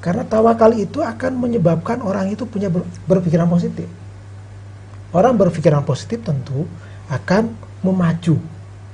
Karena 0.02 0.26
tawakal 0.26 0.78
itu 0.78 1.02
akan 1.02 1.38
menyebabkan 1.38 2.02
orang 2.06 2.30
itu 2.30 2.46
punya 2.46 2.70
ber, 2.70 2.86
berpikiran 3.06 3.50
positif. 3.50 3.86
Orang 5.16 5.40
berpikiran 5.40 5.88
positif 5.88 6.20
tentu 6.24 6.68
akan 7.08 7.56
memacu 7.86 8.36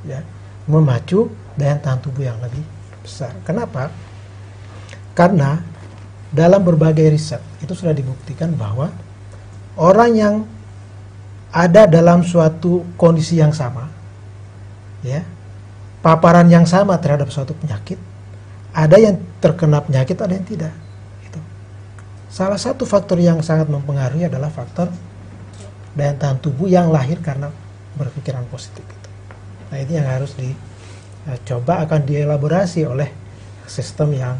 ya, 0.05 0.21
memacu 0.69 1.31
daya 1.57 1.79
tahan 1.79 1.99
tubuh 2.03 2.27
yang 2.27 2.37
lebih 2.43 2.61
besar. 3.01 3.33
Kenapa? 3.47 3.89
Karena 5.17 5.61
dalam 6.33 6.61
berbagai 6.61 7.13
riset 7.13 7.41
itu 7.61 7.73
sudah 7.77 7.93
dibuktikan 7.93 8.53
bahwa 8.57 8.89
orang 9.77 10.11
yang 10.13 10.35
ada 11.53 11.85
dalam 11.85 12.25
suatu 12.25 12.81
kondisi 12.97 13.37
yang 13.37 13.53
sama, 13.53 13.85
ya, 15.05 15.21
paparan 16.01 16.49
yang 16.49 16.65
sama 16.65 16.97
terhadap 16.97 17.29
suatu 17.29 17.53
penyakit, 17.53 18.01
ada 18.73 18.97
yang 18.97 19.21
terkena 19.37 19.77
penyakit, 19.85 20.17
ada 20.17 20.33
yang 20.33 20.45
tidak. 20.49 20.73
Itu. 21.21 21.37
Salah 22.33 22.57
satu 22.57 22.89
faktor 22.89 23.21
yang 23.21 23.45
sangat 23.45 23.69
mempengaruhi 23.69 24.25
adalah 24.25 24.49
faktor 24.49 24.89
daya 25.93 26.13
tahan 26.17 26.41
tubuh 26.41 26.65
yang 26.69 26.89
lahir 26.89 27.21
karena 27.21 27.53
berpikiran 27.97 28.45
positif 28.49 28.81
itu. 28.81 29.09
Nah 29.69 29.77
ini 29.77 29.93
yang 29.97 30.09
harus 30.09 30.33
dicoba 30.33 31.73
eh, 31.77 31.83
akan 31.85 32.01
dielaborasi 32.05 32.81
oleh 32.89 33.09
sistem 33.69 34.11
yang 34.11 34.35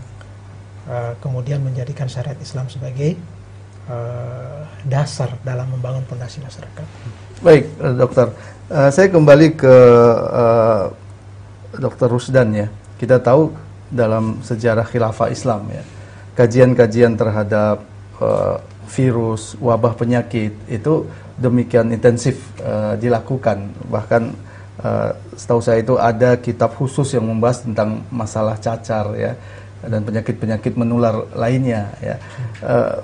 uh, 0.90 1.16
kemudian 1.24 1.64
menjadikan 1.64 2.12
syariat 2.12 2.36
Islam 2.44 2.68
sebagai 2.68 3.16
uh, 3.88 4.68
dasar 4.84 5.32
dalam 5.48 5.72
membangun 5.72 6.04
fondasi 6.10 6.44
masyarakat. 6.44 6.86
Baik, 7.40 7.72
dokter. 7.96 8.36
Uh, 8.68 8.92
saya 8.92 9.08
kembali 9.08 9.56
ke 9.56 9.76
uh, 10.28 10.92
dokter 11.80 12.08
Rusdan 12.12 12.52
ya. 12.52 12.68
Kita 13.00 13.20
tahu 13.24 13.56
dalam 13.88 14.44
sejarah 14.44 14.84
khilafah 14.84 15.32
Islam 15.32 15.70
ya, 15.72 15.84
kajian-kajian 16.36 17.16
terhadap 17.16 17.86
uh, 18.20 18.60
virus, 18.88 19.56
wabah 19.60 19.96
penyakit 19.96 20.54
itu 20.68 21.08
demikian 21.40 21.90
intensif 21.90 22.40
uh, 22.62 22.94
dilakukan. 23.00 23.74
Bahkan 23.90 24.24
uh, 24.84 25.10
setahu 25.34 25.62
saya 25.64 25.82
itu 25.82 25.96
ada 25.98 26.38
kitab 26.38 26.76
khusus 26.78 27.16
yang 27.16 27.26
membahas 27.26 27.66
tentang 27.66 28.06
masalah 28.14 28.60
cacar 28.60 29.14
ya 29.18 29.34
dan 29.84 30.04
penyakit-penyakit 30.04 30.80
menular 30.80 31.28
lainnya 31.36 31.92
ya. 32.00 32.16
Uh, 32.64 33.04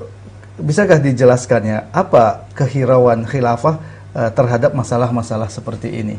bisakah 0.59 0.99
dijelaskannya 0.99 1.91
apa 1.95 2.47
kehirauan 2.55 3.23
khilafah 3.27 3.80
uh, 4.15 4.30
terhadap 4.32 4.75
masalah-masalah 4.75 5.47
seperti 5.47 5.89
ini? 6.03 6.15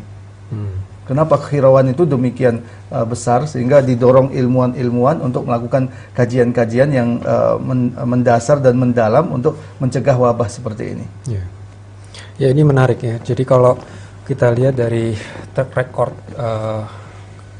Hmm. 0.51 0.90
Kenapa 1.11 1.43
kehirauan 1.43 1.91
itu 1.91 2.07
demikian 2.07 2.63
uh, 2.95 3.03
besar 3.03 3.43
sehingga 3.43 3.83
didorong 3.83 4.31
ilmuwan-ilmuwan 4.31 5.19
untuk 5.19 5.43
melakukan 5.43 5.91
kajian-kajian 6.15 6.87
yang 6.95 7.19
uh, 7.27 7.59
men 7.59 7.91
mendasar 7.99 8.63
dan 8.63 8.79
mendalam 8.79 9.27
untuk 9.35 9.59
mencegah 9.83 10.15
wabah 10.15 10.47
seperti 10.47 10.95
ini? 10.95 11.07
Ya, 11.27 11.43
ya 12.39 12.49
ini 12.55 12.63
menarik 12.63 13.03
ya. 13.03 13.19
Jadi 13.19 13.43
kalau 13.43 13.75
kita 14.23 14.55
lihat 14.55 14.79
dari 14.79 15.11
track 15.51 15.75
record 15.75 16.15
uh, 16.39 16.87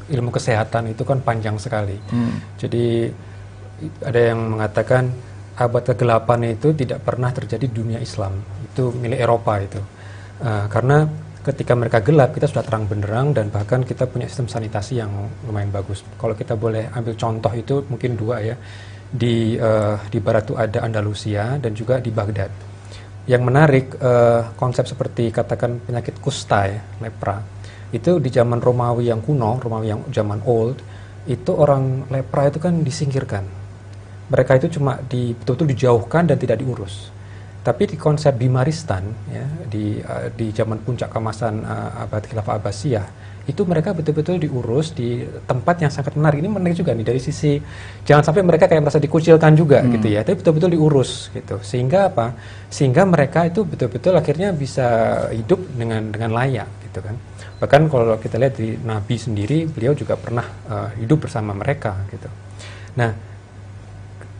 ilmu 0.07 0.31
kesehatan 0.31 0.95
itu 0.95 1.03
kan 1.03 1.19
panjang 1.19 1.59
sekali. 1.59 1.99
Hmm. 2.07 2.55
Jadi 2.55 3.11
ada 3.99 4.31
yang 4.31 4.47
mengatakan 4.47 5.11
abad 5.59 5.91
kegelapan 5.91 6.55
itu 6.55 6.71
tidak 6.71 7.03
pernah 7.03 7.35
terjadi 7.35 7.67
di 7.67 7.75
dunia 7.75 7.99
Islam. 7.99 8.31
Itu 8.71 8.95
milik 8.95 9.19
Eropa 9.19 9.59
itu. 9.59 9.83
Uh, 10.39 10.71
karena 10.71 11.03
ketika 11.41 11.73
mereka 11.73 11.99
gelap 12.05 12.37
kita 12.37 12.45
sudah 12.45 12.61
terang 12.61 12.85
benderang 12.85 13.33
dan 13.33 13.49
bahkan 13.49 13.81
kita 13.81 14.05
punya 14.05 14.29
sistem 14.29 14.45
sanitasi 14.45 15.01
yang 15.01 15.09
lumayan 15.45 15.73
bagus. 15.73 16.05
Kalau 16.21 16.37
kita 16.37 16.53
boleh 16.53 16.93
ambil 16.93 17.17
contoh 17.17 17.51
itu 17.57 17.81
mungkin 17.89 18.13
dua 18.13 18.41
ya. 18.45 18.55
Di 19.11 19.59
uh, 19.59 19.99
di 20.07 20.23
barat 20.23 20.47
itu 20.47 20.55
ada 20.55 20.79
Andalusia 20.87 21.59
dan 21.59 21.75
juga 21.75 21.99
di 21.99 22.13
Baghdad. 22.13 22.51
Yang 23.27 23.41
menarik 23.43 23.85
uh, 23.99 24.55
konsep 24.55 24.87
seperti 24.87 25.33
katakan 25.33 25.83
penyakit 25.83 26.21
kusta 26.23 26.69
ya, 26.69 26.79
lepra. 27.03 27.43
Itu 27.91 28.23
di 28.23 28.31
zaman 28.31 28.63
Romawi 28.63 29.11
yang 29.11 29.19
kuno, 29.19 29.59
Romawi 29.59 29.91
yang 29.91 30.01
zaman 30.15 30.39
old, 30.47 30.79
itu 31.27 31.51
orang 31.51 32.07
lepra 32.07 32.47
itu 32.47 32.63
kan 32.63 32.79
disingkirkan. 32.79 33.43
Mereka 34.31 34.63
itu 34.63 34.79
cuma 34.79 34.95
di 35.03 35.35
betul-betul 35.35 35.67
dijauhkan 35.75 36.23
dan 36.31 36.39
tidak 36.39 36.63
diurus 36.63 37.11
tapi 37.61 37.85
di 37.85 37.97
konsep 37.97 38.33
Bimaristan 38.33 39.05
ya 39.29 39.45
di 39.69 40.01
uh, 40.01 40.33
di 40.33 40.49
zaman 40.49 40.81
puncak 40.81 41.13
kemasan 41.13 41.61
uh, 41.61 42.01
abad 42.05 42.25
Khilafah 42.25 42.57
Abbasiyah 42.57 43.07
itu 43.49 43.65
mereka 43.65 43.89
betul-betul 43.97 44.37
diurus 44.37 44.93
di 44.93 45.25
tempat 45.49 45.81
yang 45.81 45.89
sangat 45.89 46.13
menarik. 46.13 46.45
Ini 46.45 46.49
menarik 46.49 46.77
juga 46.77 46.93
nih 46.93 47.05
dari 47.05 47.17
sisi 47.17 47.57
jangan 48.05 48.21
sampai 48.21 48.45
mereka 48.45 48.69
kayak 48.69 48.85
merasa 48.85 49.01
dikucilkan 49.01 49.57
juga 49.57 49.81
hmm. 49.81 49.91
gitu 49.97 50.07
ya, 50.13 50.21
tapi 50.21 50.45
betul-betul 50.45 50.77
diurus 50.77 51.33
gitu. 51.33 51.57
Sehingga 51.65 52.13
apa? 52.13 52.37
Sehingga 52.69 53.01
mereka 53.09 53.49
itu 53.49 53.65
betul-betul 53.65 54.13
akhirnya 54.13 54.53
bisa 54.53 54.87
hidup 55.33 55.57
dengan 55.73 56.13
dengan 56.13 56.37
layak 56.37 56.69
gitu 56.85 57.01
kan. 57.01 57.15
Bahkan 57.61 57.81
kalau 57.89 58.17
kita 58.17 58.41
lihat 58.41 58.57
di 58.57 58.77
Nabi 58.77 59.15
sendiri, 59.17 59.69
beliau 59.69 59.93
juga 59.97 60.17
pernah 60.17 60.45
uh, 60.69 60.89
hidup 60.97 61.25
bersama 61.25 61.53
mereka 61.53 61.97
gitu. 62.09 62.29
Nah, 62.97 63.30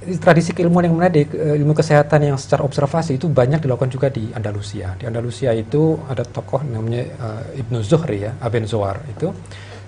tradisi 0.01 0.51
keilmuan 0.57 0.89
yang 0.89 0.97
menarik, 0.97 1.29
eh, 1.37 1.61
ilmu 1.61 1.77
kesehatan 1.77 2.33
yang 2.33 2.37
secara 2.41 2.65
observasi 2.65 3.21
itu 3.21 3.29
banyak 3.29 3.61
dilakukan 3.61 3.93
juga 3.93 4.09
di 4.09 4.33
Andalusia. 4.33 4.97
Di 4.97 5.05
Andalusia 5.05 5.53
itu 5.53 5.93
ada 6.09 6.25
tokoh 6.25 6.65
namanya 6.65 7.05
uh, 7.21 7.41
Ibnu 7.53 7.85
Zuhri 7.85 8.25
ya, 8.25 8.33
Aben 8.41 8.65
Zohar 8.65 9.05
itu. 9.05 9.29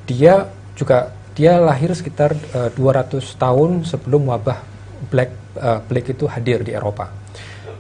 Dia 0.06 0.46
juga 0.78 1.10
dia 1.34 1.58
lahir 1.58 1.90
sekitar 1.98 2.38
uh, 2.54 2.70
eh, 2.70 2.78
200 2.78 3.26
tahun 3.42 3.70
sebelum 3.90 4.30
wabah 4.30 4.62
Black 5.10 5.32
uh, 5.58 5.82
Plague 5.82 6.14
itu 6.14 6.30
hadir 6.30 6.62
di 6.62 6.78
Eropa. 6.78 7.10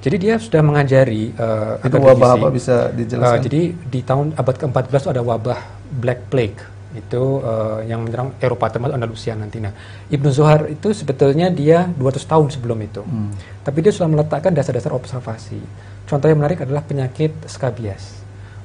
Jadi 0.04 0.20
dia 0.20 0.36
sudah 0.36 0.60
mengajari 0.60 1.32
uh, 1.38 1.80
itu 1.80 1.96
wabah 1.96 2.36
apa 2.36 2.48
bisa 2.50 2.92
dijelaskan? 2.92 3.40
Uh, 3.40 3.44
jadi 3.46 3.62
di 3.72 4.00
tahun 4.04 4.36
abad 4.36 4.56
ke-14 4.58 5.00
itu 5.00 5.12
ada 5.14 5.24
wabah 5.24 5.60
Black 6.02 6.28
Plague 6.28 6.73
itu 6.94 7.41
uh, 7.41 7.82
yang 7.82 8.06
menyerang 8.06 8.38
Eropa 8.38 8.70
termasuk 8.70 8.94
Andalusia 8.94 9.34
nanti. 9.34 9.58
Nah, 9.58 9.74
Ibnu 10.10 10.30
Zuhar 10.30 10.70
itu 10.70 10.94
sebetulnya 10.94 11.50
dia 11.50 11.89
200 11.89 12.22
tahun 12.24 12.48
sebelum 12.54 12.78
itu. 12.86 13.02
Hmm. 13.02 13.34
Tapi 13.66 13.82
dia 13.82 13.89
sudah 13.89 14.10
meletakkan 14.10 14.54
dasar-dasar 14.54 14.94
observasi. 14.94 15.58
Contoh 16.06 16.30
yang 16.30 16.38
menarik 16.38 16.62
adalah 16.62 16.86
penyakit 16.86 17.34
skabies. 17.50 18.22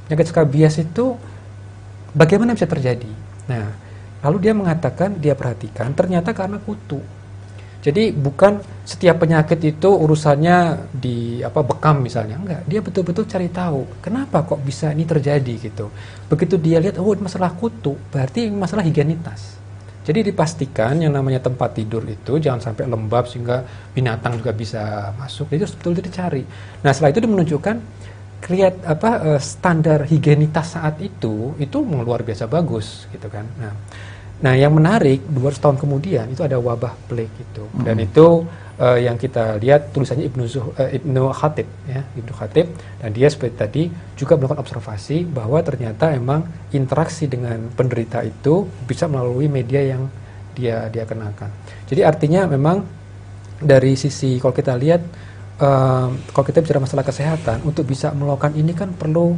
Penyakit 0.07 0.29
skabies 0.29 0.75
itu 0.85 1.17
bagaimana 2.13 2.53
bisa 2.53 2.69
terjadi? 2.69 3.09
Nah, 3.49 3.73
lalu 4.25 4.37
dia 4.45 4.53
mengatakan 4.53 5.17
dia 5.17 5.33
perhatikan 5.33 5.97
ternyata 5.97 6.37
karena 6.37 6.61
kutu. 6.61 7.01
Jadi 7.89 8.13
bukan 8.13 8.61
setiap 8.85 9.25
penyakit 9.25 9.57
itu 9.65 9.89
urusannya 9.89 10.77
di 10.93 11.41
apa 11.41 11.65
bekam 11.65 12.05
misalnya, 12.05 12.37
enggak. 12.37 12.69
Dia 12.69 12.85
betul-betul 12.85 13.25
cari 13.25 13.49
tahu 13.49 14.05
kenapa 14.05 14.45
kok 14.45 14.61
bisa 14.61 14.93
ini 14.93 15.09
terjadi 15.09 15.55
gitu. 15.57 15.89
Begitu 16.29 16.61
dia 16.61 16.85
lihat 16.85 17.01
oh 17.01 17.17
masalah 17.17 17.57
kutu, 17.57 17.97
berarti 18.13 18.53
masalah 18.53 18.85
higienitas. 18.85 19.57
Jadi 20.05 20.33
dipastikan 20.33 21.01
yang 21.01 21.17
namanya 21.17 21.41
tempat 21.41 21.81
tidur 21.81 22.05
itu 22.05 22.37
jangan 22.37 22.61
sampai 22.61 22.85
lembab 22.89 23.25
sehingga 23.25 23.65
binatang 23.97 24.37
juga 24.37 24.53
bisa 24.53 25.13
masuk. 25.17 25.49
Jadi 25.49 25.65
betul-betul 25.69 26.05
dicari. 26.05 26.43
Nah 26.85 26.93
setelah 26.93 27.13
itu 27.13 27.21
dia 27.25 27.33
menunjukkan 27.33 27.77
kreat 28.45 28.75
apa 28.85 29.11
eh, 29.33 29.41
standar 29.41 30.05
higienitas 30.05 30.77
saat 30.77 31.01
itu 31.01 31.57
itu 31.57 31.79
luar 31.85 32.21
biasa 32.21 32.45
bagus 32.49 33.09
gitu 33.13 33.33
kan. 33.33 33.49
Nah 33.57 33.73
Nah, 34.39 34.55
yang 34.55 34.71
menarik 34.71 35.27
200 35.27 35.59
tahun 35.59 35.77
kemudian 35.83 36.31
itu 36.31 36.47
ada 36.47 36.63
wabah 36.63 36.95
plague 37.11 37.35
itu. 37.43 37.65
Hmm. 37.75 37.83
Dan 37.83 37.99
itu 37.99 38.47
uh, 38.79 38.99
yang 38.99 39.19
kita 39.19 39.59
lihat 39.59 39.91
tulisannya 39.91 40.31
Ibnu 40.31 40.45
Zuh, 40.47 40.71
uh, 40.79 40.91
Ibnu 40.95 41.35
Khatib 41.35 41.67
ya, 41.91 42.07
Ibnu 42.15 42.33
Khatib 42.33 42.67
dan 43.03 43.11
dia 43.11 43.27
seperti 43.27 43.55
tadi 43.59 43.83
juga 44.15 44.39
melakukan 44.39 44.63
observasi 44.63 45.27
bahwa 45.27 45.59
ternyata 45.67 46.15
emang 46.15 46.47
interaksi 46.71 47.27
dengan 47.27 47.67
penderita 47.75 48.23
itu 48.23 48.63
bisa 48.87 49.11
melalui 49.11 49.51
media 49.51 49.83
yang 49.83 50.07
dia 50.55 50.87
dia 50.87 51.03
kenakan. 51.03 51.51
Jadi 51.91 52.07
artinya 52.07 52.47
memang 52.47 52.87
dari 53.59 53.99
sisi 53.99 54.39
kalau 54.39 54.55
kita 54.55 54.79
lihat 54.79 55.03
uh, 55.59 56.09
kalau 56.31 56.47
kita 56.47 56.63
bicara 56.63 56.79
masalah 56.79 57.03
kesehatan 57.03 57.67
untuk 57.67 57.91
bisa 57.91 58.15
melakukan 58.15 58.55
ini 58.55 58.71
kan 58.71 58.95
perlu 58.95 59.35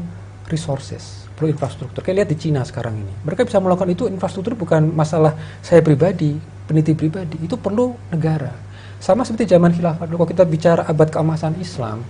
resources 0.52 1.19
perlu 1.40 1.48
infrastruktur. 1.48 2.04
Kayak 2.04 2.16
lihat 2.20 2.28
di 2.28 2.36
Cina 2.36 2.60
sekarang 2.60 3.00
ini. 3.00 3.12
Mereka 3.24 3.48
bisa 3.48 3.56
melakukan 3.56 3.88
itu 3.88 4.04
infrastruktur 4.12 4.52
bukan 4.52 4.92
masalah 4.92 5.32
saya 5.64 5.80
pribadi, 5.80 6.36
peneliti 6.68 6.92
pribadi, 6.92 7.40
itu 7.40 7.56
perlu 7.56 7.96
negara. 8.12 8.52
Sama 9.00 9.24
seperti 9.24 9.56
zaman 9.56 9.72
khilafah 9.72 10.04
dulu, 10.04 10.22
kalau 10.22 10.30
kita 10.36 10.44
bicara 10.44 10.84
abad 10.84 11.08
keemasan 11.08 11.56
Islam, 11.56 12.04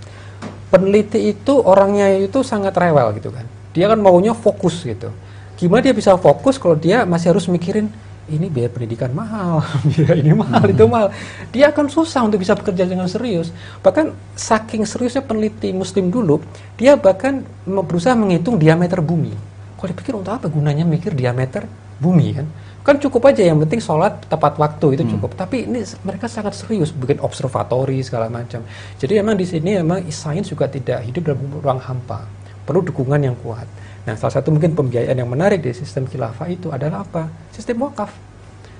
peneliti 0.67 1.31
itu 1.31 1.55
orangnya 1.63 2.11
itu 2.19 2.43
sangat 2.43 2.75
rewel 2.75 3.15
gitu 3.15 3.31
kan. 3.31 3.47
Dia 3.71 3.87
kan 3.87 4.03
maunya 4.03 4.35
fokus 4.35 4.83
gitu. 4.83 5.07
Gimana 5.55 5.79
dia 5.79 5.95
bisa 5.95 6.19
fokus 6.19 6.59
kalau 6.59 6.75
dia 6.75 7.07
masih 7.07 7.31
harus 7.31 7.47
mikirin 7.47 7.87
ini 8.31 8.47
biaya 8.47 8.71
pendidikan 8.71 9.11
mahal, 9.11 9.59
biaya 9.91 10.15
ini 10.15 10.31
mahal, 10.31 10.63
itu 10.71 10.85
mahal. 10.87 11.11
Dia 11.51 11.75
akan 11.75 11.91
susah 11.91 12.23
untuk 12.23 12.39
bisa 12.39 12.55
bekerja 12.55 12.87
dengan 12.87 13.05
serius. 13.11 13.51
Bahkan 13.83 14.15
saking 14.33 14.87
seriusnya 14.87 15.21
peneliti 15.21 15.75
muslim 15.75 16.07
dulu, 16.07 16.39
dia 16.79 16.95
bahkan 16.95 17.43
berusaha 17.67 18.15
menghitung 18.15 18.55
diameter 18.55 19.03
bumi. 19.03 19.35
Kalau 19.75 19.87
dipikir 19.91 20.13
untuk 20.15 20.31
apa 20.31 20.47
gunanya 20.47 20.87
mikir 20.87 21.11
diameter 21.11 21.67
bumi 21.99 22.27
kan? 22.37 22.47
Kan 22.81 22.97
cukup 22.97 23.29
aja 23.29 23.45
yang 23.45 23.61
penting 23.61 23.77
sholat 23.77 24.25
tepat 24.25 24.57
waktu 24.57 24.97
itu 24.97 25.03
hmm. 25.05 25.11
cukup. 25.17 25.31
Hmm. 25.37 25.39
Tapi 25.45 25.57
ini 25.69 25.85
mereka 26.01 26.25
sangat 26.25 26.57
serius 26.57 26.89
bikin 26.89 27.21
observatori 27.21 28.01
segala 28.01 28.25
macam. 28.25 28.65
Jadi 28.97 29.21
memang 29.21 29.37
di 29.37 29.45
sini 29.45 29.77
memang 29.77 30.01
sains 30.09 30.49
juga 30.49 30.65
tidak 30.65 31.05
hidup 31.05 31.33
dalam 31.33 31.45
ruang 31.61 31.81
hampa. 31.81 32.25
Perlu 32.65 32.81
dukungan 32.81 33.21
yang 33.21 33.37
kuat. 33.37 33.69
Nah, 34.01 34.17
salah 34.17 34.33
satu 34.41 34.49
mungkin 34.49 34.73
pembiayaan 34.73 35.13
yang 35.13 35.29
menarik 35.29 35.61
di 35.61 35.69
sistem 35.77 36.09
khilafah 36.09 36.49
itu 36.49 36.73
adalah 36.73 37.05
apa? 37.05 37.29
Sistem 37.53 37.85
wakaf. 37.85 38.09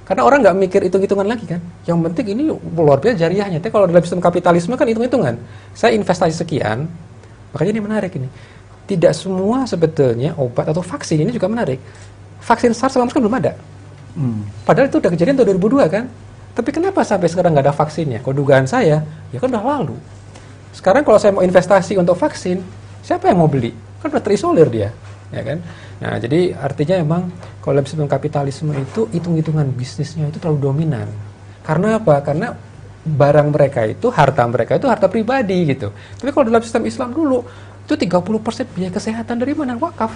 Karena 0.02 0.26
orang 0.26 0.42
nggak 0.42 0.56
mikir 0.58 0.80
hitung-hitungan 0.90 1.28
lagi 1.30 1.46
kan. 1.46 1.62
Yang 1.86 2.10
penting 2.10 2.26
ini 2.34 2.44
luar 2.50 2.98
biasa 2.98 3.22
jariahnya. 3.22 3.62
Tapi 3.62 3.70
kalau 3.70 3.86
dalam 3.86 4.02
sistem 4.02 4.18
kapitalisme 4.18 4.74
kan 4.74 4.90
hitung-hitungan. 4.90 5.38
Saya 5.78 5.94
investasi 5.94 6.34
sekian, 6.34 6.90
makanya 7.54 7.72
ini 7.78 7.82
menarik 7.86 8.12
ini. 8.18 8.28
Tidak 8.90 9.14
semua 9.14 9.64
sebetulnya 9.70 10.34
obat 10.42 10.74
atau 10.74 10.82
vaksin 10.82 11.22
ini 11.22 11.32
juga 11.32 11.46
menarik. 11.46 11.78
Vaksin 12.42 12.74
SARS 12.74 12.98
sama 12.98 13.06
kan 13.14 13.22
belum 13.22 13.38
ada. 13.38 13.54
Hmm. 14.18 14.42
Padahal 14.66 14.90
itu 14.90 14.98
udah 14.98 15.12
kejadian 15.14 15.38
tahun 15.38 15.62
2002 15.62 15.86
kan. 15.88 16.06
Tapi 16.52 16.70
kenapa 16.74 17.06
sampai 17.06 17.30
sekarang 17.32 17.56
nggak 17.56 17.72
ada 17.72 17.76
vaksinnya? 17.78 18.20
Kalau 18.26 18.36
dugaan 18.36 18.68
saya, 18.68 19.06
ya 19.32 19.38
kan 19.40 19.48
udah 19.48 19.64
lalu. 19.64 19.96
Sekarang 20.76 21.06
kalau 21.06 21.22
saya 21.22 21.32
mau 21.32 21.46
investasi 21.46 21.96
untuk 21.96 22.18
vaksin, 22.20 22.60
siapa 23.06 23.32
yang 23.32 23.40
mau 23.40 23.48
beli? 23.48 23.72
Kan 24.04 24.12
udah 24.12 24.20
terisolir 24.20 24.68
dia 24.68 24.92
ya 25.32 25.42
kan? 25.42 25.58
Nah, 26.04 26.16
jadi 26.20 26.54
artinya 26.54 26.96
emang 27.00 27.22
sistem 27.88 28.06
kapitalisme 28.06 28.76
itu 28.76 29.08
hitung-hitungan 29.10 29.68
bisnisnya 29.72 30.28
itu 30.28 30.38
terlalu 30.38 30.72
dominan. 30.72 31.08
Karena 31.64 31.98
apa? 31.98 32.20
Karena 32.22 32.54
barang 33.02 33.48
mereka 33.50 33.82
itu, 33.88 34.14
harta 34.14 34.46
mereka 34.46 34.78
itu 34.78 34.86
harta 34.86 35.10
pribadi 35.10 35.74
gitu. 35.74 35.90
Tapi 35.92 36.30
kalau 36.30 36.46
dalam 36.52 36.62
sistem 36.62 36.86
Islam 36.86 37.16
dulu 37.16 37.42
itu 37.88 37.94
30% 37.98 38.78
biaya 38.78 38.92
kesehatan 38.94 39.42
dari 39.42 39.58
mana? 39.58 39.74
Wakaf. 39.80 40.14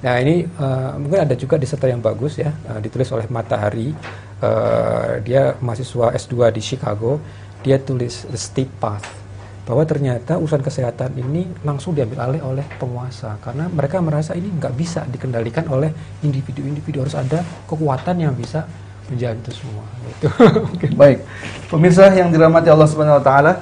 Nah 0.00 0.16
ini 0.16 0.44
uh, 0.44 0.96
mungkin 0.96 1.28
ada 1.28 1.36
juga 1.36 1.60
disertai 1.60 1.92
yang 1.92 2.00
bagus 2.00 2.40
ya, 2.40 2.52
uh, 2.68 2.80
ditulis 2.80 3.08
oleh 3.12 3.28
Matahari. 3.28 3.92
Uh, 4.40 5.20
dia 5.20 5.52
mahasiswa 5.60 6.16
S2 6.16 6.48
di 6.56 6.62
Chicago. 6.64 7.20
Dia 7.60 7.76
tulis 7.76 8.24
The 8.24 8.40
Steep 8.40 8.72
Path 8.80 9.19
bahwa 9.64 9.84
ternyata 9.84 10.40
urusan 10.40 10.64
kesehatan 10.64 11.14
ini 11.20 11.46
langsung 11.62 11.92
diambil 11.92 12.26
alih 12.26 12.42
oleh 12.42 12.66
penguasa 12.80 13.36
karena 13.44 13.68
mereka 13.68 14.00
merasa 14.00 14.32
ini 14.34 14.48
nggak 14.50 14.74
bisa 14.74 15.04
dikendalikan 15.06 15.68
oleh 15.68 15.92
individu-individu 16.24 17.04
harus 17.04 17.14
ada 17.14 17.44
kekuatan 17.68 18.16
yang 18.18 18.34
bisa 18.34 18.64
menjaga 19.10 19.36
itu 19.42 19.52
semua. 19.62 19.84
Gitu. 20.06 20.26
Baik, 21.00 21.26
pemirsa 21.66 22.08
yang 22.14 22.30
dirahmati 22.30 22.70
Allah 22.70 22.88
Subhanahu 22.88 23.18
Wa 23.20 23.24
Taala, 23.26 23.52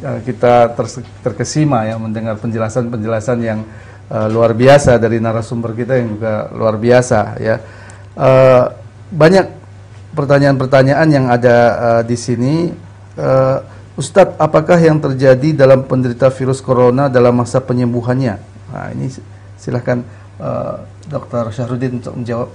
eh, 0.00 0.18
kita 0.24 0.72
terkesima 1.22 1.84
ya 1.84 2.00
mendengar 2.00 2.40
penjelasan-penjelasan 2.40 3.38
yang 3.44 3.60
uh, 4.10 4.28
luar 4.32 4.56
biasa 4.56 4.96
dari 4.96 5.20
narasumber 5.20 5.76
kita 5.76 6.00
yang 6.00 6.16
juga 6.18 6.48
luar 6.52 6.76
biasa 6.80 7.20
ya. 7.40 7.56
Uh, 8.16 8.64
banyak 9.12 9.46
pertanyaan-pertanyaan 10.16 11.08
yang 11.12 11.26
ada 11.28 11.56
uh, 11.76 12.02
di 12.02 12.16
sini. 12.16 12.72
Uh, 13.14 13.73
Ustadz, 13.94 14.34
apakah 14.42 14.74
yang 14.82 14.98
terjadi 14.98 15.54
dalam 15.54 15.86
penderita 15.86 16.26
virus 16.26 16.58
corona 16.58 17.06
dalam 17.06 17.30
masa 17.30 17.62
penyembuhannya? 17.62 18.34
Nah, 18.74 18.90
ini 18.90 19.06
silahkan 19.54 20.02
uh, 20.42 20.82
Dokter 21.06 21.46
Syahrudin 21.54 22.02
untuk 22.02 22.14
menjawab. 22.18 22.50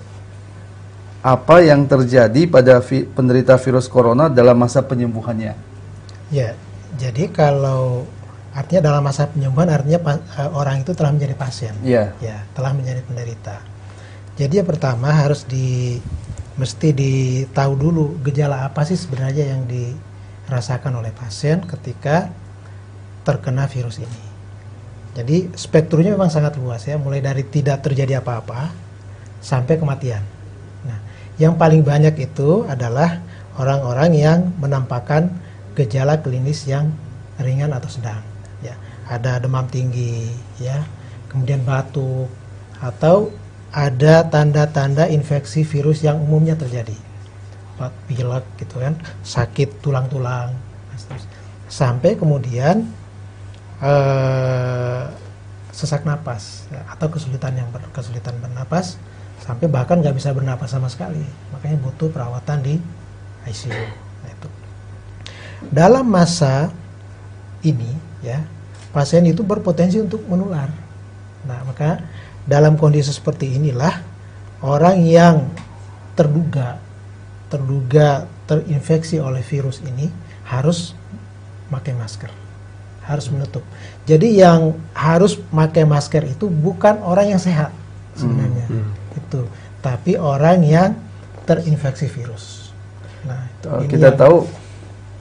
apa 1.20 1.60
yang 1.60 1.84
terjadi 1.84 2.48
pada 2.48 2.80
vi 2.80 3.04
penderita 3.04 3.60
virus 3.60 3.92
corona 3.92 4.32
dalam 4.32 4.56
masa 4.56 4.80
penyembuhannya. 4.80 5.52
Ya, 6.32 6.56
jadi 6.96 7.28
kalau 7.28 8.08
artinya 8.56 8.88
dalam 8.88 9.04
masa 9.04 9.28
penyembuhan 9.28 9.68
artinya 9.68 10.00
uh, 10.16 10.48
orang 10.56 10.80
itu 10.80 10.96
telah 10.96 11.12
menjadi 11.12 11.36
pasien. 11.36 11.76
Yeah. 11.84 12.16
Ya, 12.24 12.48
telah 12.56 12.72
menjadi 12.72 13.04
penderita. 13.04 13.60
Jadi 14.40 14.64
yang 14.64 14.68
pertama 14.72 15.12
harus 15.12 15.44
di 15.44 16.00
mesti 16.56 16.96
ditahu 16.96 17.76
dulu 17.76 18.16
gejala 18.24 18.64
apa 18.64 18.88
sih 18.88 18.96
sebenarnya 18.96 19.56
yang 19.56 19.68
dirasakan 20.50 20.98
oleh 20.98 21.14
pasien 21.14 21.62
ketika 21.62 22.34
terkena 23.22 23.70
virus 23.70 24.02
ini. 24.02 24.22
Jadi 25.14 25.54
spektrumnya 25.54 26.18
memang 26.18 26.34
sangat 26.34 26.58
luas 26.58 26.82
ya, 26.90 26.98
mulai 26.98 27.22
dari 27.22 27.46
tidak 27.46 27.86
terjadi 27.86 28.18
apa-apa 28.18 28.74
sampai 29.40 29.78
kematian. 29.78 30.26
Yang 31.40 31.56
paling 31.56 31.88
banyak 31.88 32.20
itu 32.20 32.68
adalah 32.68 33.24
orang-orang 33.56 34.12
yang 34.12 34.40
menampakkan 34.60 35.32
gejala 35.72 36.20
klinis 36.20 36.68
yang 36.68 36.92
ringan 37.40 37.72
atau 37.72 37.88
sedang. 37.88 38.20
Ya, 38.60 38.76
ada 39.08 39.40
demam 39.40 39.64
tinggi, 39.72 40.28
ya, 40.60 40.84
kemudian 41.32 41.64
batuk, 41.64 42.28
atau 42.84 43.32
ada 43.72 44.28
tanda-tanda 44.28 45.08
infeksi 45.08 45.64
virus 45.64 46.04
yang 46.04 46.20
umumnya 46.20 46.60
terjadi, 46.60 46.96
pilek 48.12 48.44
gitu 48.60 48.84
kan, 48.84 49.00
sakit 49.24 49.80
tulang-tulang, 49.80 50.52
sampai 51.70 52.18
kemudian 52.18 52.84
uh, 53.80 55.08
sesak 55.72 56.04
napas 56.04 56.68
atau 56.92 57.08
kesulitan 57.08 57.56
yang 57.56 57.70
ber, 57.72 57.86
kesulitan 57.96 58.36
bernapas 58.44 59.00
sampai 59.40 59.72
bahkan 59.72 60.04
nggak 60.04 60.18
bisa 60.18 60.36
bernapas 60.36 60.76
sama 60.76 60.92
sekali. 60.92 61.24
Makanya 61.56 61.80
butuh 61.80 62.12
perawatan 62.12 62.60
di 62.60 62.76
ICU 63.48 63.72
nah, 63.72 64.30
itu. 64.34 64.50
Dalam 65.72 66.04
masa 66.04 66.74
ini 67.64 67.96
ya 68.20 68.44
pasien 68.92 69.24
itu 69.24 69.46
berpotensi 69.46 70.02
untuk 70.04 70.26
menular. 70.28 70.68
Nah 71.48 71.64
maka 71.64 72.04
dalam 72.44 72.76
kondisi 72.76 73.14
seperti 73.14 73.56
inilah 73.56 74.04
orang 74.60 75.06
yang 75.06 75.48
terduga 76.18 76.89
terduga 77.50 78.30
terinfeksi 78.46 79.18
oleh 79.18 79.42
virus 79.42 79.82
ini 79.82 80.08
harus 80.46 80.94
pakai 81.74 81.94
masker. 81.98 82.32
Harus 83.06 83.26
menutup. 83.34 83.66
Jadi 84.06 84.38
yang 84.38 84.78
harus 84.94 85.34
pakai 85.38 85.86
masker 85.86 86.30
itu 86.30 86.46
bukan 86.46 87.02
orang 87.02 87.34
yang 87.34 87.42
sehat 87.42 87.74
sebenarnya. 88.14 88.66
Hmm, 88.70 88.86
hmm. 88.86 89.18
Itu, 89.18 89.42
tapi 89.82 90.14
orang 90.14 90.62
yang 90.62 90.94
terinfeksi 91.50 92.06
virus. 92.06 92.70
Nah, 93.26 93.50
itu 93.50 93.66
uh, 93.66 93.82
kita 93.90 94.14
yang... 94.14 94.20
tahu 94.22 94.36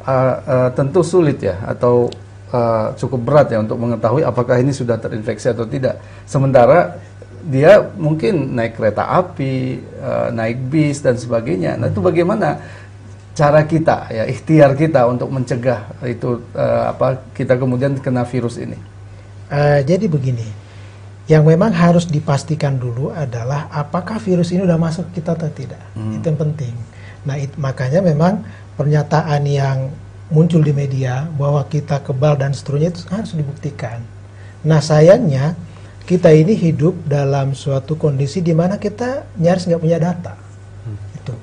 uh, 0.04 0.36
uh, 0.44 0.68
tentu 0.76 1.00
sulit 1.00 1.40
ya 1.40 1.56
atau 1.64 2.12
uh, 2.52 2.92
cukup 3.00 3.20
berat 3.24 3.48
ya 3.56 3.58
untuk 3.64 3.80
mengetahui 3.80 4.22
apakah 4.22 4.60
ini 4.60 4.76
sudah 4.76 5.00
terinfeksi 5.00 5.48
atau 5.48 5.64
tidak. 5.64 5.96
Sementara 6.28 7.00
dia 7.48 7.80
mungkin 7.96 8.52
naik 8.52 8.76
kereta 8.76 9.08
api, 9.08 9.80
uh, 10.04 10.28
naik 10.28 10.68
bis 10.68 11.00
dan 11.00 11.16
sebagainya. 11.16 11.80
Nah, 11.80 11.88
itu 11.88 12.04
bagaimana 12.04 12.60
cara 13.32 13.64
kita 13.64 14.12
ya 14.12 14.28
ikhtiar 14.28 14.76
kita 14.76 15.08
untuk 15.08 15.32
mencegah 15.32 15.88
itu 16.04 16.44
uh, 16.52 16.92
apa 16.92 17.24
kita 17.32 17.56
kemudian 17.56 17.96
kena 17.96 18.28
virus 18.28 18.60
ini? 18.60 18.76
Uh, 19.48 19.80
jadi 19.80 20.04
begini 20.04 20.44
yang 21.28 21.44
memang 21.44 21.72
harus 21.72 22.04
dipastikan 22.04 22.76
dulu 22.76 23.12
adalah 23.16 23.68
apakah 23.72 24.20
virus 24.20 24.52
ini 24.52 24.64
sudah 24.68 24.80
masuk 24.80 25.08
kita 25.16 25.32
atau 25.32 25.48
tidak. 25.48 25.80
Hmm. 25.96 26.20
Itu 26.20 26.28
yang 26.28 26.40
penting. 26.40 26.74
Nah, 27.24 27.36
it, 27.36 27.52
makanya 27.56 28.00
memang 28.04 28.44
pernyataan 28.76 29.44
yang 29.48 29.92
muncul 30.28 30.60
di 30.60 30.72
media 30.72 31.28
bahwa 31.36 31.64
kita 31.68 32.00
kebal 32.04 32.36
dan 32.36 32.52
seterusnya 32.52 32.92
itu 32.92 33.00
harus 33.08 33.32
dibuktikan. 33.32 34.00
Nah, 34.64 34.80
sayangnya 34.80 35.52
kita 36.08 36.32
ini 36.32 36.56
hidup 36.56 37.04
dalam 37.04 37.52
suatu 37.52 38.00
kondisi 38.00 38.40
di 38.40 38.56
mana 38.56 38.80
kita 38.80 39.28
nyaris 39.36 39.68
nggak 39.68 39.82
punya 39.84 40.00
data. 40.00 40.32
Hmm. 40.88 40.96
Itu 41.20 41.36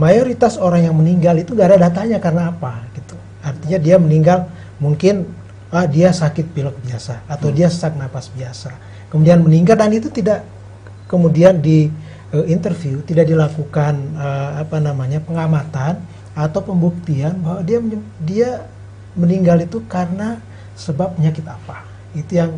mayoritas 0.00 0.56
orang 0.56 0.88
yang 0.88 0.96
meninggal 0.96 1.36
itu 1.36 1.52
gak 1.52 1.76
ada 1.76 1.92
datanya 1.92 2.16
karena 2.16 2.48
apa? 2.48 2.88
Gitu. 2.96 3.12
Artinya 3.44 3.76
dia 3.76 3.96
meninggal 4.00 4.48
mungkin 4.80 5.28
ah 5.70 5.86
dia 5.86 6.10
sakit 6.10 6.50
pilek 6.50 6.74
biasa 6.82 7.22
atau 7.30 7.48
hmm. 7.52 7.56
dia 7.56 7.68
sesak 7.70 7.94
napas 7.94 8.26
biasa 8.34 8.74
kemudian 9.06 9.38
meninggal 9.38 9.78
dan 9.78 9.94
itu 9.94 10.10
tidak 10.10 10.42
kemudian 11.06 11.62
di 11.62 11.86
uh, 12.34 12.46
interview 12.50 12.98
tidak 13.06 13.30
dilakukan 13.30 13.94
uh, 14.18 14.58
apa 14.58 14.82
namanya 14.82 15.22
pengamatan 15.22 16.02
atau 16.34 16.60
pembuktian 16.62 17.38
bahwa 17.38 17.62
dia 17.62 17.78
dia 18.22 18.50
meninggal 19.14 19.62
itu 19.62 19.78
karena 19.86 20.42
sebab 20.74 21.14
penyakit 21.14 21.46
apa 21.46 21.86
itu 22.18 22.38
yang 22.38 22.50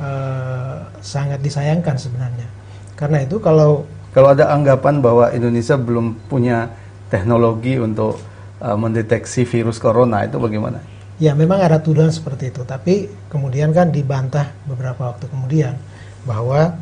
uh, 0.00 0.86
sangat 1.04 1.38
disayangkan 1.42 1.98
sebenarnya 1.98 2.48
karena 2.94 3.26
itu 3.26 3.42
kalau 3.42 3.86
kalau 4.14 4.30
ada 4.30 4.54
anggapan 4.54 5.02
bahwa 5.02 5.34
Indonesia 5.34 5.74
belum 5.74 6.30
punya 6.30 6.70
teknologi 7.10 7.82
untuk 7.82 8.22
uh, 8.62 8.78
mendeteksi 8.78 9.42
virus 9.42 9.82
corona 9.82 10.22
itu 10.22 10.38
bagaimana? 10.38 10.78
Ya 11.18 11.34
memang 11.34 11.58
ada 11.58 11.82
tuduhan 11.82 12.14
seperti 12.14 12.54
itu, 12.54 12.62
tapi 12.62 13.10
kemudian 13.26 13.74
kan 13.74 13.90
dibantah 13.90 14.54
beberapa 14.70 15.10
waktu 15.14 15.26
kemudian 15.30 15.74
bahwa 16.26 16.78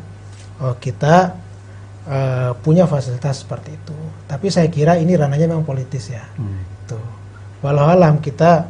oh, 0.61 0.77
kita 0.77 1.37
uh, 2.05 2.53
punya 2.61 2.85
fasilitas 2.85 3.41
seperti 3.41 3.81
itu. 3.81 3.97
Tapi 4.29 4.53
saya 4.53 4.69
kira 4.69 4.97
ini 5.01 5.17
ranahnya 5.17 5.49
memang 5.49 5.65
politis 5.65 6.13
ya. 6.13 6.25
Hmm. 6.37 6.61
Itu. 6.85 6.97
Walau 7.65 7.89
alam 7.89 8.21
kita 8.21 8.69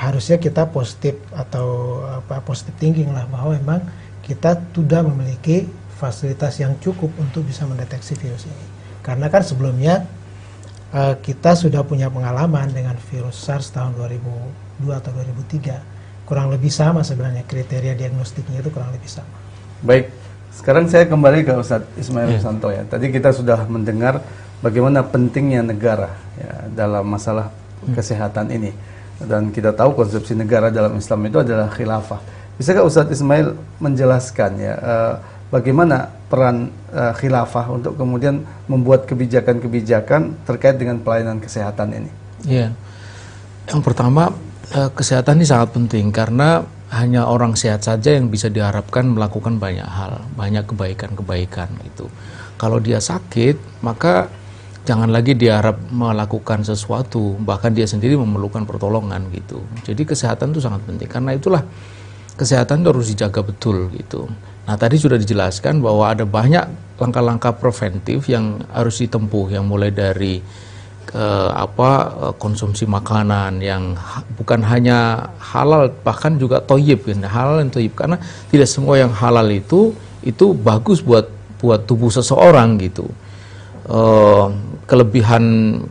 harusnya 0.00 0.40
kita 0.40 0.64
positif 0.72 1.20
atau 1.36 2.00
apa 2.08 2.40
positif 2.40 2.72
thinking 2.80 3.12
lah 3.12 3.28
bahwa 3.28 3.52
memang 3.52 3.80
kita 4.24 4.56
sudah 4.72 5.04
memiliki 5.04 5.68
fasilitas 6.00 6.56
yang 6.56 6.72
cukup 6.80 7.12
untuk 7.20 7.44
bisa 7.44 7.68
mendeteksi 7.68 8.16
virus 8.16 8.48
ini. 8.48 8.66
Karena 9.04 9.28
kan 9.28 9.44
sebelumnya 9.44 10.08
uh, 10.96 11.20
kita 11.20 11.52
sudah 11.52 11.84
punya 11.84 12.08
pengalaman 12.08 12.72
dengan 12.72 12.96
virus 13.12 13.36
SARS 13.44 13.68
tahun 13.76 13.92
2000 13.92 14.70
2002 14.80 14.96
atau 14.96 15.10
2003 15.12 16.24
kurang 16.24 16.48
lebih 16.48 16.72
sama 16.72 17.04
sebenarnya 17.04 17.44
kriteria 17.44 17.92
diagnostiknya 17.98 18.64
itu 18.64 18.70
kurang 18.72 18.94
lebih 18.94 19.10
sama. 19.10 19.28
Baik, 19.84 20.08
sekarang 20.54 20.86
saya 20.88 21.04
kembali 21.04 21.44
ke 21.44 21.52
Ustadz 21.52 22.00
Ismail 22.00 22.38
yeah. 22.38 22.40
Santo 22.40 22.68
ya. 22.70 22.86
Tadi 22.86 23.10
kita 23.12 23.34
sudah 23.34 23.66
mendengar 23.66 24.22
bagaimana 24.64 25.04
pentingnya 25.04 25.66
negara 25.66 26.16
ya 26.38 26.70
dalam 26.72 27.04
masalah 27.04 27.50
hmm. 27.84 27.92
kesehatan 27.92 28.48
ini 28.54 28.70
dan 29.24 29.52
kita 29.52 29.76
tahu 29.76 29.92
konsepsi 29.92 30.32
negara 30.32 30.72
dalam 30.72 30.96
Islam 30.96 31.20
itu 31.28 31.38
adalah 31.44 31.68
khilafah. 31.68 32.20
Bisakah 32.56 32.84
Ustadz 32.84 33.16
Ismail 33.16 33.56
menjelaskan 33.80 34.50
ya 34.60 34.74
uh, 34.76 35.14
bagaimana 35.48 36.08
peran 36.28 36.72
uh, 36.92 37.12
khilafah 37.16 37.72
untuk 37.72 37.96
kemudian 37.96 38.44
membuat 38.68 39.04
kebijakan-kebijakan 39.04 40.44
terkait 40.44 40.76
dengan 40.76 41.00
pelayanan 41.00 41.40
kesehatan 41.40 41.96
ini? 41.96 42.10
Iya. 42.44 42.68
Yang 43.68 43.80
pertama 43.84 44.32
uh, 44.76 44.90
kesehatan 44.92 45.40
ini 45.40 45.46
sangat 45.48 45.72
penting 45.76 46.12
karena 46.12 46.64
hanya 46.90 47.30
orang 47.30 47.54
sehat 47.54 47.86
saja 47.86 48.18
yang 48.18 48.28
bisa 48.28 48.50
diharapkan 48.50 49.06
melakukan 49.06 49.62
banyak 49.62 49.86
hal, 49.86 50.26
banyak 50.34 50.66
kebaikan-kebaikan 50.66 51.70
itu. 51.86 52.10
Kalau 52.58 52.82
dia 52.82 52.98
sakit, 52.98 53.80
maka 53.80 54.26
jangan 54.84 55.12
lagi 55.12 55.36
diharap 55.36 55.76
melakukan 55.92 56.64
sesuatu, 56.64 57.36
bahkan 57.40 57.72
dia 57.72 57.84
sendiri 57.84 58.16
memerlukan 58.16 58.64
pertolongan 58.64 59.28
gitu. 59.34 59.60
Jadi 59.84 60.02
kesehatan 60.08 60.52
itu 60.56 60.60
sangat 60.64 60.84
penting. 60.88 61.08
Karena 61.08 61.36
itulah 61.36 61.62
kesehatan 62.36 62.80
itu 62.80 62.88
harus 62.88 63.08
dijaga 63.12 63.40
betul 63.44 63.92
gitu. 63.92 64.28
Nah, 64.64 64.76
tadi 64.78 64.96
sudah 64.96 65.18
dijelaskan 65.18 65.82
bahwa 65.82 66.08
ada 66.08 66.24
banyak 66.24 66.96
langkah-langkah 67.00 67.56
preventif 67.56 68.28
yang 68.28 68.60
harus 68.70 69.00
ditempuh 69.00 69.56
yang 69.56 69.64
mulai 69.64 69.88
dari 69.88 70.40
uh, 71.16 71.50
apa 71.56 71.90
uh, 72.12 72.34
konsumsi 72.36 72.84
makanan 72.86 73.58
yang 73.64 73.96
bukan 74.36 74.62
hanya 74.62 75.30
halal 75.40 75.90
bahkan 76.04 76.36
juga 76.36 76.60
toyib 76.62 77.08
kan 77.08 77.24
halal 77.26 77.56
dan 77.58 77.72
toyib 77.72 77.96
karena 77.96 78.16
tidak 78.52 78.68
semua 78.68 79.00
yang 79.00 79.10
halal 79.10 79.48
itu 79.48 79.96
itu 80.22 80.52
bagus 80.52 81.00
buat 81.00 81.26
buat 81.60 81.88
tubuh 81.88 82.12
seseorang 82.12 82.76
gitu 82.80 83.08
uh, 83.88 84.52
kelebihan 84.90 85.42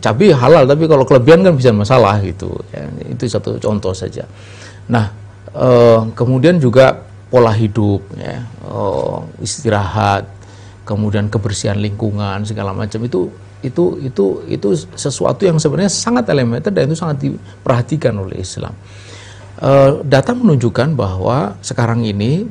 cabai 0.03 0.35
halal 0.35 0.67
tapi 0.67 0.83
kalau 0.91 1.07
kelebihan 1.07 1.39
kan 1.39 1.55
bisa 1.55 1.71
masalah 1.71 2.19
gitu 2.19 2.51
ya, 2.75 2.83
itu 3.07 3.23
satu 3.31 3.55
contoh 3.55 3.95
saja 3.95 4.27
nah 4.91 5.15
uh, 5.55 6.03
kemudian 6.11 6.59
juga 6.59 7.07
pola 7.31 7.55
hidup 7.55 8.03
ya 8.19 8.43
uh, 8.67 9.23
istirahat 9.39 10.27
kemudian 10.83 11.31
kebersihan 11.31 11.79
lingkungan 11.79 12.43
segala 12.43 12.75
macam 12.75 12.99
itu 13.07 13.31
itu 13.59 13.99
itu 13.99 14.25
itu 14.47 14.69
sesuatu 14.95 15.43
yang 15.43 15.59
sebenarnya 15.59 15.91
sangat 15.91 16.31
elementer 16.31 16.71
dan 16.71 16.87
itu 16.87 16.95
sangat 16.95 17.27
diperhatikan 17.27 18.15
oleh 18.15 18.39
Islam. 18.39 18.71
E, 19.59 19.71
data 20.07 20.31
menunjukkan 20.31 20.95
bahwa 20.95 21.59
sekarang 21.59 22.07
ini 22.07 22.47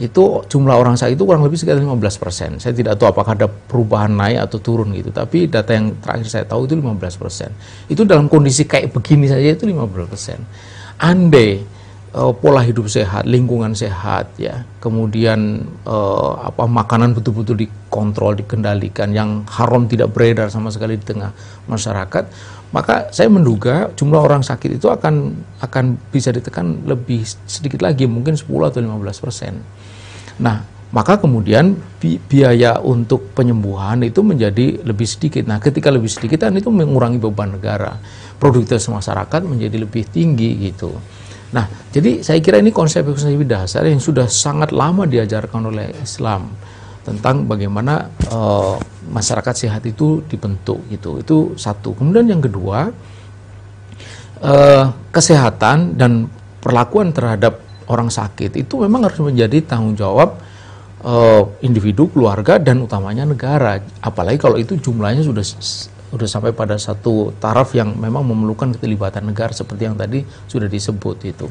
itu 0.00 0.40
jumlah 0.48 0.72
orang 0.72 0.96
sakit 0.96 1.12
itu 1.12 1.28
kurang 1.28 1.44
lebih 1.44 1.60
sekitar 1.60 1.76
15 1.76 2.16
persen. 2.16 2.50
Saya 2.56 2.72
tidak 2.72 2.96
tahu 2.96 3.12
apakah 3.12 3.36
ada 3.36 3.46
perubahan 3.46 4.08
naik 4.08 4.48
atau 4.48 4.56
turun 4.56 4.96
gitu, 4.96 5.12
tapi 5.12 5.44
data 5.44 5.76
yang 5.76 5.92
terakhir 6.00 6.26
saya 6.26 6.44
tahu 6.48 6.64
itu 6.64 6.80
15 6.80 7.20
persen. 7.20 7.52
Itu 7.84 8.08
dalam 8.08 8.32
kondisi 8.32 8.64
kayak 8.64 8.96
begini 8.96 9.28
saja 9.28 9.52
itu 9.52 9.68
15 9.68 10.08
persen. 10.08 10.40
Andai 10.96 11.60
uh, 12.16 12.32
pola 12.32 12.64
hidup 12.64 12.88
sehat, 12.88 13.28
lingkungan 13.28 13.76
sehat, 13.76 14.32
ya, 14.40 14.64
kemudian 14.82 15.68
uh, 15.84 16.48
apa 16.48 16.64
makanan 16.64 17.14
betul-betul 17.14 17.60
dikontrol, 17.60 18.40
dikendalikan, 18.40 19.12
yang 19.14 19.44
haram 19.52 19.86
tidak 19.86 20.10
beredar 20.16 20.48
sama 20.48 20.72
sekali 20.72 20.96
di 20.98 21.04
tengah 21.06 21.30
masyarakat, 21.68 22.24
maka 22.70 23.10
saya 23.10 23.26
menduga 23.26 23.90
jumlah 23.98 24.22
orang 24.22 24.42
sakit 24.46 24.78
itu 24.78 24.86
akan 24.86 25.34
akan 25.58 25.98
bisa 26.14 26.30
ditekan 26.30 26.86
lebih 26.86 27.26
sedikit 27.44 27.82
lagi 27.82 28.06
mungkin 28.06 28.38
10 28.38 28.46
atau 28.46 28.78
15 28.78 29.24
persen. 29.24 29.54
Nah, 30.40 30.64
maka 30.90 31.22
kemudian 31.22 31.78
bi 32.02 32.18
biaya 32.18 32.82
untuk 32.82 33.30
penyembuhan 33.36 34.02
itu 34.02 34.24
menjadi 34.26 34.82
lebih 34.82 35.06
sedikit. 35.06 35.46
Nah, 35.46 35.62
ketika 35.62 35.92
lebih 35.92 36.10
sedikit 36.10 36.42
kan 36.42 36.56
itu 36.58 36.72
mengurangi 36.72 37.22
beban 37.22 37.54
negara, 37.54 37.94
produktivitas 38.42 38.90
masyarakat 38.90 39.40
menjadi 39.46 39.86
lebih 39.86 40.08
tinggi 40.10 40.72
gitu. 40.72 40.90
Nah, 41.54 41.66
jadi 41.94 42.22
saya 42.26 42.42
kira 42.42 42.58
ini 42.58 42.74
konsep-konsep 42.74 43.38
dasar 43.46 43.86
yang 43.86 44.02
sudah 44.02 44.26
sangat 44.26 44.74
lama 44.74 45.06
diajarkan 45.06 45.70
oleh 45.70 45.94
Islam 46.02 46.50
tentang 47.06 47.46
bagaimana 47.46 48.10
uh, 48.30 48.78
masyarakat 49.10 49.54
sehat 49.54 49.82
itu 49.86 50.26
dibentuk 50.26 50.82
gitu. 50.90 51.22
Itu 51.22 51.36
satu. 51.54 51.94
Kemudian 51.94 52.26
yang 52.30 52.42
kedua, 52.42 52.90
uh, 54.42 54.84
kesehatan 55.14 55.94
dan 55.94 56.26
perlakuan 56.62 57.10
terhadap 57.10 57.69
orang 57.90 58.06
sakit 58.08 58.54
itu 58.54 58.74
memang 58.78 59.02
harus 59.02 59.18
menjadi 59.18 59.58
tanggung 59.66 59.98
jawab 59.98 60.38
uh, 61.02 61.42
individu, 61.60 62.06
keluarga 62.06 62.56
dan 62.62 62.80
utamanya 62.86 63.26
negara. 63.26 63.82
Apalagi 63.98 64.38
kalau 64.38 64.56
itu 64.56 64.78
jumlahnya 64.78 65.26
sudah 65.26 65.42
sudah 66.10 66.26
sampai 66.26 66.50
pada 66.50 66.74
satu 66.74 67.34
taraf 67.38 67.74
yang 67.74 67.94
memang 67.94 68.26
memerlukan 68.26 68.74
keterlibatan 68.74 69.30
negara 69.30 69.54
seperti 69.54 69.86
yang 69.86 69.94
tadi 69.98 70.22
sudah 70.50 70.66
disebut 70.66 71.16
itu. 71.26 71.46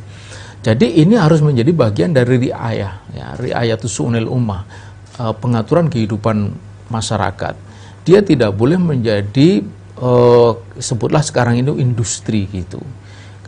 Jadi 0.59 0.99
ini 0.99 1.15
harus 1.15 1.39
menjadi 1.39 1.71
bagian 1.71 2.11
dari 2.11 2.51
riayah, 2.51 2.99
ya, 3.15 3.63
itu 3.63 3.87
sunil 3.87 4.27
ummah 4.27 4.67
uh, 5.15 5.31
pengaturan 5.31 5.87
kehidupan 5.87 6.51
masyarakat. 6.91 7.55
Dia 8.03 8.19
tidak 8.19 8.51
boleh 8.59 8.75
menjadi 8.75 9.63
uh, 10.03 10.59
sebutlah 10.75 11.23
sekarang 11.23 11.63
ini 11.63 11.71
industri 11.79 12.43
gitu. 12.51 12.83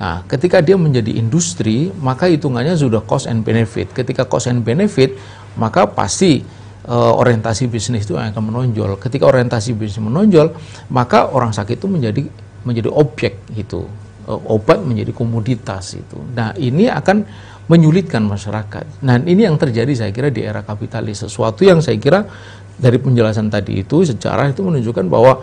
Nah, 0.01 0.25
ketika 0.25 0.65
dia 0.65 0.73
menjadi 0.73 1.13
industri, 1.13 1.93
maka 2.01 2.25
hitungannya 2.25 2.73
sudah 2.73 3.05
cost 3.05 3.29
and 3.29 3.45
benefit. 3.45 3.93
Ketika 3.93 4.25
cost 4.25 4.49
and 4.49 4.65
benefit, 4.65 5.13
maka 5.61 5.85
pasti 5.85 6.41
uh, 6.89 7.13
orientasi 7.21 7.69
bisnis 7.69 8.09
itu 8.09 8.17
akan 8.17 8.49
menonjol. 8.49 8.97
Ketika 8.97 9.29
orientasi 9.29 9.77
bisnis 9.77 10.01
menonjol, 10.01 10.57
maka 10.89 11.29
orang 11.29 11.53
sakit 11.53 11.77
itu 11.77 11.85
menjadi 11.85 12.25
menjadi 12.65 12.89
objek 12.89 13.45
gitu. 13.53 13.85
Uh, 14.25 14.41
obat 14.49 14.81
menjadi 14.81 15.13
komoditas 15.13 15.93
itu. 15.93 16.17
Nah, 16.33 16.57
ini 16.57 16.89
akan 16.89 17.21
menyulitkan 17.69 18.25
masyarakat. 18.27 19.05
Nah 19.07 19.15
ini 19.23 19.47
yang 19.47 19.55
terjadi 19.55 19.95
saya 19.95 20.11
kira 20.11 20.27
di 20.27 20.43
era 20.43 20.59
kapitalis. 20.59 21.23
Sesuatu 21.23 21.63
yang 21.63 21.79
saya 21.79 21.95
kira 21.95 22.27
dari 22.75 22.99
penjelasan 22.99 23.47
tadi 23.47 23.79
itu 23.79 24.03
sejarah 24.03 24.51
itu 24.51 24.59
menunjukkan 24.59 25.07
bahwa 25.07 25.39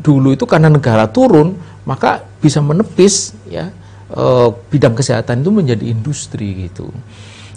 dulu 0.00 0.34
itu 0.34 0.44
karena 0.48 0.70
negara 0.70 1.06
turun 1.10 1.54
maka 1.84 2.24
bisa 2.40 2.64
menepis 2.64 3.36
ya 3.46 3.70
eh, 4.10 4.48
bidang 4.72 4.96
kesehatan 4.96 5.44
itu 5.44 5.50
menjadi 5.52 5.84
industri 5.84 6.68
gitu. 6.68 6.88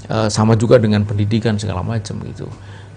Eh, 0.07 0.29
sama 0.31 0.55
juga 0.55 0.79
dengan 0.79 1.03
pendidikan 1.03 1.55
segala 1.59 1.83
macam 1.83 2.19
gitu. 2.27 2.47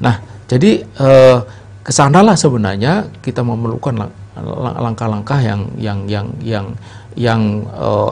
Nah 0.03 0.21
jadi 0.51 0.83
eh, 0.85 1.39
ke 1.81 1.93
sanalah 1.97 2.37
sebenarnya 2.37 3.09
kita 3.25 3.41
memerlukan 3.41 4.13
langkah-langkah 4.79 5.41
yang 5.41 5.65
yang 5.81 5.99
yang 6.05 6.27
yang 6.45 6.67
yang 7.17 7.43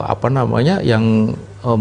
apa 0.03 0.27
namanya 0.27 0.81
yang 0.83 1.31
uh, 1.63 1.79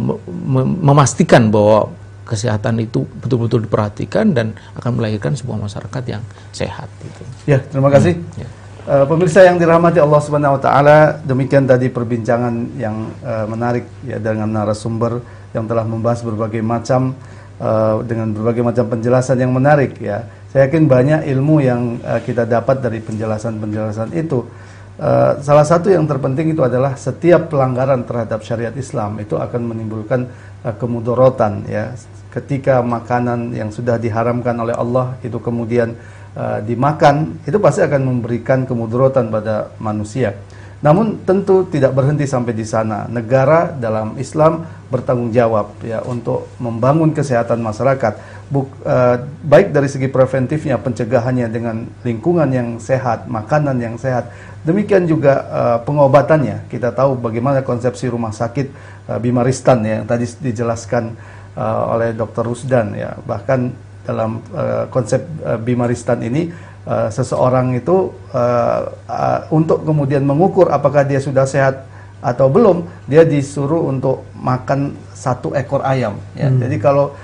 memastikan 0.85 1.51
bahwa 1.51 1.91
kesehatan 2.29 2.85
itu 2.85 3.09
betul-betul 3.25 3.65
diperhatikan 3.65 4.37
dan 4.37 4.53
akan 4.77 5.01
melahirkan 5.01 5.33
sebuah 5.33 5.65
masyarakat 5.65 6.03
yang 6.05 6.23
sehat. 6.53 6.93
Gitu. 7.01 7.23
Ya, 7.49 7.59
terima 7.65 7.89
kasih. 7.89 8.21
Hmm, 8.21 8.45
ya. 8.45 8.49
Uh, 8.89 9.05
pemirsa 9.05 9.45
yang 9.45 9.61
dirahmati 9.61 10.01
Allah 10.01 10.17
Subhanahu 10.17 10.57
Wa 10.57 10.63
Taala, 10.65 11.21
demikian 11.21 11.69
tadi 11.69 11.93
perbincangan 11.93 12.73
yang 12.81 13.13
uh, 13.21 13.45
menarik 13.45 13.85
ya 14.01 14.17
dengan 14.17 14.49
narasumber 14.49 15.21
yang 15.53 15.69
telah 15.69 15.85
membahas 15.85 16.25
berbagai 16.25 16.65
macam 16.65 17.13
uh, 17.61 18.01
dengan 18.01 18.33
berbagai 18.33 18.65
macam 18.65 18.89
penjelasan 18.89 19.45
yang 19.45 19.53
menarik 19.53 19.93
ya. 20.01 20.25
Saya 20.49 20.73
yakin 20.73 20.89
banyak 20.89 21.29
ilmu 21.29 21.61
yang 21.61 22.01
uh, 22.01 22.17
kita 22.25 22.49
dapat 22.49 22.81
dari 22.81 23.05
penjelasan-penjelasan 23.05 24.09
itu. 24.17 24.49
Uh, 24.97 25.37
salah 25.45 25.69
satu 25.69 25.93
yang 25.93 26.09
terpenting 26.09 26.57
itu 26.57 26.65
adalah 26.65 26.97
setiap 26.97 27.53
pelanggaran 27.53 28.09
terhadap 28.09 28.41
syariat 28.41 28.73
Islam 28.73 29.21
itu 29.21 29.37
akan 29.37 29.69
menimbulkan 29.69 30.33
uh, 30.65 30.73
kemudorotan 30.81 31.69
ya 31.69 31.93
ketika 32.33 32.81
makanan 32.81 33.53
yang 33.53 33.69
sudah 33.69 34.01
diharamkan 34.01 34.57
oleh 34.57 34.73
Allah 34.73 35.17
itu 35.21 35.37
kemudian 35.37 35.93
uh, 36.39 36.63
dimakan 36.63 37.43
itu 37.43 37.59
pasti 37.59 37.83
akan 37.83 38.01
memberikan 38.07 38.63
kemudorotan 38.63 39.27
pada 39.29 39.75
manusia. 39.83 40.39
Namun 40.79 41.27
tentu 41.27 41.67
tidak 41.67 41.91
berhenti 41.91 42.23
sampai 42.23 42.55
di 42.55 42.63
sana. 42.63 43.11
Negara 43.11 43.75
dalam 43.75 44.15
Islam 44.15 44.63
bertanggung 44.87 45.35
jawab 45.35 45.75
ya 45.83 46.07
untuk 46.07 46.47
membangun 46.63 47.11
kesehatan 47.11 47.59
masyarakat. 47.59 48.15
Buk, 48.47 48.71
uh, 48.87 49.19
baik 49.43 49.75
dari 49.75 49.91
segi 49.91 50.07
preventifnya, 50.07 50.79
pencegahannya 50.79 51.51
dengan 51.51 51.83
lingkungan 52.07 52.49
yang 52.49 52.79
sehat, 52.79 53.27
makanan 53.27 53.77
yang 53.83 53.99
sehat, 53.99 54.31
Demikian 54.69 55.07
juga 55.09 55.49
uh, 55.49 55.79
pengobatannya. 55.87 56.67
Kita 56.67 56.91
tahu 56.91 57.17
bagaimana 57.17 57.65
konsepsi 57.65 58.11
rumah 58.11 58.37
sakit 58.37 58.67
uh, 59.09 59.17
Bimaristan 59.23 59.81
ya, 59.87 60.03
yang 60.03 60.07
tadi 60.07 60.29
dijelaskan 60.29 61.37
oleh 61.59 62.15
Dr. 62.15 62.47
Rusdan 62.47 62.95
ya. 62.95 63.19
Bahkan 63.19 63.88
dalam 64.09 64.41
uh, 64.57 64.89
konsep 64.89 65.21
uh, 65.45 65.61
Bimaristan 65.61 66.25
ini 66.25 66.49
uh, 66.89 67.13
seseorang 67.13 67.77
itu 67.77 68.09
uh, 68.33 68.89
uh, 69.05 69.41
untuk 69.53 69.85
kemudian 69.85 70.25
mengukur 70.25 70.73
apakah 70.73 71.05
dia 71.05 71.21
sudah 71.21 71.45
sehat 71.45 71.85
atau 72.19 72.51
belum, 72.51 72.83
dia 73.07 73.23
disuruh 73.23 73.87
untuk 73.87 74.27
makan 74.35 74.97
satu 75.15 75.55
ekor 75.55 75.87
ayam. 75.87 76.19
Ya. 76.35 76.51
Hmm. 76.51 76.59
Jadi 76.59 76.77
kalau 76.83 77.15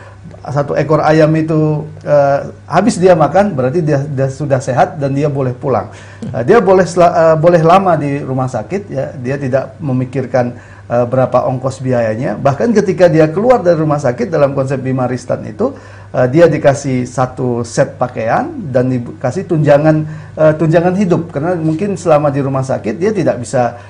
satu 0.45 0.77
ekor 0.77 1.01
ayam 1.03 1.33
itu 1.35 1.83
uh, 2.05 2.39
habis 2.69 3.01
dia 3.01 3.17
makan 3.17 3.57
berarti 3.57 3.83
dia, 3.83 4.05
dia 4.05 4.29
sudah 4.31 4.61
sehat 4.63 5.01
dan 5.03 5.17
dia 5.17 5.27
boleh 5.27 5.51
pulang. 5.51 5.91
Uh, 6.31 6.47
dia 6.47 6.63
boleh 6.63 6.87
uh, 7.01 7.35
boleh 7.35 7.63
lama 7.65 7.99
di 7.99 8.23
rumah 8.23 8.47
sakit 8.47 8.83
ya, 8.87 9.11
dia 9.19 9.35
tidak 9.35 9.75
memikirkan 9.83 10.55
uh, 10.87 11.05
berapa 11.11 11.49
ongkos 11.49 11.83
biayanya. 11.83 12.39
Bahkan 12.39 12.71
ketika 12.77 13.11
dia 13.11 13.27
keluar 13.27 13.67
dari 13.67 13.75
rumah 13.75 13.99
sakit 13.99 14.31
dalam 14.31 14.55
konsep 14.55 14.79
bimaristan 14.79 15.43
itu 15.49 15.75
uh, 16.15 16.27
dia 16.31 16.47
dikasih 16.47 17.05
satu 17.05 17.67
set 17.67 17.99
pakaian 17.99 18.47
dan 18.71 18.87
dikasih 18.87 19.51
tunjangan 19.51 20.07
uh, 20.39 20.55
tunjangan 20.55 20.95
hidup 20.95 21.35
karena 21.35 21.59
mungkin 21.59 21.99
selama 21.99 22.31
di 22.31 22.41
rumah 22.41 22.63
sakit 22.63 22.95
dia 22.95 23.11
tidak 23.11 23.43
bisa 23.43 23.83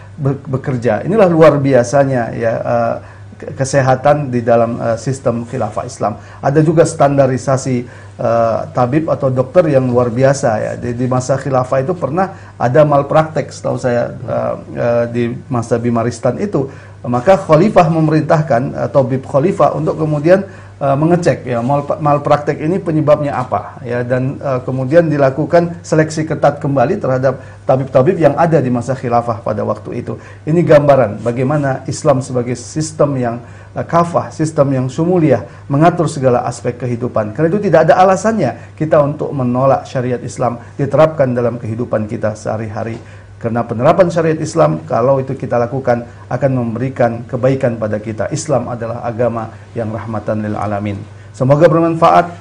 bekerja. 0.48 1.04
Inilah 1.04 1.28
luar 1.28 1.60
biasanya 1.60 2.32
ya 2.32 2.52
uh, 2.64 2.96
kesehatan 3.34 4.30
di 4.30 4.40
dalam 4.40 4.78
uh, 4.78 4.96
sistem 4.96 5.44
khilafah 5.44 5.84
Islam. 5.84 6.16
Ada 6.40 6.62
juga 6.62 6.86
standarisasi 6.86 7.84
uh, 8.16 8.70
tabib 8.70 9.10
atau 9.10 9.28
dokter 9.28 9.74
yang 9.74 9.90
luar 9.90 10.08
biasa 10.08 10.50
ya. 10.62 10.72
Di, 10.78 10.94
di 10.94 11.06
masa 11.10 11.36
khilafah 11.36 11.82
itu 11.82 11.92
pernah 11.92 12.54
ada 12.56 12.86
malpraktek 12.86 13.50
setahu 13.50 13.76
saya 13.76 14.14
uh, 14.24 14.54
uh, 14.72 15.04
di 15.10 15.34
masa 15.50 15.76
Bimaristan 15.76 16.38
itu. 16.40 16.70
Maka 17.04 17.36
khalifah 17.36 17.92
memerintahkan 17.92 18.62
uh, 18.72 18.88
tabib 18.88 19.28
khalifah 19.28 19.76
untuk 19.76 20.00
kemudian 20.00 20.48
uh, 20.80 20.96
mengecek 20.98 21.46
ya 21.46 21.62
mal 21.62 21.86
malpraktek 21.86 22.58
ini 22.58 22.80
penyebabnya 22.82 23.38
apa 23.38 23.78
ya 23.84 24.02
dan 24.02 24.38
uh, 24.40 24.58
kemudian 24.62 25.06
dilakukan 25.06 25.78
seleksi 25.84 26.26
ketat 26.26 26.58
kembali 26.58 26.98
terhadap 26.98 27.38
tabib-tabib 27.68 28.16
yang 28.18 28.34
ada 28.34 28.58
di 28.58 28.70
masa 28.72 28.96
khilafah 28.96 29.40
pada 29.44 29.62
waktu 29.62 30.02
itu. 30.02 30.18
Ini 30.44 30.60
gambaran 30.64 31.22
bagaimana 31.22 31.86
Islam 31.86 32.20
sebagai 32.24 32.58
sistem 32.58 33.16
yang 33.20 33.36
uh, 33.74 33.84
kafah, 33.86 34.34
sistem 34.34 34.74
yang 34.74 34.86
sumuliah 34.90 35.46
mengatur 35.70 36.10
segala 36.10 36.42
aspek 36.48 36.78
kehidupan. 36.80 37.32
Karena 37.36 37.48
itu 37.52 37.60
tidak 37.70 37.90
ada 37.90 38.00
alasannya 38.02 38.74
kita 38.74 39.00
untuk 39.02 39.30
menolak 39.30 39.86
syariat 39.86 40.20
Islam 40.22 40.58
diterapkan 40.74 41.30
dalam 41.32 41.56
kehidupan 41.60 42.06
kita 42.10 42.34
sehari-hari. 42.34 43.23
Karena 43.44 43.60
penerapan 43.60 44.08
syariat 44.08 44.40
Islam 44.40 44.80
kalau 44.88 45.20
itu 45.20 45.36
kita 45.36 45.60
lakukan 45.60 46.08
akan 46.32 46.50
memberikan 46.56 47.28
kebaikan 47.28 47.76
pada 47.76 48.00
kita. 48.00 48.32
Islam 48.32 48.72
adalah 48.72 49.04
agama 49.04 49.52
yang 49.76 49.92
rahmatan 49.92 50.48
lil 50.48 50.56
alamin. 50.56 50.96
Semoga 51.36 51.68
bermanfaat. 51.68 52.32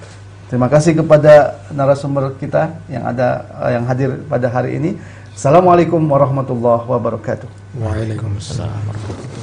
Terima 0.48 0.72
kasih 0.72 0.96
kepada 1.04 1.60
narasumber 1.76 2.40
kita 2.40 2.80
yang 2.88 3.04
ada 3.04 3.44
yang 3.68 3.84
hadir 3.84 4.16
pada 4.32 4.48
hari 4.48 4.80
ini. 4.80 4.96
Assalamualaikum 5.36 6.00
warahmatullahi 6.00 6.88
wabarakatuh. 6.88 7.52
Waalaikumsalam 7.84 8.72
warahmatullahi 8.72 9.28
wabarakatuh. 9.28 9.43